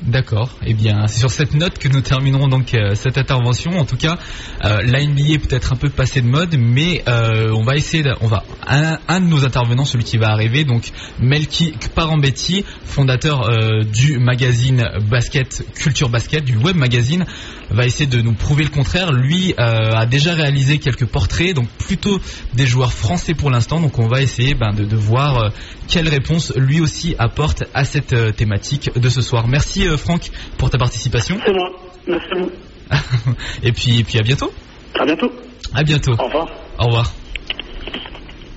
D'accord. 0.06 0.50
Eh 0.66 0.74
bien, 0.74 1.06
c'est 1.06 1.20
sur 1.20 1.30
cette 1.30 1.54
note 1.54 1.78
que 1.78 1.86
nous 1.86 2.00
terminerons 2.00 2.48
donc 2.48 2.74
euh, 2.74 2.96
cette 2.96 3.18
intervention. 3.18 3.78
En 3.78 3.84
tout 3.84 3.96
cas, 3.96 4.18
euh, 4.64 4.80
est 4.82 5.38
peut-être 5.38 5.72
un 5.72 5.76
peu 5.76 5.90
passé 5.90 6.20
de 6.20 6.26
mode, 6.26 6.56
mais 6.58 7.04
euh, 7.06 7.52
on 7.52 7.62
va 7.62 7.76
essayer. 7.76 8.02
De, 8.02 8.12
on 8.20 8.26
va 8.26 8.42
un, 8.66 9.20
de 9.20 9.26
nos 9.26 9.44
intervenants, 9.44 9.84
celui 9.84 10.04
qui 10.04 10.18
va 10.18 10.30
arriver, 10.30 10.64
donc 10.64 10.90
Melki 11.20 11.72
Kparambetti, 11.72 12.64
fondateur 12.84 13.48
euh, 13.48 13.84
du 13.84 14.18
magazine 14.18 14.84
Basket 15.08 15.64
Culture 15.74 16.08
Basket, 16.08 16.44
du 16.44 16.56
web 16.56 16.76
magazine, 16.76 17.24
va 17.70 17.86
essayer 17.86 18.06
de 18.06 18.20
nous 18.20 18.34
prouver 18.34 18.64
le 18.64 18.70
contraire. 18.70 19.12
Lui 19.12 19.54
a 19.56 20.04
déjà 20.06 20.34
réalisé 20.34 20.78
quelques 20.78 21.06
portraits, 21.06 21.54
donc 21.54 21.68
plutôt 21.78 22.20
des 22.54 22.66
joueurs 22.66 22.92
français 22.92 23.34
pour 23.34 23.50
l'instant. 23.50 23.80
Donc 23.80 23.98
on 23.98 24.08
va 24.08 24.20
essayer 24.20 24.54
ben, 24.54 24.72
de, 24.72 24.96
voir 24.96 25.52
quelle 25.88 26.08
réponse 26.08 26.52
lui 26.56 26.80
aussi 26.80 27.14
apporte 27.18 27.64
à 27.72 27.84
cette 27.84 28.36
thématique 28.36 28.90
de 28.98 29.08
ce 29.08 29.20
soir. 29.20 29.46
Merci 29.48 29.86
Franck 29.96 30.30
pour 30.58 30.70
ta 30.70 30.78
participation. 30.78 31.38
C'est 31.44 31.52
moi. 31.52 31.70
Merci 32.06 32.26
à 32.32 32.38
vous. 32.40 32.52
et 33.62 33.72
puis, 33.72 34.00
et 34.00 34.04
puis 34.04 34.18
à 34.18 34.22
bientôt. 34.22 34.52
À 35.00 35.04
bientôt. 35.04 35.32
À 35.74 35.82
bientôt. 35.82 36.12
Au 36.18 36.24
revoir. 36.26 36.48
Au 36.78 36.84
revoir. 36.86 37.12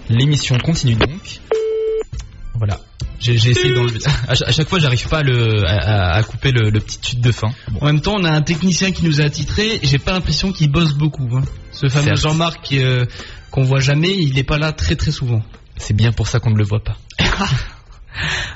L'émission 0.10 0.58
continue 0.60 0.96
donc. 0.96 1.40
Voilà. 2.56 2.80
J'ai 3.20 3.34
essayé 3.34 3.74
d'enlever. 3.74 4.00
À, 4.28 4.32
à 4.34 4.52
chaque 4.52 4.68
fois, 4.70 4.78
j'arrive 4.80 5.08
pas 5.08 5.20
à, 5.20 5.24
le, 5.24 5.66
à, 5.66 6.14
à 6.16 6.24
couper 6.24 6.52
le, 6.52 6.70
le 6.70 6.80
petit 6.80 7.00
tube 7.00 7.22
de 7.22 7.32
fin. 7.32 7.52
Bon. 7.72 7.80
En 7.82 7.86
même 7.88 8.02
temps, 8.02 8.16
on 8.20 8.24
a 8.24 8.30
un 8.32 8.42
technicien 8.42 8.92
qui 8.92 9.04
nous 9.06 9.20
a 9.22 9.24
attitré. 9.24 9.80
J'ai 9.84 9.98
pas 9.98 10.12
l'impression 10.12 10.52
qu'il 10.52 10.70
bosse 10.72 10.94
beaucoup. 10.94 11.28
hein. 11.36 11.42
Ce 11.72 11.88
fameux. 11.88 12.16
Jean-Marc 12.16 12.72
euh, 12.74 13.06
qu'on 13.52 13.64
voit 13.64 13.80
jamais, 13.80 14.14
il 14.16 14.38
est 14.38 14.44
pas 14.44 14.58
là 14.58 14.74
très 14.74 14.96
très 14.96 15.12
souvent. 15.12 15.42
C'est 15.78 15.96
bien 15.96 16.12
pour 16.12 16.28
ça 16.28 16.40
qu'on 16.40 16.52
ne 16.52 16.58
le 16.58 16.66
voit 16.66 16.84
pas. 16.84 16.98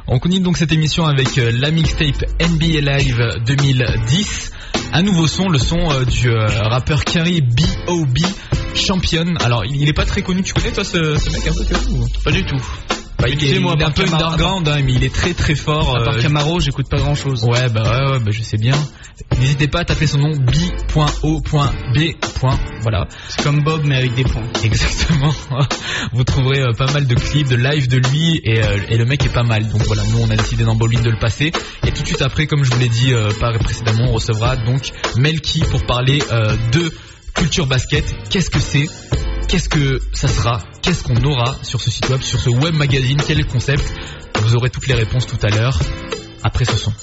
On 0.07 0.19
continue 0.19 0.41
donc 0.43 0.57
cette 0.57 0.71
émission 0.71 1.05
avec 1.05 1.37
euh, 1.37 1.51
la 1.53 1.71
mixtape 1.71 2.23
NBA 2.41 2.81
Live 2.81 3.21
2010. 3.45 4.51
Un 4.93 5.03
nouveau 5.03 5.27
son, 5.27 5.49
le 5.49 5.59
son 5.59 5.91
euh, 5.91 6.05
du 6.05 6.29
euh, 6.29 6.47
rappeur 6.47 7.03
Kerry 7.05 7.41
B.O.B. 7.41 8.19
Champion. 8.73 9.35
Alors, 9.39 9.65
il, 9.65 9.75
il 9.75 9.87
est 9.87 9.93
pas 9.93 10.05
très 10.05 10.21
connu. 10.21 10.41
Tu 10.41 10.53
connais 10.53 10.71
toi 10.71 10.83
ce, 10.83 10.97
mec 11.31 11.47
un 11.47 11.53
peu 11.53 12.21
Pas 12.23 12.31
du 12.31 12.45
tout. 12.45 12.61
Bah, 13.19 13.27
il 13.27 13.31
est, 13.31 13.33
Excusez-moi, 13.33 13.73
un 13.73 13.91
peu 13.91 14.03
underground, 14.03 14.67
hein, 14.69 14.81
mais 14.85 14.93
il 14.93 15.03
est 15.03 15.13
très 15.13 15.33
très 15.33 15.55
fort. 15.55 15.97
À 15.97 16.03
part 16.05 16.15
euh, 16.15 16.21
Camaro, 16.21 16.61
j'écoute 16.61 16.87
pas 16.87 16.97
grand 16.97 17.15
chose. 17.15 17.43
Ouais, 17.43 17.67
bah 17.67 17.83
ouais, 17.83 18.11
ouais, 18.11 18.19
bah 18.19 18.31
je 18.31 18.41
sais 18.41 18.57
bien. 18.57 18.75
N'hésitez 19.37 19.67
pas 19.67 19.81
à 19.81 19.85
taper 19.85 20.07
son 20.07 20.19
nom 20.19 20.31
B.O.B. 20.37 21.97
Voilà. 22.81 23.07
C'est 23.27 23.43
comme 23.43 23.61
Bob 23.61 23.81
mais 23.83 23.97
avec 23.97 24.15
des 24.15 24.23
points. 24.23 24.47
Exactement. 24.63 25.33
Vous 26.13 26.23
trouverez 26.23 26.61
euh, 26.61 26.71
pas 26.71 26.89
mal 26.93 27.07
de 27.07 27.15
clips, 27.15 27.49
de 27.49 27.57
live 27.57 27.89
de 27.89 27.97
lui 27.97 28.39
et, 28.45 28.63
euh, 28.63 28.77
et 28.87 28.97
le 28.97 29.03
mec 29.03 29.25
est 29.25 29.33
pas 29.33 29.43
mal. 29.43 29.67
Donc 29.67 29.81
voilà, 29.81 30.03
nous 30.03 30.19
on 30.19 30.29
a 30.29 30.37
décidé 30.37 30.63
dans 30.63 30.75
Bowling 30.75 31.01
de 31.01 31.09
le 31.09 31.19
passer. 31.19 31.51
Et 31.85 31.91
tout 31.91 32.01
de 32.01 32.07
suite 32.07 32.21
après, 32.21 32.47
comme 32.47 32.63
je 32.63 32.71
vous 32.71 32.79
l'ai 32.79 32.87
dit 32.87 33.11
par 33.41 33.51
précédemment, 33.59 34.05
on 34.11 34.13
recevra 34.13 34.55
donc 34.55 34.91
Melky 35.17 35.59
pour 35.69 35.85
parler 35.85 36.19
de 36.71 36.93
culture 37.33 37.67
basket. 37.67 38.05
Qu'est-ce 38.29 38.49
que 38.49 38.59
c'est 38.59 38.87
Qu'est-ce 39.49 39.67
que 39.67 39.99
ça 40.13 40.27
sera 40.27 40.61
Qu'est-ce 40.83 41.03
qu'on 41.03 41.23
aura 41.23 41.55
sur 41.63 41.81
ce 41.81 41.89
site 41.89 42.07
web, 42.09 42.21
sur 42.21 42.39
ce 42.39 42.51
web 42.51 42.75
magazine 42.75 43.17
Quel 43.25 43.39
est 43.39 43.43
le 43.43 43.51
concept 43.51 43.83
Vous 44.41 44.55
aurez 44.55 44.69
toutes 44.69 44.85
les 44.85 44.93
réponses 44.93 45.25
tout 45.25 45.39
à 45.41 45.49
l'heure 45.49 45.79
après 46.43 46.65
ce 46.65 46.77
son. 46.77 46.93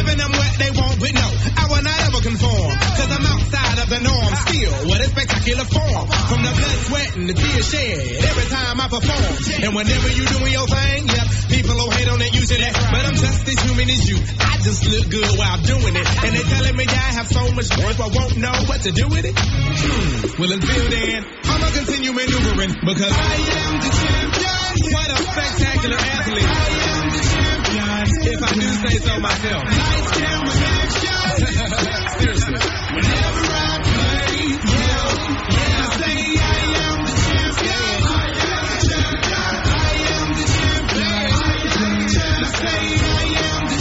Giving 0.00 0.16
them 0.16 0.32
what 0.32 0.52
they 0.56 0.70
want, 0.72 0.96
but 0.96 1.12
no, 1.12 1.28
I 1.60 1.64
will 1.68 1.84
not 1.84 1.98
ever 2.08 2.20
conform. 2.24 2.72
Cause 2.96 3.10
I'm 3.12 3.20
outside 3.20 3.78
of 3.84 3.88
the 3.92 4.00
norm. 4.00 4.32
Still, 4.48 4.72
what 4.88 4.98
a 5.04 5.08
spectacular 5.12 5.66
form. 5.68 6.06
From 6.08 6.40
the 6.40 6.52
blood, 6.56 6.78
sweat, 6.88 7.10
and 7.20 7.28
the 7.28 7.36
tears 7.36 7.68
shed 7.68 8.00
every 8.24 8.48
time 8.48 8.80
I 8.80 8.86
perform. 8.88 9.32
And 9.60 9.76
whenever 9.76 10.08
you 10.08 10.24
doing 10.24 10.52
your 10.56 10.64
thing, 10.64 11.04
yep, 11.04 11.26
people 11.52 11.76
will 11.76 11.92
hate 11.92 12.08
on 12.08 12.20
it 12.24 12.32
usually. 12.32 12.64
But 12.64 13.02
I'm 13.04 13.18
just 13.20 13.44
as 13.44 13.58
human 13.60 13.88
as 13.92 14.02
you. 14.08 14.16
I 14.40 14.56
just 14.64 14.80
look 14.88 15.06
good 15.12 15.30
while 15.36 15.60
doing 15.60 15.92
it. 15.92 16.06
And 16.24 16.32
they 16.32 16.44
telling 16.48 16.76
me 16.80 16.84
I 16.88 17.08
have 17.20 17.28
so 17.28 17.44
much 17.52 17.68
worth, 17.76 18.00
I 18.00 18.08
won't 18.08 18.36
know 18.40 18.56
what 18.72 18.80
to 18.88 18.92
do 18.92 19.04
with 19.04 19.28
it. 19.28 19.36
Hmm. 19.36 20.40
Well, 20.40 20.52
until 20.52 20.84
then, 20.88 21.20
I'ma 21.44 21.68
continue 21.76 22.12
maneuvering 22.16 22.72
because 22.88 23.12
I 23.12 23.36
am 23.36 23.72
the 23.84 23.90
champion. 23.92 24.96
What 24.96 25.08
a 25.12 25.16
spectacular 25.28 26.00
athlete. 26.00 26.48
I 26.48 26.68
am 26.88 27.04
the 27.12 27.20
champion. 27.20 27.89
If 28.12 28.42
I 28.42 28.52
do 28.52 28.60
say 28.60 28.98
so 28.98 29.20
myself. 29.20 29.64
Lights. 29.64 30.10
Seriously. 32.20 32.58
Whenever 32.58 33.46
I 33.50 33.78
play, 33.86 34.34
yeah, 34.66 35.08
yeah, 35.50 35.80
I 35.80 35.94
say 35.94 36.18
I 36.36 36.58
am 36.80 36.98
the 37.06 37.14
champion. 37.22 38.02
I 38.10 39.94
am 40.10 40.28
the 40.34 40.44
champion. 40.50 41.30
I 42.10 42.50
say 42.50 42.82
I 43.00 43.26
am 43.46 43.62
the 43.66 43.78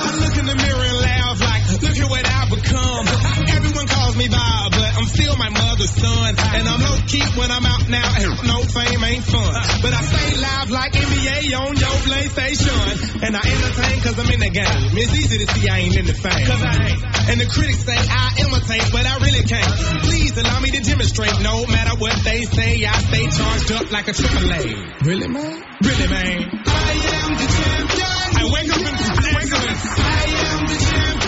I 0.00 0.16
look 0.20 0.36
in 0.38 0.46
the 0.46 0.54
mirror 0.56 0.84
and 0.84 0.98
laugh 1.00 1.40
like, 1.40 1.62
look 1.82 1.96
at 1.98 2.08
what 2.10 2.24
I've 2.24 2.50
become. 2.50 3.06
Everyone 3.50 3.86
calls 3.88 4.16
me 4.16 4.28
Bob, 4.28 4.72
but 4.72 4.94
I'm 4.96 5.06
still 5.06 5.36
my 5.36 5.48
mother's 5.50 5.90
son. 5.90 6.34
And 6.38 6.68
I'm 6.68 6.89
key 7.10 7.26
when 7.34 7.50
I'm 7.50 7.66
out 7.66 7.90
now. 7.90 8.06
And 8.22 8.30
no 8.46 8.62
fame 8.62 9.02
ain't 9.02 9.26
fun. 9.26 9.50
But 9.82 9.92
I 9.92 10.00
stay 10.06 10.38
live 10.38 10.70
like 10.70 10.92
NBA 10.94 11.50
on 11.58 11.74
your 11.74 11.96
PlayStation. 12.06 13.22
And 13.26 13.34
I 13.34 13.42
entertain 13.42 14.00
cause 14.00 14.16
I'm 14.18 14.30
in 14.30 14.40
the 14.40 14.50
game. 14.54 14.94
It's 14.94 15.14
easy 15.18 15.44
to 15.44 15.46
see 15.52 15.68
I 15.68 15.78
ain't 15.82 15.96
in 15.96 16.06
the 16.06 16.14
fame. 16.14 16.46
Cause 16.46 16.62
I 16.62 16.74
ain't. 16.86 17.02
And 17.30 17.36
the 17.42 17.46
critics 17.50 17.82
say 17.82 17.98
I 17.98 18.26
imitate, 18.46 18.86
but 18.94 19.04
I 19.04 19.18
really 19.18 19.42
can't. 19.42 19.74
Please 20.06 20.38
allow 20.38 20.60
me 20.60 20.70
to 20.70 20.80
demonstrate. 20.80 21.34
No 21.42 21.66
matter 21.66 21.98
what 21.98 22.14
they 22.22 22.46
say, 22.46 22.86
I 22.86 22.96
stay 23.10 23.26
charged 23.26 23.72
up 23.72 23.90
like 23.90 24.06
a 24.08 24.14
triple 24.14 24.46
A. 24.46 24.62
Really, 25.02 25.28
man? 25.28 25.58
Really, 25.82 26.08
man. 26.08 26.38
I 26.66 26.92
am 26.94 27.30
the 27.34 27.48
champion. 27.50 28.20
I 28.38 28.44
wake 28.54 28.70
up 28.70 28.82
in 28.86 28.94
excellence. 29.34 29.82
I 29.98 30.24
am 30.30 30.66
the 30.66 30.78
champion. 30.78 31.19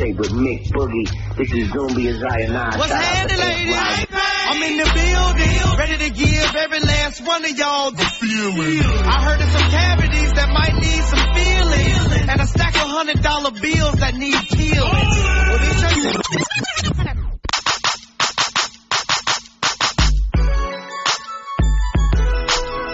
10 0.00 0.14
mixtape 0.14 0.16
with 0.16 0.30
Mick 0.30 0.66
Boogie. 0.68 1.08
This 1.36 1.52
is 1.52 1.68
Zumbi 1.70 2.08
Isaiah 2.08 2.48
9. 2.50 2.78
What's 2.78 2.90
Shout 2.90 3.04
out 3.04 3.28
to 3.28 3.34
happening? 3.34 3.70
Live. 3.70 4.06
I'm 4.50 4.62
in 4.62 4.76
the 4.78 4.84
building, 4.84 5.78
ready 5.78 5.96
to 5.98 6.10
give 6.10 6.56
every 6.56 6.80
last 6.80 7.20
one 7.24 7.44
of 7.44 7.50
y'all 7.50 7.90
the 7.90 8.04
feeling. 8.04 8.80
I 8.80 9.22
heard 9.24 9.40
of 9.40 9.48
some 9.48 9.70
cavities 9.70 10.32
that 10.32 10.48
might 10.52 10.74
need 10.74 11.02
some 11.04 11.34
feeling, 11.34 12.28
and 12.30 12.40
a 12.40 12.46
stack 12.46 12.74
of 12.76 12.88
hundred 12.88 13.22
dollar 13.22 13.50
bills 13.50 13.94
that 14.00 14.14
need 14.14 14.36
peeling. 14.48 14.80
Well, 14.80 15.58
they 15.58 15.74
tell 15.80 15.96
you. 15.96 16.12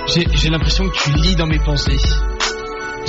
J'ai 0.08 0.24
j'ai 0.36 0.50
l'impression 0.50 0.88
que 0.88 0.96
tu 0.96 1.10
lis 1.12 1.36
dans 1.36 1.46
mes 1.46 1.58
pensées. 1.58 2.35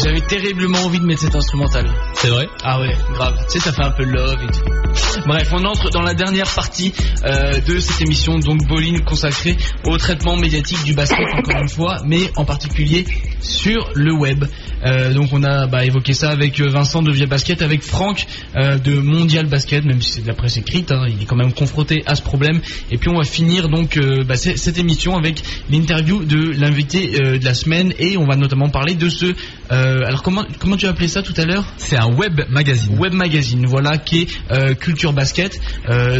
J'avais 0.03 0.21
terriblement 0.21 0.79
envie 0.79 0.99
de 0.99 1.05
mettre 1.05 1.21
cet 1.21 1.35
instrumental. 1.35 1.89
C'est 2.13 2.29
vrai? 2.29 2.47
Ah 2.63 2.79
ouais, 2.79 2.95
grave. 3.13 3.35
Tu 3.47 3.53
sais, 3.53 3.59
ça 3.59 3.73
fait 3.73 3.83
un 3.83 3.91
peu 3.91 4.03
love 4.03 4.37
et 4.43 4.51
tout. 4.51 5.21
Bref, 5.25 5.49
on 5.51 5.65
entre 5.65 5.89
dans 5.89 6.01
la 6.01 6.13
dernière 6.13 6.53
partie 6.53 6.93
euh, 7.23 7.59
de 7.61 7.79
cette 7.79 8.01
émission, 8.01 8.37
donc 8.37 8.65
Bowling 8.67 9.03
consacrée 9.03 9.57
au 9.85 9.97
traitement 9.97 10.37
médiatique 10.37 10.83
du 10.83 10.93
basket, 10.93 11.27
encore 11.33 11.61
une 11.61 11.69
fois, 11.69 11.97
mais 12.05 12.31
en 12.35 12.45
particulier 12.45 13.05
sur 13.41 13.89
le 13.95 14.13
web. 14.13 14.45
Euh, 14.85 15.13
donc 15.13 15.29
on 15.33 15.43
a 15.43 15.67
bah, 15.67 15.85
évoqué 15.85 16.13
ça 16.13 16.29
avec 16.29 16.59
euh, 16.59 16.69
Vincent 16.69 17.01
de 17.01 17.11
Via 17.11 17.25
Basket, 17.25 17.61
avec 17.61 17.81
Franck 17.83 18.25
euh, 18.55 18.77
de 18.77 18.95
Mondial 18.99 19.47
Basket, 19.47 19.83
même 19.85 20.01
si 20.01 20.13
c'est 20.13 20.21
de 20.21 20.27
la 20.27 20.33
presse 20.33 20.57
écrite, 20.57 20.91
hein, 20.91 21.05
il 21.07 21.21
est 21.21 21.25
quand 21.25 21.35
même 21.35 21.53
confronté 21.53 22.03
à 22.05 22.15
ce 22.15 22.21
problème. 22.21 22.61
Et 22.91 22.97
puis 22.97 23.09
on 23.09 23.17
va 23.17 23.23
finir 23.23 23.69
donc 23.69 23.97
euh, 23.97 24.23
bah, 24.23 24.35
cette 24.35 24.77
émission 24.77 25.17
avec 25.17 25.41
l'interview 25.69 26.23
de 26.23 26.51
l'invité 26.59 27.07
de 27.07 27.43
la 27.43 27.53
semaine 27.53 27.93
et 27.99 28.17
on 28.17 28.25
va 28.25 28.35
notamment 28.35 28.69
parler 28.69 28.95
de 28.95 29.09
ce. 29.09 29.33
alors 29.69 30.23
comment 30.23 30.45
comment 30.59 30.77
tu 30.77 30.85
as 30.85 30.89
appelé 30.89 31.07
ça 31.07 31.21
tout 31.21 31.33
à 31.37 31.45
l'heure? 31.45 31.65
C'est 31.77 31.97
un 31.97 32.13
web 32.13 32.41
magazine. 32.49 32.97
Web 32.97 33.13
magazine, 33.13 33.65
voilà, 33.65 33.97
qui 33.97 34.21
est 34.21 34.75
Culture 34.79 35.13
Basket. 35.13 35.59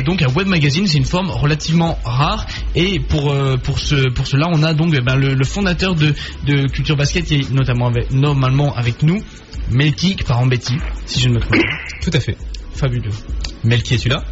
Donc 0.05 0.21
un 0.21 0.33
web 0.33 0.47
magazine, 0.47 0.87
c'est 0.87 0.97
une 0.97 1.05
forme 1.05 1.29
relativement 1.29 1.97
rare. 2.03 2.45
Et 2.75 2.99
pour 2.99 3.35
pour 3.63 3.79
ce 3.79 4.09
pour 4.09 4.27
cela, 4.27 4.47
on 4.51 4.63
a 4.63 4.73
donc 4.73 4.93
eh 4.95 5.01
ben, 5.01 5.15
le, 5.15 5.33
le 5.33 5.45
fondateur 5.45 5.95
de, 5.95 6.13
de 6.45 6.67
Culture 6.67 6.95
Basket 6.95 7.25
qui 7.25 7.35
est 7.35 7.51
notamment 7.51 7.87
avec, 7.87 8.11
normalement 8.49 8.73
avec 8.75 9.03
nous, 9.03 9.19
Melki 9.71 10.15
Parambetti, 10.25 10.77
si 11.05 11.19
je 11.19 11.27
ne 11.27 11.33
me 11.35 11.39
trompe 11.39 11.57
pas. 11.57 12.01
Tout 12.01 12.11
à 12.13 12.19
fait. 12.19 12.37
Fabuleux. 12.75 13.11
Melki, 13.63 13.95
es-tu 13.95 14.07
là? 14.09 14.23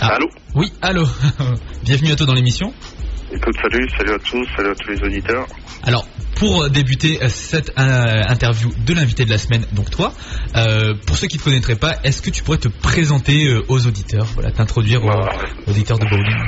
Ah. 0.00 0.14
Allô? 0.14 0.28
Oui, 0.54 0.72
allô. 0.80 1.04
Bienvenue 1.84 2.12
à 2.12 2.16
toi 2.16 2.26
dans 2.26 2.34
l'émission. 2.34 2.72
Écoute, 3.32 3.54
salut, 3.60 3.88
salut 3.98 4.12
à 4.14 4.18
tous, 4.20 4.46
salut 4.56 4.70
à 4.70 4.74
tous 4.76 4.90
les 4.90 5.02
auditeurs. 5.02 5.46
Alors, 5.82 6.06
pour 6.36 6.70
débuter 6.70 7.18
euh, 7.22 7.28
cette 7.28 7.70
euh, 7.70 8.22
interview 8.28 8.70
de 8.86 8.94
l'invité 8.94 9.24
de 9.24 9.30
la 9.30 9.38
semaine, 9.38 9.66
donc 9.72 9.90
toi, 9.90 10.12
euh, 10.54 10.94
pour 11.06 11.16
ceux 11.16 11.26
qui 11.26 11.36
ne 11.36 11.40
te 11.40 11.44
connaîtraient 11.46 11.76
pas, 11.76 11.96
est-ce 12.04 12.22
que 12.22 12.30
tu 12.30 12.44
pourrais 12.44 12.58
te 12.58 12.68
présenter 12.68 13.48
euh, 13.48 13.64
aux 13.68 13.84
auditeurs, 13.86 14.26
voilà, 14.34 14.52
t'introduire 14.52 15.02
aux, 15.02 15.10
Voilà. 15.10 15.32
aux 15.66 15.70
auditeurs 15.70 15.98
de 15.98 16.04
Bowling 16.08 16.46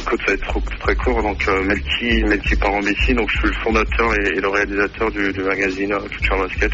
Écoute, 0.00 0.20
ça 0.20 0.26
va 0.28 0.32
être 0.34 0.46
trop- 0.48 0.62
très 0.80 0.94
court. 0.96 1.22
Donc, 1.22 1.46
euh, 1.48 1.62
Melki 1.64 2.56
Parambessi, 2.56 3.14
donc 3.14 3.30
je 3.30 3.38
suis 3.38 3.48
le 3.48 3.62
fondateur 3.62 4.12
et, 4.14 4.36
et 4.36 4.40
le 4.40 4.48
réalisateur 4.48 5.10
du, 5.10 5.32
du 5.32 5.40
magazine 5.42 5.92
euh, 5.92 6.08
Culture 6.08 6.38
Basket. 6.38 6.72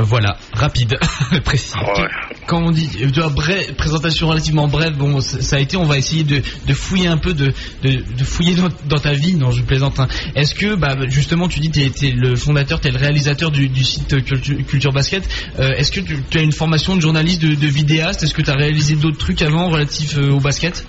Voilà, 0.00 0.36
rapide, 0.52 0.96
précis. 1.44 1.72
Ouais. 1.76 2.06
Quand 2.46 2.62
on 2.62 2.70
dit 2.70 2.88
euh, 3.02 3.10
tu 3.10 3.18
vois, 3.20 3.30
bref, 3.30 3.74
présentation 3.76 4.28
relativement 4.28 4.68
brève, 4.68 4.96
bon, 4.96 5.20
ça 5.20 5.56
a 5.56 5.58
été, 5.58 5.76
on 5.76 5.86
va 5.86 5.98
essayer 5.98 6.22
de, 6.22 6.40
de 6.66 6.72
fouiller 6.72 7.08
un 7.08 7.18
peu, 7.18 7.34
de, 7.34 7.52
de, 7.82 7.90
de 8.16 8.24
fouiller 8.24 8.54
dans, 8.54 8.68
dans 8.88 8.98
ta 9.00 9.12
vie. 9.14 9.34
Non, 9.34 9.50
je 9.50 9.62
plaisante. 9.64 9.98
hein. 9.98 10.06
Est-ce 10.36 10.54
que, 10.54 10.76
bah, 10.76 10.94
justement, 11.08 11.48
tu 11.48 11.58
dis, 11.58 11.70
t'es 11.72 11.90
es 12.06 12.12
le 12.12 12.36
fondateur, 12.36 12.78
t'es 12.80 12.92
le 12.92 12.98
réalisateur 12.98 13.50
du, 13.50 13.68
du 13.68 13.82
site 13.82 14.22
Culture, 14.24 14.56
Culture 14.68 14.92
Basket. 14.92 15.28
Euh, 15.58 15.72
Est-ce 15.72 15.90
que 15.90 16.00
tu, 16.00 16.22
tu 16.30 16.38
as 16.38 16.42
une 16.42 16.52
formation 16.52 16.94
de 16.94 17.00
journaliste, 17.00 17.42
de, 17.42 17.56
de 17.56 17.66
vidéaste? 17.66 18.22
Est-ce 18.22 18.34
que 18.34 18.42
tu 18.42 18.50
as 18.50 18.54
réalisé 18.56 18.94
d'autres 18.94 19.18
trucs 19.18 19.42
avant 19.42 19.68
relatifs 19.68 20.16
euh, 20.16 20.30
au 20.30 20.38
basket? 20.38 20.86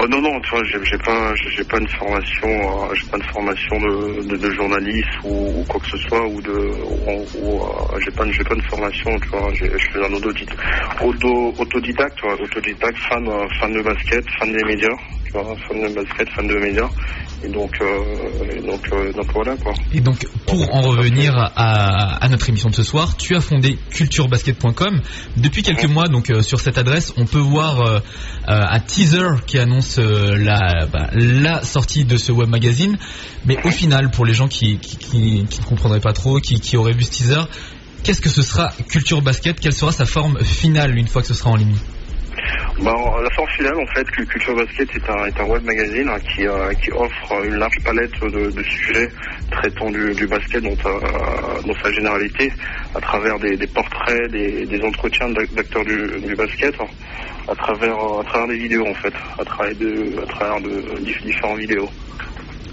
Oh 0.00 0.06
non 0.06 0.20
non, 0.20 0.40
tu 0.42 0.50
vois, 0.50 0.62
j'ai 0.64 0.98
pas, 0.98 1.34
j'ai 1.34 1.64
pas 1.64 1.76
une 1.76 1.88
formation, 1.88 2.46
euh, 2.46 2.94
j'ai 2.94 3.10
pas 3.10 3.16
une 3.16 3.32
formation 3.32 3.76
de, 3.80 4.36
de, 4.36 4.50
journaliste 4.52 5.08
ou, 5.24 5.64
quoi 5.68 5.80
que 5.80 5.88
ce 5.88 5.96
soit 6.06 6.24
ou 6.24 6.40
de, 6.40 6.52
ou, 6.52 7.64
euh, 7.64 7.98
j'ai 8.04 8.12
pas, 8.12 8.24
j'ai 8.30 8.44
pas 8.44 8.54
une 8.54 8.62
formation, 8.70 9.10
tu 9.18 9.28
vois, 9.30 9.50
je 9.54 9.76
suis 9.76 9.98
un 9.98 10.14
autodidacte, 10.14 10.60
auto, 11.02 11.52
autodidacte, 11.58 12.22
autodidacte, 12.22 12.98
fan, 13.10 13.26
euh, 13.26 13.48
fan 13.58 13.72
de 13.72 13.82
basket, 13.82 14.24
fan 14.38 14.52
des 14.52 14.64
médias, 14.66 14.96
tu 15.28 15.38
vois, 15.38 15.54
fan 15.68 15.80
de 15.80 15.94
basket, 15.94 16.28
fan 16.34 16.46
de 16.48 16.54
médias, 16.56 16.88
et 17.44 17.48
donc, 17.48 17.70
euh, 17.80 18.56
et 18.56 18.60
donc, 18.66 18.80
euh, 18.92 19.12
donc 19.12 19.26
voilà 19.32 19.56
quoi. 19.56 19.72
Et 19.92 20.00
donc, 20.00 20.26
pour 20.46 20.74
en 20.74 20.80
revenir 20.80 21.34
à, 21.36 22.16
à 22.24 22.28
notre 22.28 22.48
émission 22.48 22.70
de 22.70 22.74
ce 22.74 22.82
soir, 22.82 23.16
tu 23.16 23.36
as 23.36 23.40
fondé 23.40 23.78
culturebasket.com. 23.90 25.00
Depuis 25.36 25.62
quelques 25.62 25.84
mois, 25.86 26.08
donc 26.08 26.30
euh, 26.30 26.42
sur 26.42 26.60
cette 26.60 26.78
adresse, 26.78 27.12
on 27.16 27.26
peut 27.26 27.38
voir 27.38 28.02
un 28.46 28.80
teaser 28.80 29.42
qui 29.46 29.58
annonce 29.58 29.98
la, 29.98 30.86
bah, 30.86 31.08
la 31.12 31.62
sortie 31.62 32.04
de 32.04 32.16
ce 32.16 32.32
web 32.32 32.48
magazine. 32.48 32.96
Mais 33.44 33.58
au 33.64 33.70
final, 33.70 34.10
pour 34.10 34.24
les 34.24 34.34
gens 34.34 34.48
qui, 34.48 34.78
qui, 34.78 34.96
qui- 34.96 35.46
qui 35.48 35.60
ne 35.60 35.66
comprendraient 35.66 36.00
pas 36.00 36.12
trop, 36.12 36.40
qui, 36.40 36.60
qui 36.60 36.76
auraient 36.76 36.92
vu 36.94 37.04
ce 37.04 37.10
teaser, 37.10 37.42
qu'est-ce 38.04 38.20
que 38.20 38.28
ce 38.30 38.42
sera 38.42 38.70
Culture 38.88 39.22
Basket? 39.22 39.60
Quelle 39.60 39.72
sera 39.74 39.92
sa 39.92 40.06
forme 40.06 40.42
finale 40.42 40.96
une 40.96 41.08
fois 41.08 41.22
que 41.22 41.28
ce 41.28 41.34
sera 41.34 41.50
en 41.50 41.56
ligne? 41.56 41.76
Bah, 42.80 42.92
la 43.22 43.30
forme 43.30 43.48
finale, 43.56 43.74
en 43.80 43.86
fait, 43.94 44.04
que 44.10 44.22
Culture 44.22 44.54
Basket 44.54 44.88
est 44.96 45.10
un, 45.10 45.26
est 45.26 45.40
un 45.40 45.46
web 45.46 45.62
magazine 45.64 46.08
hein, 46.08 46.18
qui, 46.20 46.46
euh, 46.46 46.72
qui 46.82 46.90
offre 46.92 47.44
une 47.44 47.56
large 47.56 47.76
palette 47.84 48.12
de, 48.22 48.50
sujets 48.62 49.08
traitant 49.50 49.90
du, 49.90 50.14
basket 50.28 50.62
dans, 50.62 50.76
sa- 50.82 51.60
dans 51.66 51.74
sa 51.82 51.92
généralité, 51.92 52.50
à 52.94 53.00
travers 53.00 53.38
des, 53.40 53.56
portraits, 53.68 54.30
des, 54.30 54.66
entretiens 54.84 55.28
d'ac- 55.30 55.52
d'acteurs 55.54 55.84
du, 55.84 56.20
du 56.26 56.36
basket, 56.36 56.74
hein, 56.80 56.88
à 57.48 57.54
travers, 57.56 57.96
des 58.48 58.58
vidéos, 58.58 58.86
en 58.86 58.94
fait, 58.94 59.14
à 59.38 59.44
travers 59.44 59.74
de, 59.76 60.14
de 60.60 60.98
dif- 61.00 61.24
différentes 61.24 61.58
vidéos. 61.58 61.88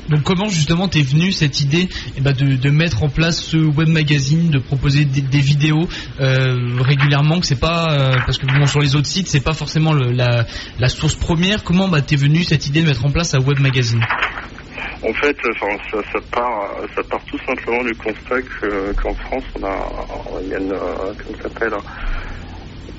Donc 0.09 0.23
comment 0.23 0.47
justement 0.49 0.87
t'es 0.87 1.01
venu 1.01 1.31
cette 1.31 1.61
idée 1.61 1.87
eh 2.17 2.21
ben, 2.21 2.33
de, 2.33 2.69
mettre 2.69 3.03
en 3.03 3.09
place 3.09 3.41
ce 3.41 3.57
web 3.57 3.89
magazine, 3.89 4.49
de 4.49 4.59
proposer 4.59 5.05
des, 5.05 5.39
vidéos 5.39 5.87
euh, 6.19 6.77
régulièrement, 6.81 7.39
que 7.39 7.45
c'est 7.45 7.59
pas 7.59 7.91
euh, 7.91 8.17
parce 8.25 8.37
que 8.37 8.45
sur 8.67 8.81
les 8.81 8.95
autres 8.95 9.07
sites 9.07 9.27
c'est 9.27 9.43
pas 9.43 9.53
forcément 9.53 9.93
la, 9.93 10.45
source 10.89 11.15
première. 11.15 11.63
Comment 11.63 11.87
bah 11.87 12.01
t'es 12.01 12.15
venu 12.15 12.43
cette 12.43 12.67
idée 12.67 12.81
de 12.81 12.87
mettre 12.87 13.05
en 13.05 13.11
place 13.11 13.33
un 13.33 13.39
web 13.39 13.59
magazine? 13.59 14.01
En 15.03 15.13
fait, 15.13 15.37
ça, 15.91 16.19
part, 16.31 16.71
ça 16.95 17.03
part 17.03 17.21
tout 17.25 17.37
simplement 17.45 17.83
du 17.83 17.95
constat 17.95 18.41
que- 18.41 18.91
qu'en 18.93 19.13
France, 19.13 19.43
on 19.59 19.63
a, 19.63 19.69
a 19.69 20.41
une, 20.41 20.71
euh, 20.71 21.13
comment 21.23 21.37
s'appelle, 21.43 21.73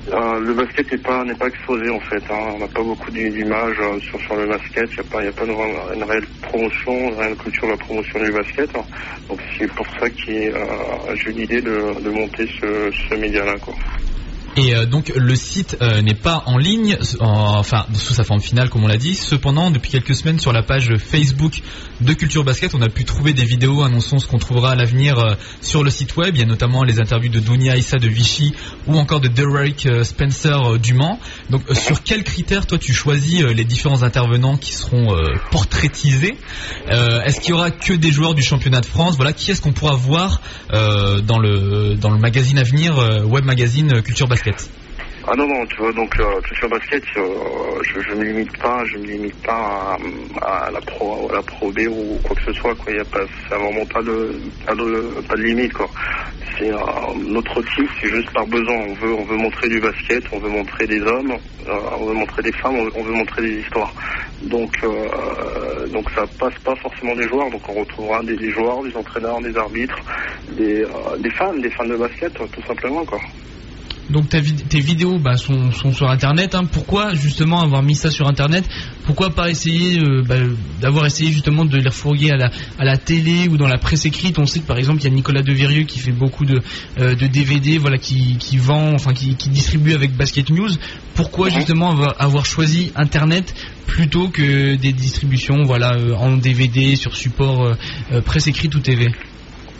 euh, 0.09 0.39
le 0.41 0.55
basket 0.55 0.91
n'est 0.91 0.99
pas 0.99 1.23
pas 1.39 1.47
exposé 1.47 1.89
en 1.91 1.99
fait. 2.01 2.23
hein. 2.29 2.51
On 2.55 2.59
n'a 2.59 2.67
pas 2.69 2.83
beaucoup 2.83 3.11
d'i- 3.11 3.31
d'images 3.31 3.79
euh, 3.79 3.99
sur 4.01 4.35
le 4.35 4.47
basket. 4.47 4.89
Il 4.97 5.01
n'y 5.01 5.07
a 5.07 5.11
pas 5.11 5.23
y 5.25 5.27
a 5.29 5.33
pas 5.33 5.45
une, 5.45 5.95
une 5.95 6.03
réelle 6.05 6.27
promotion, 6.43 6.93
une 6.93 7.19
réelle 7.19 7.37
culture 7.37 7.67
de 7.67 7.71
la 7.73 7.77
promotion 7.79 8.19
du 8.19 8.33
basket. 8.33 8.69
hein. 8.77 8.85
Donc 9.29 9.41
c'est 9.57 9.73
pour 9.75 9.87
ça 9.99 10.09
que 10.09 10.31
euh, 10.31 11.15
j'ai 11.15 11.31
eu 11.31 11.33
l'idée 11.33 11.61
de, 11.61 12.01
de 12.01 12.11
monter 12.11 12.45
ce, 12.61 12.91
ce 13.09 13.15
média-là. 13.15 13.55
Et 14.59 14.73
euh, 14.75 14.85
donc 14.87 15.11
le 15.15 15.35
site 15.35 15.77
euh, 15.83 16.01
n'est 16.01 16.15
pas 16.15 16.41
en 16.47 16.57
ligne, 16.57 16.97
en- 17.19 17.57
enfin 17.59 17.85
sous 17.93 18.13
sa 18.15 18.23
forme 18.23 18.41
finale 18.41 18.69
comme 18.69 18.83
on 18.83 18.87
l'a 18.87 18.97
dit. 18.97 19.13
Cependant, 19.13 19.69
depuis 19.69 19.91
quelques 19.91 20.15
semaines 20.15 20.39
sur 20.39 20.51
la 20.51 20.63
page 20.63 20.95
Facebook 20.97 21.61
de 22.01 22.13
Culture 22.13 22.43
Basket, 22.43 22.73
on 22.73 22.81
a 22.81 22.89
pu 22.89 23.05
trouver 23.05 23.33
des 23.33 23.45
vidéos 23.45 23.83
annonçant 23.83 24.17
ce 24.17 24.25
qu'on 24.25 24.39
trouvera 24.39 24.71
à 24.71 24.75
l'avenir 24.75 25.19
euh, 25.19 25.35
sur 25.61 25.83
le 25.83 25.91
site 25.91 26.17
web. 26.17 26.35
Il 26.35 26.39
y 26.39 26.43
a 26.43 26.47
notamment 26.47 26.83
les 26.83 26.99
interviews 26.99 27.29
de 27.31 27.39
Dunia 27.39 27.77
Issa 27.77 27.99
de 27.99 28.07
Vichy 28.07 28.53
ou 28.87 28.97
encore 28.97 29.21
de 29.21 29.27
Derek 29.27 29.87
Spencer 30.03 30.79
du 30.79 30.95
Mans. 30.95 31.19
Donc 31.51 31.61
sur 31.73 32.01
quels 32.01 32.23
critères 32.23 32.65
toi 32.65 32.79
tu 32.79 32.93
choisis 32.93 33.41
les 33.43 33.63
différents 33.63 34.01
intervenants 34.01 34.57
qui 34.57 34.73
seront 34.73 35.15
portraitisés? 35.51 36.35
Est-ce 36.89 37.39
qu'il 37.41 37.51
y 37.51 37.53
aura 37.53 37.69
que 37.71 37.93
des 37.93 38.11
joueurs 38.11 38.33
du 38.33 38.41
championnat 38.41 38.81
de 38.81 38.85
France? 38.87 39.15
Voilà, 39.17 39.33
qui 39.33 39.51
est-ce 39.51 39.61
qu'on 39.61 39.73
pourra 39.73 39.95
voir 39.95 40.41
dans 40.71 41.37
le 41.39 41.95
dans 41.95 42.09
le 42.09 42.17
magazine 42.19 42.57
à 42.57 42.63
venir, 42.63 42.97
web 43.27 43.45
magazine 43.45 44.01
Culture 44.01 44.27
Basket? 44.27 44.46
Ah 45.29 45.35
non 45.35 45.45
non, 45.45 45.65
tu 45.65 45.75
vois 45.81 45.91
donc 45.91 46.17
euh, 46.21 46.39
culture 46.39 46.69
basket, 46.69 47.03
euh, 47.17 47.81
je, 47.83 47.99
je 47.99 48.13
me 48.13 48.23
limite 48.23 48.57
pas, 48.59 48.81
je 48.85 48.97
me 48.97 49.07
limite 49.07 49.35
pas 49.43 49.97
à, 50.41 50.71
la 50.71 50.79
pro, 50.79 51.29
à 51.29 51.33
la 51.33 51.41
pro 51.41 51.69
B 51.69 51.79
ou 51.89 52.17
quoi 52.23 52.33
que 52.33 52.43
ce 52.45 52.53
soit 52.53 52.73
quoi. 52.75 52.93
Il 52.93 52.95
y 52.95 53.01
a 53.01 53.03
pas, 53.03 53.25
vraiment 53.51 53.85
pas 53.87 54.01
de, 54.03 54.39
pas 54.65 54.73
de, 54.73 55.21
pas 55.27 55.35
de 55.35 55.41
limite 55.41 55.73
quoi. 55.73 55.89
C'est 56.57 56.71
notre 56.71 57.61
team, 57.75 57.85
c'est 57.99 58.07
juste 58.07 58.31
par 58.31 58.45
besoin. 58.47 58.73
On 58.73 58.93
veut, 58.93 59.13
on 59.15 59.25
veut 59.25 59.35
montrer 59.35 59.67
du 59.67 59.81
basket, 59.81 60.23
on 60.31 60.39
veut 60.39 60.49
montrer 60.49 60.87
des 60.87 61.01
hommes, 61.01 61.31
euh, 61.67 61.97
on 61.99 62.05
veut 62.05 62.13
montrer 62.13 62.43
des 62.43 62.53
femmes, 62.63 62.77
on 62.77 62.85
veut, 62.85 62.91
on 62.95 63.03
veut 63.03 63.13
montrer 63.15 63.41
des 63.41 63.59
histoires. 63.59 63.93
Donc 64.43 64.71
euh, 64.85 65.87
donc 65.89 66.09
ça 66.15 66.23
passe 66.39 66.57
pas 66.63 66.75
forcément 66.77 67.15
des 67.15 67.27
joueurs. 67.27 67.49
Donc 67.51 67.67
on 67.67 67.73
retrouvera 67.81 68.23
des, 68.23 68.51
joueurs, 68.51 68.81
des 68.81 68.95
entraîneurs, 68.95 69.41
des 69.41 69.57
arbitres, 69.57 69.99
des, 70.55 70.85
des 71.19 71.31
fans, 71.31 71.53
des 71.55 71.71
fans 71.71 71.85
de 71.85 71.97
basket 71.97 72.33
tout 72.33 72.63
simplement 72.65 73.03
quoi. 73.03 73.19
Donc 74.09 74.29
ta 74.29 74.39
vid- 74.39 74.67
tes 74.69 74.79
vidéos 74.79 75.19
bah, 75.19 75.35
sont, 75.35 75.71
sont 75.71 75.93
sur 75.93 76.09
internet. 76.09 76.55
hein. 76.55 76.65
Pourquoi 76.71 77.13
justement 77.13 77.61
avoir 77.61 77.83
mis 77.83 77.95
ça 77.95 78.09
sur 78.09 78.27
internet? 78.27 78.63
Pourquoi 79.05 79.31
pas 79.31 79.49
essayer 79.49 79.99
euh, 79.99 80.23
bah, 80.25 80.35
d'avoir 80.81 81.05
essayé 81.05 81.31
justement 81.31 81.65
de 81.65 81.77
les 81.77 81.87
refourguer 81.89 82.31
à 82.31 82.37
la, 82.37 82.49
à 82.77 82.85
la 82.85 82.97
télé 82.97 83.47
ou 83.49 83.57
dans 83.57 83.67
la 83.67 83.77
presse 83.77 84.05
écrite? 84.05 84.39
On 84.39 84.45
sait 84.45 84.59
que 84.61 84.65
par 84.67 84.77
exemple 84.77 85.01
il 85.01 85.05
y 85.05 85.07
a 85.07 85.11
Nicolas 85.13 85.41
Devirieux 85.41 85.83
qui 85.83 85.99
fait 85.99 86.11
beaucoup 86.13 86.45
de, 86.45 86.61
euh, 86.99 87.15
de 87.15 87.27
DVD, 87.27 87.77
voilà, 87.77 87.97
qui, 87.97 88.37
qui 88.37 88.57
vend, 88.57 88.93
enfin 88.93 89.13
qui, 89.13 89.35
qui 89.35 89.49
distribue 89.49 89.93
avec 89.93 90.15
Basket 90.15 90.49
News. 90.49 90.69
Pourquoi 91.15 91.49
justement 91.49 91.91
avoir, 91.91 92.15
avoir 92.19 92.45
choisi 92.45 92.91
internet 92.95 93.53
plutôt 93.85 94.29
que 94.29 94.75
des 94.75 94.93
distributions 94.93 95.63
voilà 95.63 95.93
euh, 95.95 96.13
en 96.13 96.37
DVD 96.37 96.95
sur 96.95 97.15
support 97.15 97.75
euh, 98.11 98.21
presse 98.21 98.47
écrite 98.47 98.75
ou 98.75 98.79
TV 98.79 99.07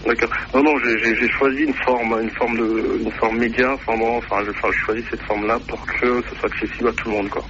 D'accord. 0.06 0.30
Non, 0.54 0.64
non, 0.64 0.78
j'ai- 0.80 1.28
choisi 1.38 1.64
une 1.64 1.74
forme, 1.86 2.20
une 2.22 2.32
forme 2.32 2.58
de, 2.58 2.98
une 3.02 3.12
forme 3.14 3.38
média. 3.38 3.68
Enfin, 3.74 3.94
enfin, 4.02 4.44
je, 4.46 4.52
enfin, 4.52 4.70
choisis 4.86 5.06
cette 5.10 5.22
forme-là 5.24 5.58
pour 5.68 5.86
que 5.86 6.22
ce 6.30 6.36
soit 6.36 6.50
accessible 6.50 6.90
à 6.90 6.94
tout 6.94 7.10
le 7.10 7.16
monde, 7.18 7.30
quoi. 7.30 7.44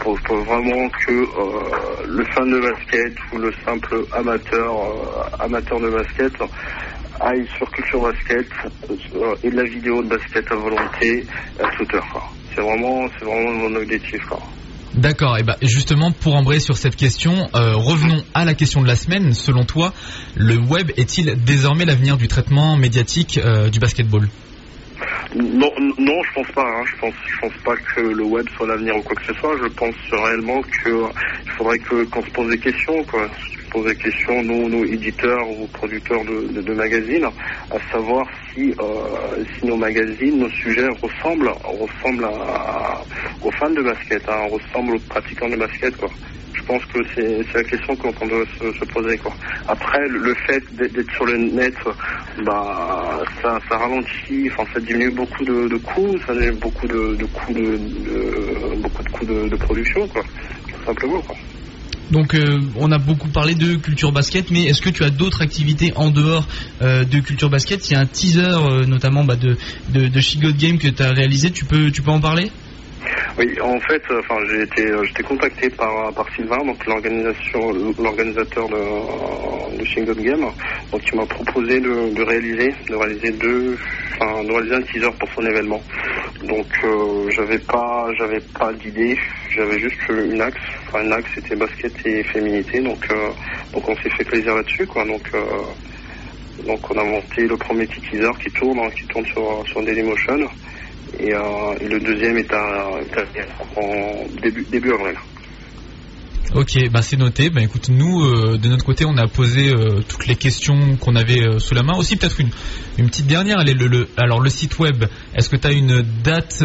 Pour, 0.00 0.18
pour 0.24 0.36
vraiment 0.44 0.88
que 1.06 1.12
euh, 1.12 2.04
le 2.06 2.24
fan 2.34 2.50
de 2.50 2.60
basket 2.60 3.14
ou 3.32 3.38
le 3.38 3.52
simple 3.64 4.06
amateur, 4.12 4.74
euh, 4.74 5.22
amateur 5.40 5.80
de 5.80 5.90
basket 5.90 6.32
aille 7.20 7.46
sur 7.58 7.70
Culture 7.72 8.00
Basket 8.02 8.46
euh, 8.90 9.34
et 9.42 9.50
de 9.50 9.56
la 9.56 9.64
vidéo 9.64 10.02
de 10.04 10.08
basket 10.08 10.44
à 10.52 10.56
volonté 10.56 11.26
à 11.60 11.68
toute 11.76 11.94
heure, 11.94 12.06
quoi. 12.12 12.22
C'est 12.54 12.62
vraiment, 12.62 13.08
c'est 13.18 13.24
vraiment 13.24 13.52
mon 13.52 13.74
objectif, 13.76 14.20
quoi. 14.28 14.40
D'accord, 14.94 15.36
et 15.38 15.42
bah 15.42 15.56
justement 15.62 16.12
pour 16.12 16.34
embrayer 16.34 16.60
sur 16.60 16.76
cette 16.76 16.96
question, 16.96 17.32
euh, 17.54 17.74
revenons 17.76 18.22
à 18.34 18.44
la 18.44 18.54
question 18.54 18.80
de 18.82 18.86
la 18.86 18.96
semaine. 18.96 19.32
Selon 19.34 19.64
toi, 19.64 19.92
le 20.34 20.56
web 20.58 20.90
est-il 20.96 21.34
désormais 21.44 21.84
l'avenir 21.84 22.16
du 22.16 22.26
traitement 22.26 22.76
médiatique 22.76 23.38
euh, 23.38 23.68
du 23.68 23.78
basketball? 23.78 24.28
Non, 25.36 25.70
non, 25.98 26.22
je 26.26 26.32
pense 26.34 26.52
pas. 26.54 26.62
hein. 26.64 26.84
Je 26.86 27.00
pense, 27.00 27.14
je 27.26 27.38
pense 27.40 27.52
pas 27.64 27.76
que 27.76 28.00
le 28.00 28.24
web 28.24 28.46
soit 28.56 28.66
l'avenir 28.66 28.96
ou 28.96 29.02
quoi 29.02 29.14
que 29.14 29.26
ce 29.26 29.34
soit. 29.38 29.56
Je 29.62 29.68
pense 29.74 29.94
réellement 30.10 30.62
que 30.62 30.88
euh, 30.88 31.06
il 31.44 31.50
faudrait 31.52 31.78
que 31.78 32.04
qu'on 32.04 32.22
se 32.24 32.30
pose 32.30 32.50
des 32.50 32.58
questions, 32.58 33.04
quoi. 33.04 33.28
Se 33.68 33.72
pose 33.72 33.86
des 33.86 33.96
questions, 33.96 34.42
nous, 34.44 34.68
nous 34.68 34.84
éditeurs 34.84 35.46
ou 35.50 35.66
producteurs 35.66 36.24
de, 36.24 36.72
magazines, 36.72 37.26
à 37.70 37.92
savoir 37.92 38.26
si, 38.54 38.72
euh, 38.80 39.44
si 39.58 39.66
nos 39.66 39.76
magazines, 39.76 40.38
nos 40.38 40.48
sujets 40.50 40.88
ressemblent, 41.02 41.52
ressemblent 41.64 42.28
aux 43.42 43.50
fans 43.50 43.70
de 43.70 43.82
basket, 43.82 44.22
hein, 44.26 44.46
ressemblent 44.50 44.94
aux 44.96 45.00
pratiquants 45.00 45.50
de 45.50 45.56
basket, 45.56 45.94
quoi. 45.98 46.08
Je 46.54 46.62
pense 46.62 46.82
que 46.86 46.98
c'est 47.14 47.44
la 47.54 47.64
question 47.64 47.94
qu'on 47.96 48.26
doit 48.26 48.44
se, 48.58 48.72
se 48.72 48.84
poser 48.86 49.16
quoi. 49.18 49.32
Après 49.68 50.06
le, 50.08 50.34
fait 50.46 50.62
d'être 50.74 51.10
sur 51.12 51.24
le 51.26 51.36
net, 51.36 51.74
bah 52.44 53.22
ça, 53.42 53.58
ça 53.68 53.78
ralentit, 53.78 54.50
enfin 54.50 54.64
ça 54.74 54.80
diminue 54.80 55.10
beaucoup 55.10 55.44
de, 55.44 55.76
coûts, 55.78 56.16
ça 56.26 56.32
diminue 56.32 56.52
beaucoup 56.52 56.86
de, 56.86 57.24
coûts 57.32 57.52
de, 57.52 57.78
beaucoup 58.82 59.02
de 59.04 59.10
coûts 59.12 59.24
de 59.24 59.56
production 59.56 60.06
quoi, 60.08 60.22
tout 60.68 60.84
simplement 60.84 61.20
quoi. 61.22 61.36
Donc 62.10 62.34
euh, 62.34 62.60
on 62.76 62.90
a 62.90 62.98
beaucoup 62.98 63.28
parlé 63.28 63.54
de 63.54 63.76
culture 63.76 64.12
basket, 64.12 64.50
mais 64.50 64.64
est-ce 64.64 64.80
que 64.80 64.90
tu 64.90 65.04
as 65.04 65.10
d'autres 65.10 65.42
activités 65.42 65.92
en 65.96 66.10
dehors 66.10 66.46
euh, 66.82 67.04
de 67.04 67.20
culture 67.20 67.50
basket? 67.50 67.88
Il 67.88 67.92
y 67.92 67.96
a 67.96 68.00
un 68.00 68.06
teaser 68.06 68.40
euh, 68.40 68.86
notamment 68.86 69.24
bah, 69.24 69.36
de, 69.36 69.56
de, 69.90 70.08
de 70.08 70.50
Game 70.50 70.78
que 70.78 70.88
tu 70.88 71.02
as 71.02 71.10
réalisé, 71.10 71.50
tu 71.50 71.64
peux, 71.64 71.90
tu 71.90 72.02
peux 72.02 72.10
en 72.10 72.20
parler? 72.20 72.50
Oui, 73.38 73.46
en 73.62 73.78
fait, 73.88 74.02
enfin, 74.10 74.36
j'ai 74.50 74.62
été, 74.62 74.90
j'étais 75.06 75.22
contacté 75.22 75.70
par 75.70 76.12
par 76.12 76.26
Sylvain, 76.34 76.58
donc 76.66 76.84
l'organisation, 76.86 77.60
l'organisateur 77.98 78.68
de, 78.68 80.04
de 80.04 80.12
Game, 80.20 80.40
donc 80.90 81.02
il 81.12 81.16
m'a 81.16 81.26
proposé 81.26 81.80
de, 81.80 82.14
de 82.14 82.22
réaliser, 82.22 82.74
de 82.88 82.96
réaliser 82.96 83.32
deux, 83.32 83.76
enfin, 84.20 84.42
de 84.42 84.50
réaliser 84.50 84.74
un 84.74 84.82
teaser 84.82 85.10
pour 85.18 85.28
son 85.34 85.42
événement. 85.46 85.80
Donc, 86.42 86.68
euh, 86.84 87.30
j'avais 87.36 87.58
pas, 87.60 88.06
j'avais 88.18 88.40
pas 88.58 88.72
d'idée, 88.74 89.18
j'avais 89.56 89.78
juste 89.80 89.98
une 90.10 90.40
axe, 90.42 90.60
enfin, 90.88 91.02
une 91.02 91.12
axe 91.14 91.28
c'était 91.34 91.56
basket 91.56 91.94
et 92.06 92.24
féminité, 92.24 92.80
donc, 92.80 93.04
euh, 93.10 93.32
donc 93.74 93.88
on 93.88 93.96
s'est 93.96 94.10
fait 94.10 94.24
plaisir 94.24 94.54
là-dessus, 94.54 94.86
quoi. 94.86 95.04
Donc, 95.06 95.22
euh, 95.34 95.64
donc 96.64 96.80
on 96.90 96.98
a 96.98 97.04
monté 97.04 97.42
le 97.42 97.56
premier 97.58 97.86
petit 97.86 98.02
teaser 98.02 98.30
qui 98.44 98.50
tourne, 98.52 98.78
hein, 98.80 98.90
qui 98.98 99.06
tourne 99.08 99.26
sur 99.26 99.66
sur 99.68 99.82
Dailymotion. 99.84 100.48
Et, 101.18 101.34
euh, 101.34 101.74
et 101.80 101.88
le 101.88 102.00
deuxième 102.00 102.38
est 102.38 102.52
à, 102.52 103.00
est 103.00 103.18
à- 103.18 103.80
en 103.80 104.26
début, 104.42 104.66
début 104.70 104.92
avril. 104.92 105.16
Ok, 106.54 106.78
bah 106.90 107.02
c'est 107.02 107.18
noté. 107.18 107.50
Bah 107.50 107.60
écoute, 107.60 107.90
nous 107.90 108.24
euh, 108.24 108.56
de 108.56 108.68
notre 108.68 108.84
côté, 108.84 109.04
on 109.04 109.16
a 109.18 109.28
posé 109.28 109.68
euh, 109.70 110.00
toutes 110.08 110.26
les 110.26 110.34
questions 110.34 110.96
qu'on 110.96 111.14
avait 111.14 111.42
euh, 111.46 111.58
sous 111.58 111.74
la 111.74 111.82
main. 111.82 111.94
Aussi 111.98 112.16
peut-être 112.16 112.40
une, 112.40 112.48
une 112.98 113.06
petite 113.10 113.26
dernière. 113.26 113.58
Allez, 113.58 113.74
le, 113.74 113.86
le- 113.86 114.08
alors 114.16 114.40
le 114.40 114.48
site 114.48 114.78
web, 114.78 115.04
est-ce 115.34 115.50
que 115.50 115.56
tu 115.56 115.66
as 115.66 115.72
une 115.72 116.00
date 116.24 116.64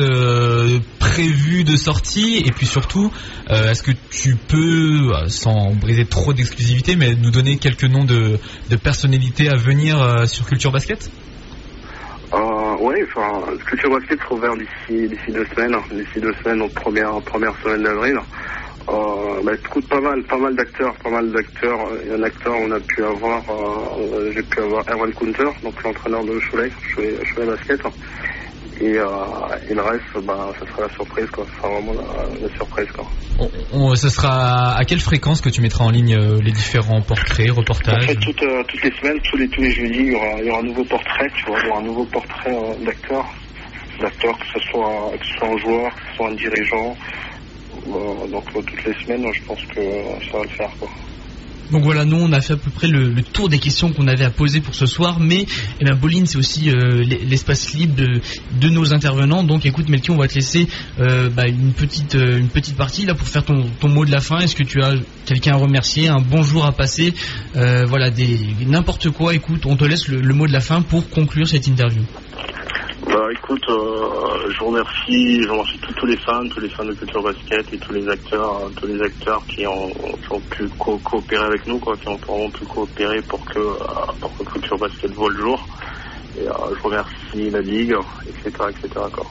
prévue 0.99 1.65
de 1.65 1.75
sortie? 1.75 2.37
Et 2.45 2.51
puis 2.51 2.65
surtout, 2.65 3.11
est-ce 3.49 3.83
que 3.83 3.91
tu 4.09 4.35
peux, 4.35 5.11
sans 5.27 5.73
briser 5.73 6.05
trop 6.05 6.31
d'exclusivité, 6.33 6.95
mais 6.95 7.15
nous 7.15 7.31
donner 7.31 7.57
quelques 7.57 7.83
noms 7.83 8.05
de, 8.05 8.39
de 8.69 8.75
personnalités 8.77 9.49
à 9.49 9.55
venir 9.57 10.27
sur 10.27 10.45
Culture 10.45 10.71
Basket? 10.71 11.11
Ouais, 12.31 13.03
enfin, 13.15 13.41
Culture 13.67 13.89
Basket 13.91 14.19
sera 14.19 14.35
ouvert 14.35 14.55
d'ici 14.55 15.07
deux 15.31 15.45
semaines, 15.55 15.75
d'ici 15.91 16.19
deux 16.21 16.33
semaines, 16.43 16.59
donc 16.59 16.73
première 16.73 17.21
première 17.21 17.53
semaine 17.63 17.83
d'avril. 17.83 18.15
Euh, 18.89 19.41
bah, 19.43 19.51
écoute, 19.53 19.87
pas 19.89 20.01
mal, 20.01 20.21
pas 20.27 20.37
mal 20.37 20.55
d'acteurs, 20.55 20.93
pas 21.03 21.09
mal 21.09 21.31
d'acteurs. 21.31 21.79
Il 22.03 22.09
y 22.09 22.11
a 22.11 22.15
un 22.15 22.23
acteur, 22.23 22.53
on 22.53 22.71
a 22.71 22.79
pu 22.81 23.03
avoir, 23.03 23.41
euh, 23.49 24.31
j'ai 24.35 24.43
pu 24.43 24.59
avoir 24.61 24.83
Erwan 24.89 25.13
Counter, 25.13 25.49
donc 25.63 25.75
l'entraîneur 25.83 26.23
de 26.25 26.37
Cholet, 26.51 26.69
Cholet, 26.95 27.15
Cholet 27.33 27.47
Basket. 27.47 27.79
Et, 28.81 28.85
euh, 28.97 29.69
et 29.69 29.73
le 29.73 29.81
reste, 29.81 30.25
bah, 30.25 30.51
ça 30.59 30.65
sera 30.67 30.87
la 30.87 30.93
surprise, 30.95 31.27
quoi. 31.31 31.45
Ça 31.45 31.51
sera 31.61 31.69
vraiment 31.79 31.93
la, 31.93 32.47
la 32.47 32.49
surprise, 32.55 32.87
quoi. 32.95 33.05
on, 33.39 33.47
on- 33.71 33.95
Ce 33.95 34.09
sera 34.09 34.75
à 34.75 34.83
quelle 34.85 34.99
fréquence 34.99 35.39
que 35.41 35.49
tu 35.49 35.61
mettras 35.61 35.85
en 35.85 35.91
ligne 35.91 36.15
euh, 36.15 36.41
les 36.43 36.51
différents 36.51 37.01
portraits, 37.01 37.51
En 37.51 37.55
reportages 37.55 38.05
fait, 38.07 38.15
toutes, 38.19 38.43
euh, 38.43 38.63
toutes 38.67 38.83
les 38.83 38.91
semaines, 38.99 39.19
tous 39.29 39.37
les 39.37 39.47
tous 39.49 39.61
les 39.61 39.71
jeudis, 39.71 39.99
il 40.03 40.11
y 40.11 40.15
aura, 40.15 40.31
il 40.39 40.45
y 40.47 40.49
aura 40.49 40.59
un 40.59 40.67
nouveau 40.67 40.83
portrait, 40.85 41.29
tu 41.37 41.45
vois, 41.47 41.59
il 41.61 41.67
y 41.67 41.69
aura 41.69 41.79
un 41.79 41.85
nouveau 41.85 42.05
portrait 42.11 42.51
euh, 42.51 42.85
d'acteur, 42.85 43.23
d'acteur 44.01 44.33
que 44.39 44.45
ce 44.53 44.59
soit 44.71 45.11
que 45.17 45.25
ce 45.25 45.33
soit 45.37 45.47
un 45.47 45.57
joueur, 45.57 45.95
que 45.95 46.01
ce 46.09 46.15
soit 46.17 46.27
un 46.27 46.35
dirigeant. 46.35 46.97
Euh, 47.87 48.27
donc 48.31 48.43
toutes 48.53 48.85
les 48.85 48.93
semaines, 49.03 49.25
je 49.33 49.45
pense 49.45 49.59
que 49.75 49.81
ça 50.31 50.37
va 50.37 50.43
le 50.43 50.49
faire, 50.49 50.69
quoi. 50.79 50.89
Donc 51.71 51.81
voilà, 51.83 52.03
nous 52.05 52.17
on 52.17 52.31
a 52.33 52.41
fait 52.41 52.53
à 52.53 52.57
peu 52.57 52.69
près 52.69 52.87
le, 52.87 53.07
le 53.09 53.23
tour 53.23 53.47
des 53.49 53.57
questions 53.57 53.91
qu'on 53.93 54.07
avait 54.07 54.25
à 54.25 54.29
poser 54.29 54.59
pour 54.59 54.75
ce 54.75 54.85
soir, 54.85 55.19
mais 55.19 55.45
eh 55.79 55.85
ben, 55.85 55.95
Boline 55.95 56.27
c'est 56.27 56.37
aussi 56.37 56.69
euh, 56.69 57.01
l'e- 57.03 57.25
l'espace 57.25 57.73
libre 57.73 57.95
de, 57.95 58.19
de 58.59 58.69
nos 58.69 58.93
intervenants. 58.93 59.43
Donc 59.43 59.65
écoute 59.65 59.89
Melky, 59.89 60.11
on 60.11 60.17
va 60.17 60.27
te 60.27 60.35
laisser 60.35 60.67
euh, 60.99 61.29
bah, 61.29 61.47
une 61.47 61.71
petite 61.73 62.15
euh, 62.15 62.37
une 62.37 62.49
petite 62.49 62.75
partie 62.75 63.05
là 63.05 63.15
pour 63.15 63.27
faire 63.27 63.43
ton, 63.45 63.63
ton 63.79 63.87
mot 63.87 64.05
de 64.05 64.11
la 64.11 64.19
fin. 64.19 64.39
Est-ce 64.39 64.55
que 64.57 64.63
tu 64.63 64.83
as 64.83 64.93
quelqu'un 65.25 65.53
à 65.53 65.57
remercier, 65.57 66.09
un 66.09 66.19
bonjour 66.19 66.65
à 66.65 66.73
passer, 66.73 67.13
euh, 67.55 67.85
voilà 67.87 68.11
des 68.11 68.37
n'importe 68.67 69.09
quoi. 69.09 69.33
Écoute, 69.33 69.65
on 69.65 69.75
te 69.77 69.85
laisse 69.85 70.09
le, 70.09 70.19
le 70.19 70.33
mot 70.33 70.45
de 70.45 70.53
la 70.53 70.61
fin 70.61 70.81
pour 70.81 71.09
conclure 71.09 71.47
cette 71.47 71.65
interview. 71.65 72.03
Bah 73.13 73.29
écoute, 73.31 73.63
euh, 73.69 74.49
je 74.49 74.57
vous 74.59 74.71
remercie, 74.71 75.43
je 75.45 75.51
remercie 75.51 75.77
tous, 75.83 75.93
tous 75.93 76.07
les 76.07 76.17
fans, 76.25 76.41
tous 76.49 76.61
les 76.61 76.69
fans 76.71 76.83
de 76.85 76.93
culture 76.95 77.21
basket 77.21 77.61
et 77.71 77.77
tous 77.77 77.93
les 77.93 78.09
acteurs, 78.09 78.57
euh, 78.65 78.69
tous 78.75 78.87
les 78.87 78.99
acteurs 79.03 79.45
qui 79.53 79.67
ont, 79.67 79.89
qui 80.17 80.33
ont 80.33 80.41
pu 80.49 80.67
co- 80.79 80.97
coopérer 80.97 81.45
avec 81.45 81.61
nous, 81.67 81.79
quoi, 81.79 81.95
qui 81.97 82.09
ont 82.09 82.17
vraiment 82.27 82.49
pu 82.57 82.65
coopérer 82.65 83.21
pour 83.29 83.45
que, 83.45 83.59
euh, 83.59 83.77
pour 84.19 84.35
que 84.35 84.43
culture 84.51 84.79
basket 84.79 85.11
voit 85.13 85.29
le 85.29 85.39
jour. 85.39 85.59
Et 86.37 86.41
euh, 86.41 86.75
je 86.75 86.81
remercie 86.81 87.51
la 87.51 87.61
ligue, 87.61 87.93
etc., 88.25 88.49
etc. 88.71 89.05
Quoi. 89.13 89.25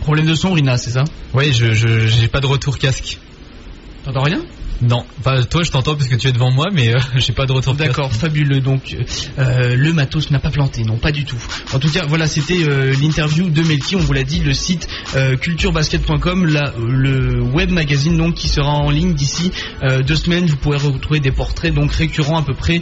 Problème 0.00 0.26
de 0.26 0.34
son, 0.34 0.52
Rina, 0.52 0.76
c'est 0.76 0.90
ça? 0.90 1.04
Oui, 1.32 1.50
je 1.54 1.72
je- 1.72 2.06
j'ai 2.06 2.28
pas 2.28 2.40
de 2.40 2.46
retour 2.46 2.76
casque. 2.76 3.16
T'entends 4.04 4.24
rien? 4.24 4.42
Non, 4.80 5.04
enfin, 5.18 5.42
toi 5.42 5.62
je 5.64 5.70
t'entends 5.72 5.96
parce 5.96 6.08
que 6.08 6.14
tu 6.14 6.28
es 6.28 6.32
devant 6.32 6.50
moi, 6.52 6.66
mais 6.72 6.94
euh, 6.94 6.98
j'ai 7.16 7.32
pas 7.32 7.46
de 7.46 7.52
retour. 7.52 7.74
D'accord, 7.74 8.12
fabuleux. 8.12 8.60
Donc 8.60 8.96
euh, 9.38 9.74
le 9.76 9.92
matos 9.92 10.30
n'a 10.30 10.38
pas 10.38 10.50
planté, 10.50 10.84
non, 10.84 10.98
pas 10.98 11.10
du 11.10 11.24
tout. 11.24 11.36
En 11.72 11.78
tout 11.80 11.90
cas, 11.90 12.04
voilà, 12.06 12.26
c'était 12.28 12.62
euh, 12.62 12.94
l'interview 13.00 13.50
de 13.50 13.62
Melky. 13.62 13.96
On 13.96 14.00
vous 14.00 14.12
l'a 14.12 14.22
dit, 14.22 14.38
le 14.40 14.54
site 14.54 14.86
euh, 15.16 15.36
culturebasket.com, 15.36 16.46
la- 16.46 16.72
le 16.78 17.42
web 17.42 17.70
magazine 17.70 18.16
donc 18.16 18.34
qui 18.34 18.48
sera 18.48 18.70
en 18.70 18.90
ligne 18.90 19.14
d'ici 19.14 19.50
euh, 19.82 20.02
deux 20.02 20.16
semaines. 20.16 20.46
Vous 20.46 20.56
pourrez 20.56 20.78
retrouver 20.78 21.20
des 21.20 21.32
portraits 21.32 21.74
donc 21.74 21.92
récurrents 21.92 22.38
à 22.38 22.42
peu 22.42 22.54
près. 22.54 22.80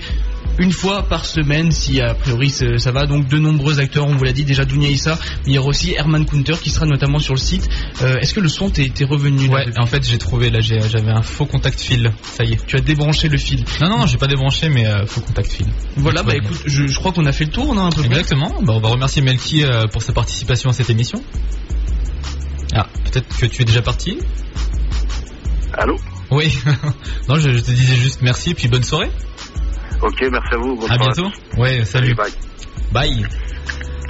Une 0.59 0.72
fois 0.72 1.02
par 1.02 1.26
semaine, 1.26 1.70
si 1.70 2.00
a 2.00 2.14
priori 2.14 2.50
ça 2.50 2.90
va, 2.90 3.07
donc 3.07 3.28
de 3.28 3.38
nombreux 3.38 3.78
acteurs, 3.78 4.07
on 4.07 4.16
vous 4.16 4.24
l'a 4.24 4.32
dit 4.32 4.44
déjà 4.44 4.64
Dounia 4.64 4.88
Issa, 4.88 5.18
mais 5.44 5.52
il 5.52 5.54
y 5.54 5.59
aura 5.59 5.68
aussi 5.68 5.94
Herman 5.94 6.24
Kunter 6.24 6.59
qui 6.61 6.70
sera 6.70 6.86
notamment 6.86 7.18
sur 7.18 7.34
le 7.34 7.38
site. 7.40 7.68
Euh, 8.02 8.18
Est-ce 8.18 8.32
que 8.34 8.40
le 8.40 8.48
son 8.48 8.70
t'est 8.70 8.92
revenu 9.04 9.48
Ouais, 9.48 9.66
en 9.78 9.86
fait 9.86 10.07
j'ai 10.09 10.18
trouvé 10.18 10.50
là, 10.50 10.61
j'avais 10.61 11.11
un 11.11 11.22
faux 11.22 11.46
contact 11.46 11.80
fil. 11.80 12.12
Ça 12.22 12.44
y 12.44 12.54
est. 12.54 12.66
Tu 12.66 12.76
as 12.76 12.80
débranché 12.80 13.28
le 13.28 13.36
fil. 13.38 13.64
Non, 13.80 13.88
non, 13.90 14.07
j'ai 14.07 14.18
pas 14.18 14.26
débranché, 14.26 14.68
mais 14.68 14.86
euh, 14.86 15.07
faux 15.07 15.20
contact 15.20 15.52
fil. 15.52 15.66
Voilà, 15.96 16.22
bah 16.22 16.34
écoute, 16.34 16.62
je, 16.64 16.86
je 16.86 16.98
crois 16.98 17.12
qu'on 17.12 17.26
a 17.26 17.32
fait 17.32 17.44
le 17.44 17.50
tour, 17.50 17.74
non, 17.74 17.86
un 17.86 17.90
peu 17.90 18.00
bien. 18.02 18.11
près 18.11 18.20
Exactement. 18.20 18.54
Bah, 18.62 18.72
on 18.76 18.80
va 18.80 18.88
remercier 18.88 19.22
Melky 19.22 19.64
euh, 19.64 19.86
pour 19.86 20.02
sa 20.02 20.12
participation 20.12 20.70
à 20.70 20.72
cette 20.72 20.90
émission. 20.90 21.22
Ah, 22.74 22.86
peut-être 23.04 23.28
que 23.36 23.46
tu 23.46 23.62
es 23.62 23.64
déjà 23.64 23.82
parti 23.82 24.18
Allô? 25.74 25.96
Oui. 26.30 26.57
non, 27.28 27.36
je, 27.36 27.50
je 27.52 27.61
te 27.61 27.70
disais 27.70 27.96
juste 27.96 28.22
merci 28.22 28.50
et 28.50 28.54
puis 28.54 28.68
bonne 28.68 28.82
soirée. 28.82 29.11
Ok, 30.03 30.22
merci 30.30 30.55
à 30.55 30.59
vous. 30.59 30.76
bonne 30.76 30.90
À 30.90 30.99
bientôt. 30.99 31.28
Ouais, 31.57 31.84
salut. 31.84 32.14
Bye. 32.14 32.32
Bye. 32.92 33.26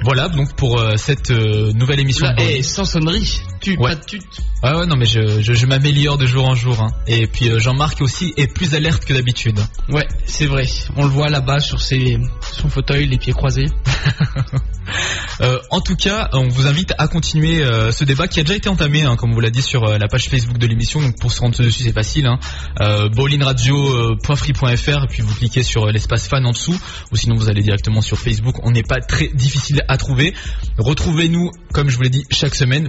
Voilà 0.04 0.28
donc 0.28 0.54
pour 0.56 0.78
euh, 0.78 0.96
cette 0.96 1.30
euh, 1.30 1.72
nouvelle 1.72 2.00
émission. 2.00 2.26
Là, 2.26 2.34
de 2.34 2.42
eh, 2.42 2.62
sans 2.62 2.84
sonnerie. 2.84 3.40
Ouais. 3.66 3.76
pas 3.76 3.94
de 3.96 4.04
tut. 4.04 4.20
Ouais 4.62 4.72
ouais 4.72 4.86
non 4.86 4.96
mais 4.96 5.06
je, 5.06 5.40
je, 5.40 5.52
je 5.52 5.66
m'améliore 5.66 6.18
de 6.18 6.26
jour 6.26 6.46
en 6.46 6.54
jour 6.54 6.80
hein. 6.80 6.90
et 7.06 7.26
puis 7.26 7.50
euh, 7.50 7.58
Jean-Marc 7.58 8.00
aussi 8.00 8.32
est 8.36 8.46
plus 8.52 8.74
alerte 8.74 9.04
que 9.04 9.12
d'habitude. 9.12 9.60
Ouais, 9.88 10.06
c'est 10.24 10.46
vrai. 10.46 10.64
On 10.96 11.04
le 11.04 11.10
voit 11.10 11.28
là-bas 11.28 11.60
sur 11.60 11.80
ses, 11.80 12.18
son 12.40 12.68
fauteuil, 12.68 13.06
les 13.06 13.18
pieds 13.18 13.32
croisés. 13.32 13.66
Euh, 15.42 15.58
en 15.70 15.82
tout 15.82 15.96
cas, 15.96 16.30
on 16.32 16.48
vous 16.48 16.66
invite 16.66 16.94
à 16.96 17.08
continuer 17.08 17.62
euh, 17.62 17.92
ce 17.92 18.04
débat 18.04 18.26
qui 18.26 18.40
a 18.40 18.42
déjà 18.42 18.54
été 18.54 18.70
entamé, 18.70 19.02
hein, 19.02 19.16
comme 19.16 19.32
on 19.32 19.34
vous 19.34 19.40
l'a 19.40 19.50
dit 19.50 19.60
sur 19.60 19.84
la 19.84 20.08
page 20.08 20.28
Facebook 20.30 20.56
de 20.56 20.66
l'émission. 20.66 21.02
Donc 21.02 21.18
pour 21.20 21.30
se 21.30 21.40
rendre 21.40 21.58
dessus, 21.58 21.82
c'est 21.82 21.92
facile. 21.92 22.26
Hein. 22.26 22.38
Bowlingradio.free.fr 23.14 25.04
et 25.04 25.06
puis 25.08 25.22
vous 25.22 25.34
cliquez 25.34 25.62
sur 25.62 25.86
l'espace 25.88 26.28
fan 26.28 26.46
en 26.46 26.52
dessous, 26.52 26.80
ou 27.12 27.16
sinon 27.16 27.34
vous 27.34 27.50
allez 27.50 27.62
directement 27.62 28.00
sur 28.00 28.18
Facebook. 28.18 28.60
On 28.62 28.70
n'est 28.70 28.84
pas 28.84 29.00
très 29.00 29.28
difficile 29.28 29.82
à 29.88 29.98
trouver. 29.98 30.32
Retrouvez-nous, 30.78 31.50
comme 31.72 31.90
je 31.90 31.96
vous 31.96 32.02
l'ai 32.02 32.08
dit, 32.08 32.24
chaque 32.30 32.54
semaine 32.54 32.88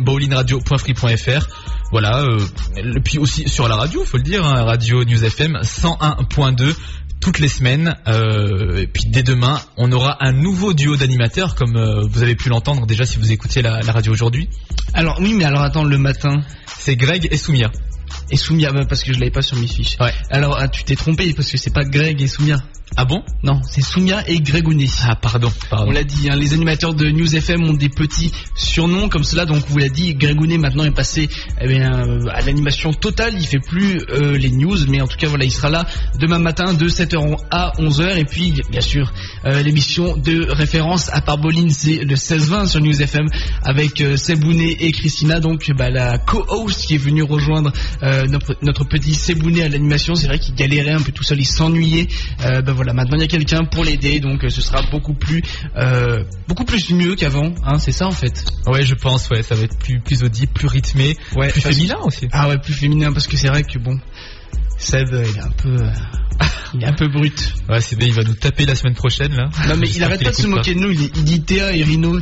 bowlingradio.free.fr. 0.60 1.48
Voilà. 1.92 2.22
Euh, 2.22 2.40
et 2.78 3.00
puis 3.00 3.18
aussi 3.18 3.48
sur 3.48 3.68
la 3.68 3.76
radio, 3.76 4.04
faut 4.04 4.18
le 4.18 4.24
dire, 4.24 4.46
hein, 4.46 4.64
Radio 4.64 5.04
News 5.04 5.24
FM 5.24 5.58
101.2 5.62 6.76
toutes 7.20 7.40
les 7.40 7.48
semaines. 7.48 7.96
Euh, 8.08 8.78
et 8.78 8.88
puis 8.88 9.04
dès 9.08 9.24
demain, 9.24 9.60
on 9.78 9.92
aura 9.92 10.18
un 10.24 10.32
nouveau 10.32 10.74
duo 10.74 10.96
d'animateurs, 10.96 11.56
comme 11.56 11.76
euh, 11.76 12.02
vous 12.10 12.24
avez 12.24 12.36
pu 12.36 12.50
l'entendre 12.50 12.86
déjà 12.86 13.06
si 13.06 13.18
vous 13.18 13.32
écoutiez 13.32 13.62
la, 13.62 13.82
la 13.82 13.92
radio 13.92 14.12
aujourd'hui. 14.12 14.50
Alors 14.94 15.20
oui, 15.20 15.34
mais 15.34 15.46
alors 15.46 15.62
attends, 15.62 15.84
le 15.84 15.98
matin. 15.98 16.44
C'est 16.80 16.96
Greg 16.96 17.28
et 17.32 17.38
Soumia. 17.38 17.72
Et 18.32 18.38
Soumia, 18.38 18.72
bah, 18.72 18.86
parce 18.88 19.04
que 19.04 19.14
je 19.14 19.20
l'avais 19.20 19.32
pas 19.32 19.42
sur 19.42 19.58
mes 19.58 19.68
fiches. 19.68 19.98
Ouais. 20.00 20.14
Alors 20.30 20.58
ah, 20.60 20.68
tu 20.68 20.84
t'es 20.84 20.96
trompé 20.96 21.34
parce 21.34 21.52
que 21.52 21.58
c'est 21.58 21.74
pas 21.74 21.84
Greg 21.84 22.22
et 22.22 22.28
Soumia. 22.28 22.58
Ah 22.96 23.06
bon? 23.06 23.22
Non, 23.44 23.62
c'est 23.64 23.82
Soumia 23.82 24.24
et 24.28 24.40
Gregounet. 24.40 24.88
Ah 25.04 25.16
pardon, 25.16 25.52
pardon. 25.70 25.90
On 25.90 25.92
l'a 25.92 26.04
dit, 26.04 26.30
hein, 26.30 26.36
les 26.36 26.54
animateurs 26.54 26.94
de 26.96 27.06
News 27.10 27.36
FM 27.36 27.64
ont 27.64 27.74
des 27.74 27.90
petits 27.90 28.32
surnoms 28.56 29.10
comme 29.10 29.24
cela, 29.24 29.46
donc 29.46 29.64
on 29.70 29.74
vous 29.74 29.78
l'a 29.78 29.90
dit, 29.90 30.16
Gregounet 30.16 30.58
maintenant 30.58 30.86
est 30.86 30.96
passé 30.96 31.30
eh 31.62 31.68
bien, 31.68 31.94
euh, 31.94 32.26
à 32.32 32.42
l'animation 32.42 32.94
totale, 32.94 33.36
il 33.36 33.46
fait 33.46 33.60
plus 33.60 34.00
euh, 34.10 34.38
les 34.38 34.50
news, 34.50 34.78
mais 34.88 35.02
en 35.02 35.08
tout 35.08 35.18
cas 35.18 35.28
voilà, 35.28 35.44
il 35.46 35.52
sera 35.52 35.70
là 35.70 35.86
demain 36.20 36.40
matin 36.40 36.74
de 36.74 36.88
7h 36.88 37.38
à 37.52 37.74
11h, 37.78 38.18
et 38.18 38.26
puis 38.26 38.54
bien 38.72 38.82
sûr 38.82 39.14
euh, 39.46 39.62
l'émission 39.62 40.16
de 40.18 40.48
référence 40.50 41.10
à 41.14 41.22
Parboline, 41.22 41.70
c'est 41.70 41.98
le 41.98 42.16
16-20 42.16 42.68
sur 42.68 42.82
News 42.82 43.00
FM 43.00 43.28
avec 43.64 44.02
euh, 44.02 44.16
Sebounet 44.16 44.78
et 44.80 44.92
Christina, 44.92 45.40
donc 45.40 45.70
bah, 45.78 45.90
la 45.90 46.18
co-host 46.18 46.88
qui 46.88 46.96
est 46.96 47.00
venue 47.00 47.24
rejoindre 47.24 47.72
euh, 48.18 48.28
notre, 48.28 48.56
notre 48.62 48.84
petit 48.86 49.14
Sebounet 49.16 49.64
à 49.64 49.70
l'animation, 49.70 50.16
c'est 50.16 50.28
vrai 50.28 50.40
qu'il 50.40 50.56
galérait 50.56 50.92
un 50.92 51.02
peu 51.02 51.12
tout 51.12 51.24
seul, 51.24 51.40
il 51.40 51.46
s'ennuyait, 51.46 52.08
euh, 52.46 52.62
bah 52.62 52.74
voilà, 52.74 52.94
maintenant 52.94 53.18
il 53.18 53.22
y 53.22 53.26
a 53.26 53.28
quelqu'un 53.28 53.64
pour 53.66 53.84
l'aider, 53.84 54.20
donc 54.20 54.44
euh, 54.44 54.50
ce 54.50 54.62
sera 54.62 54.82
beaucoup 54.92 55.14
plus 55.14 55.42
euh, 55.78 56.24
beaucoup 56.48 56.66
plus 56.66 56.92
mieux 56.92 57.16
qu'avant, 57.16 57.54
hein, 57.64 57.80
c'est 57.80 57.92
ça 57.92 58.08
en 58.08 58.12
fait. 58.12 58.46
Ouais, 58.66 58.84
je 58.84 58.96
pense, 58.96 59.30
ouais, 59.30 59.44
ça 59.44 59.56
va 59.56 59.64
être 59.64 59.78
plus, 59.78 60.00
plus 60.00 60.24
audible, 60.24 60.52
plus 60.54 60.68
rythmé, 60.68 61.16
Ouais, 61.36 61.50
plus 61.50 61.62
féminin 61.62 61.98
aussi. 62.04 62.28
Ah 62.32 62.48
ouais, 62.50 62.58
plus 62.58 62.74
féminin 62.74 63.12
parce 63.14 63.28
que 63.28 63.38
c'est 63.38 63.48
vrai 63.50 63.64
que 63.64 63.80
bon, 63.80 64.00
Seb, 64.78 65.08
il 65.12 65.38
est 65.38 65.42
un 65.42 65.52
peu, 65.52 65.78
il 66.74 66.84
est 66.84 66.88
un 66.88 66.94
peu 66.94 67.08
brut. 67.08 67.54
Ouais, 67.70 67.82
c'est 67.82 67.96
bien, 67.96 68.08
il 68.08 68.14
va 68.14 68.24
nous 68.24 68.36
taper 68.36 68.66
la 68.66 68.76
semaine 68.76 68.96
prochaine 68.96 69.36
là. 69.36 69.50
Non 69.68 69.76
mais 69.78 69.90
il 69.96 70.04
arrête 70.04 70.24
pas 70.24 70.32
de 70.32 70.36
se 70.36 70.48
moquer 70.48 70.74
de 70.76 70.80
nous, 70.80 70.92
il, 70.92 71.04
il 71.16 71.24
dit 71.24 71.42
Théa 71.42 71.74
et 71.76 71.84
Rino. 71.84 72.20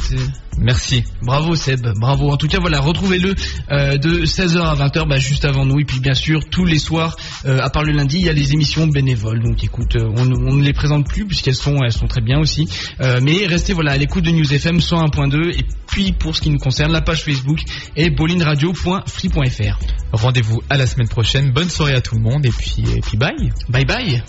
Merci. 0.58 1.04
Bravo 1.22 1.56
Seb, 1.56 1.86
bravo. 2.00 2.32
En 2.32 2.38
tout 2.38 2.48
cas 2.48 2.60
voilà, 2.60 2.80
retrouvez-le 2.80 3.36
euh, 3.72 3.98
de 3.98 4.26
16h 4.26 4.60
à 4.60 4.76
20h, 4.76 5.08
bah, 5.08 5.18
juste 5.18 5.46
avant 5.46 5.66
nous. 5.66 5.80
Et 5.80 5.86
puis 5.86 6.00
bien 6.00 6.14
sûr, 6.14 6.42
tous 6.50 6.66
les 6.66 6.80
soirs, 6.80 7.16
euh, 7.46 7.60
à 7.62 7.70
part 7.70 7.84
le 7.84 7.92
lundi, 7.92 8.18
il 8.20 8.26
y 8.26 8.30
a 8.30 8.34
les 8.34 8.54
émissions 8.54 8.88
bénévoles. 8.88 9.44
Donc 9.44 9.64
écoute, 9.64 9.96
euh, 9.96 10.10
on, 10.16 10.32
on 10.32 10.54
ne 10.54 10.64
les 10.64 10.74
présente 10.74 11.08
plus 11.08 11.26
puisqu'elles 11.26 11.56
sont, 11.56 11.78
elles 11.84 11.92
sont 11.92 12.08
très 12.08 12.22
bien 12.22 12.40
aussi. 12.40 12.68
Euh, 13.02 13.20
mais 13.22 13.46
restez 13.48 13.74
voilà 13.74 13.92
à 13.94 13.98
l'écoute 13.98 14.24
de 14.24 14.32
News 14.32 14.54
FM 14.54 14.78
101.2 14.78 15.60
et 15.60 15.66
puis 15.88 16.14
pour 16.14 16.36
ce 16.36 16.42
qui 16.42 16.50
nous 16.50 16.60
concerne, 16.60 16.92
la 16.92 17.02
page 17.02 17.24
Facebook 17.24 17.60
et 17.96 18.10
bowlingradio.free.fr. 18.10 19.80
Rendez-vous 20.14 20.62
à 20.70 20.78
la 20.78 20.88
semaine 20.88 21.10
prochaine. 21.10 21.52
Bonne 21.52 21.70
soirée 21.70 21.96
à 21.96 22.02
tout 22.02 22.16
le 22.16 22.22
monde 22.22 22.46
et 22.46 22.52
puis, 22.52 22.84
et 22.96 23.02
puis 23.02 23.18
bye. 23.18 23.52
Bye 23.70 23.86
bye. 23.86 24.24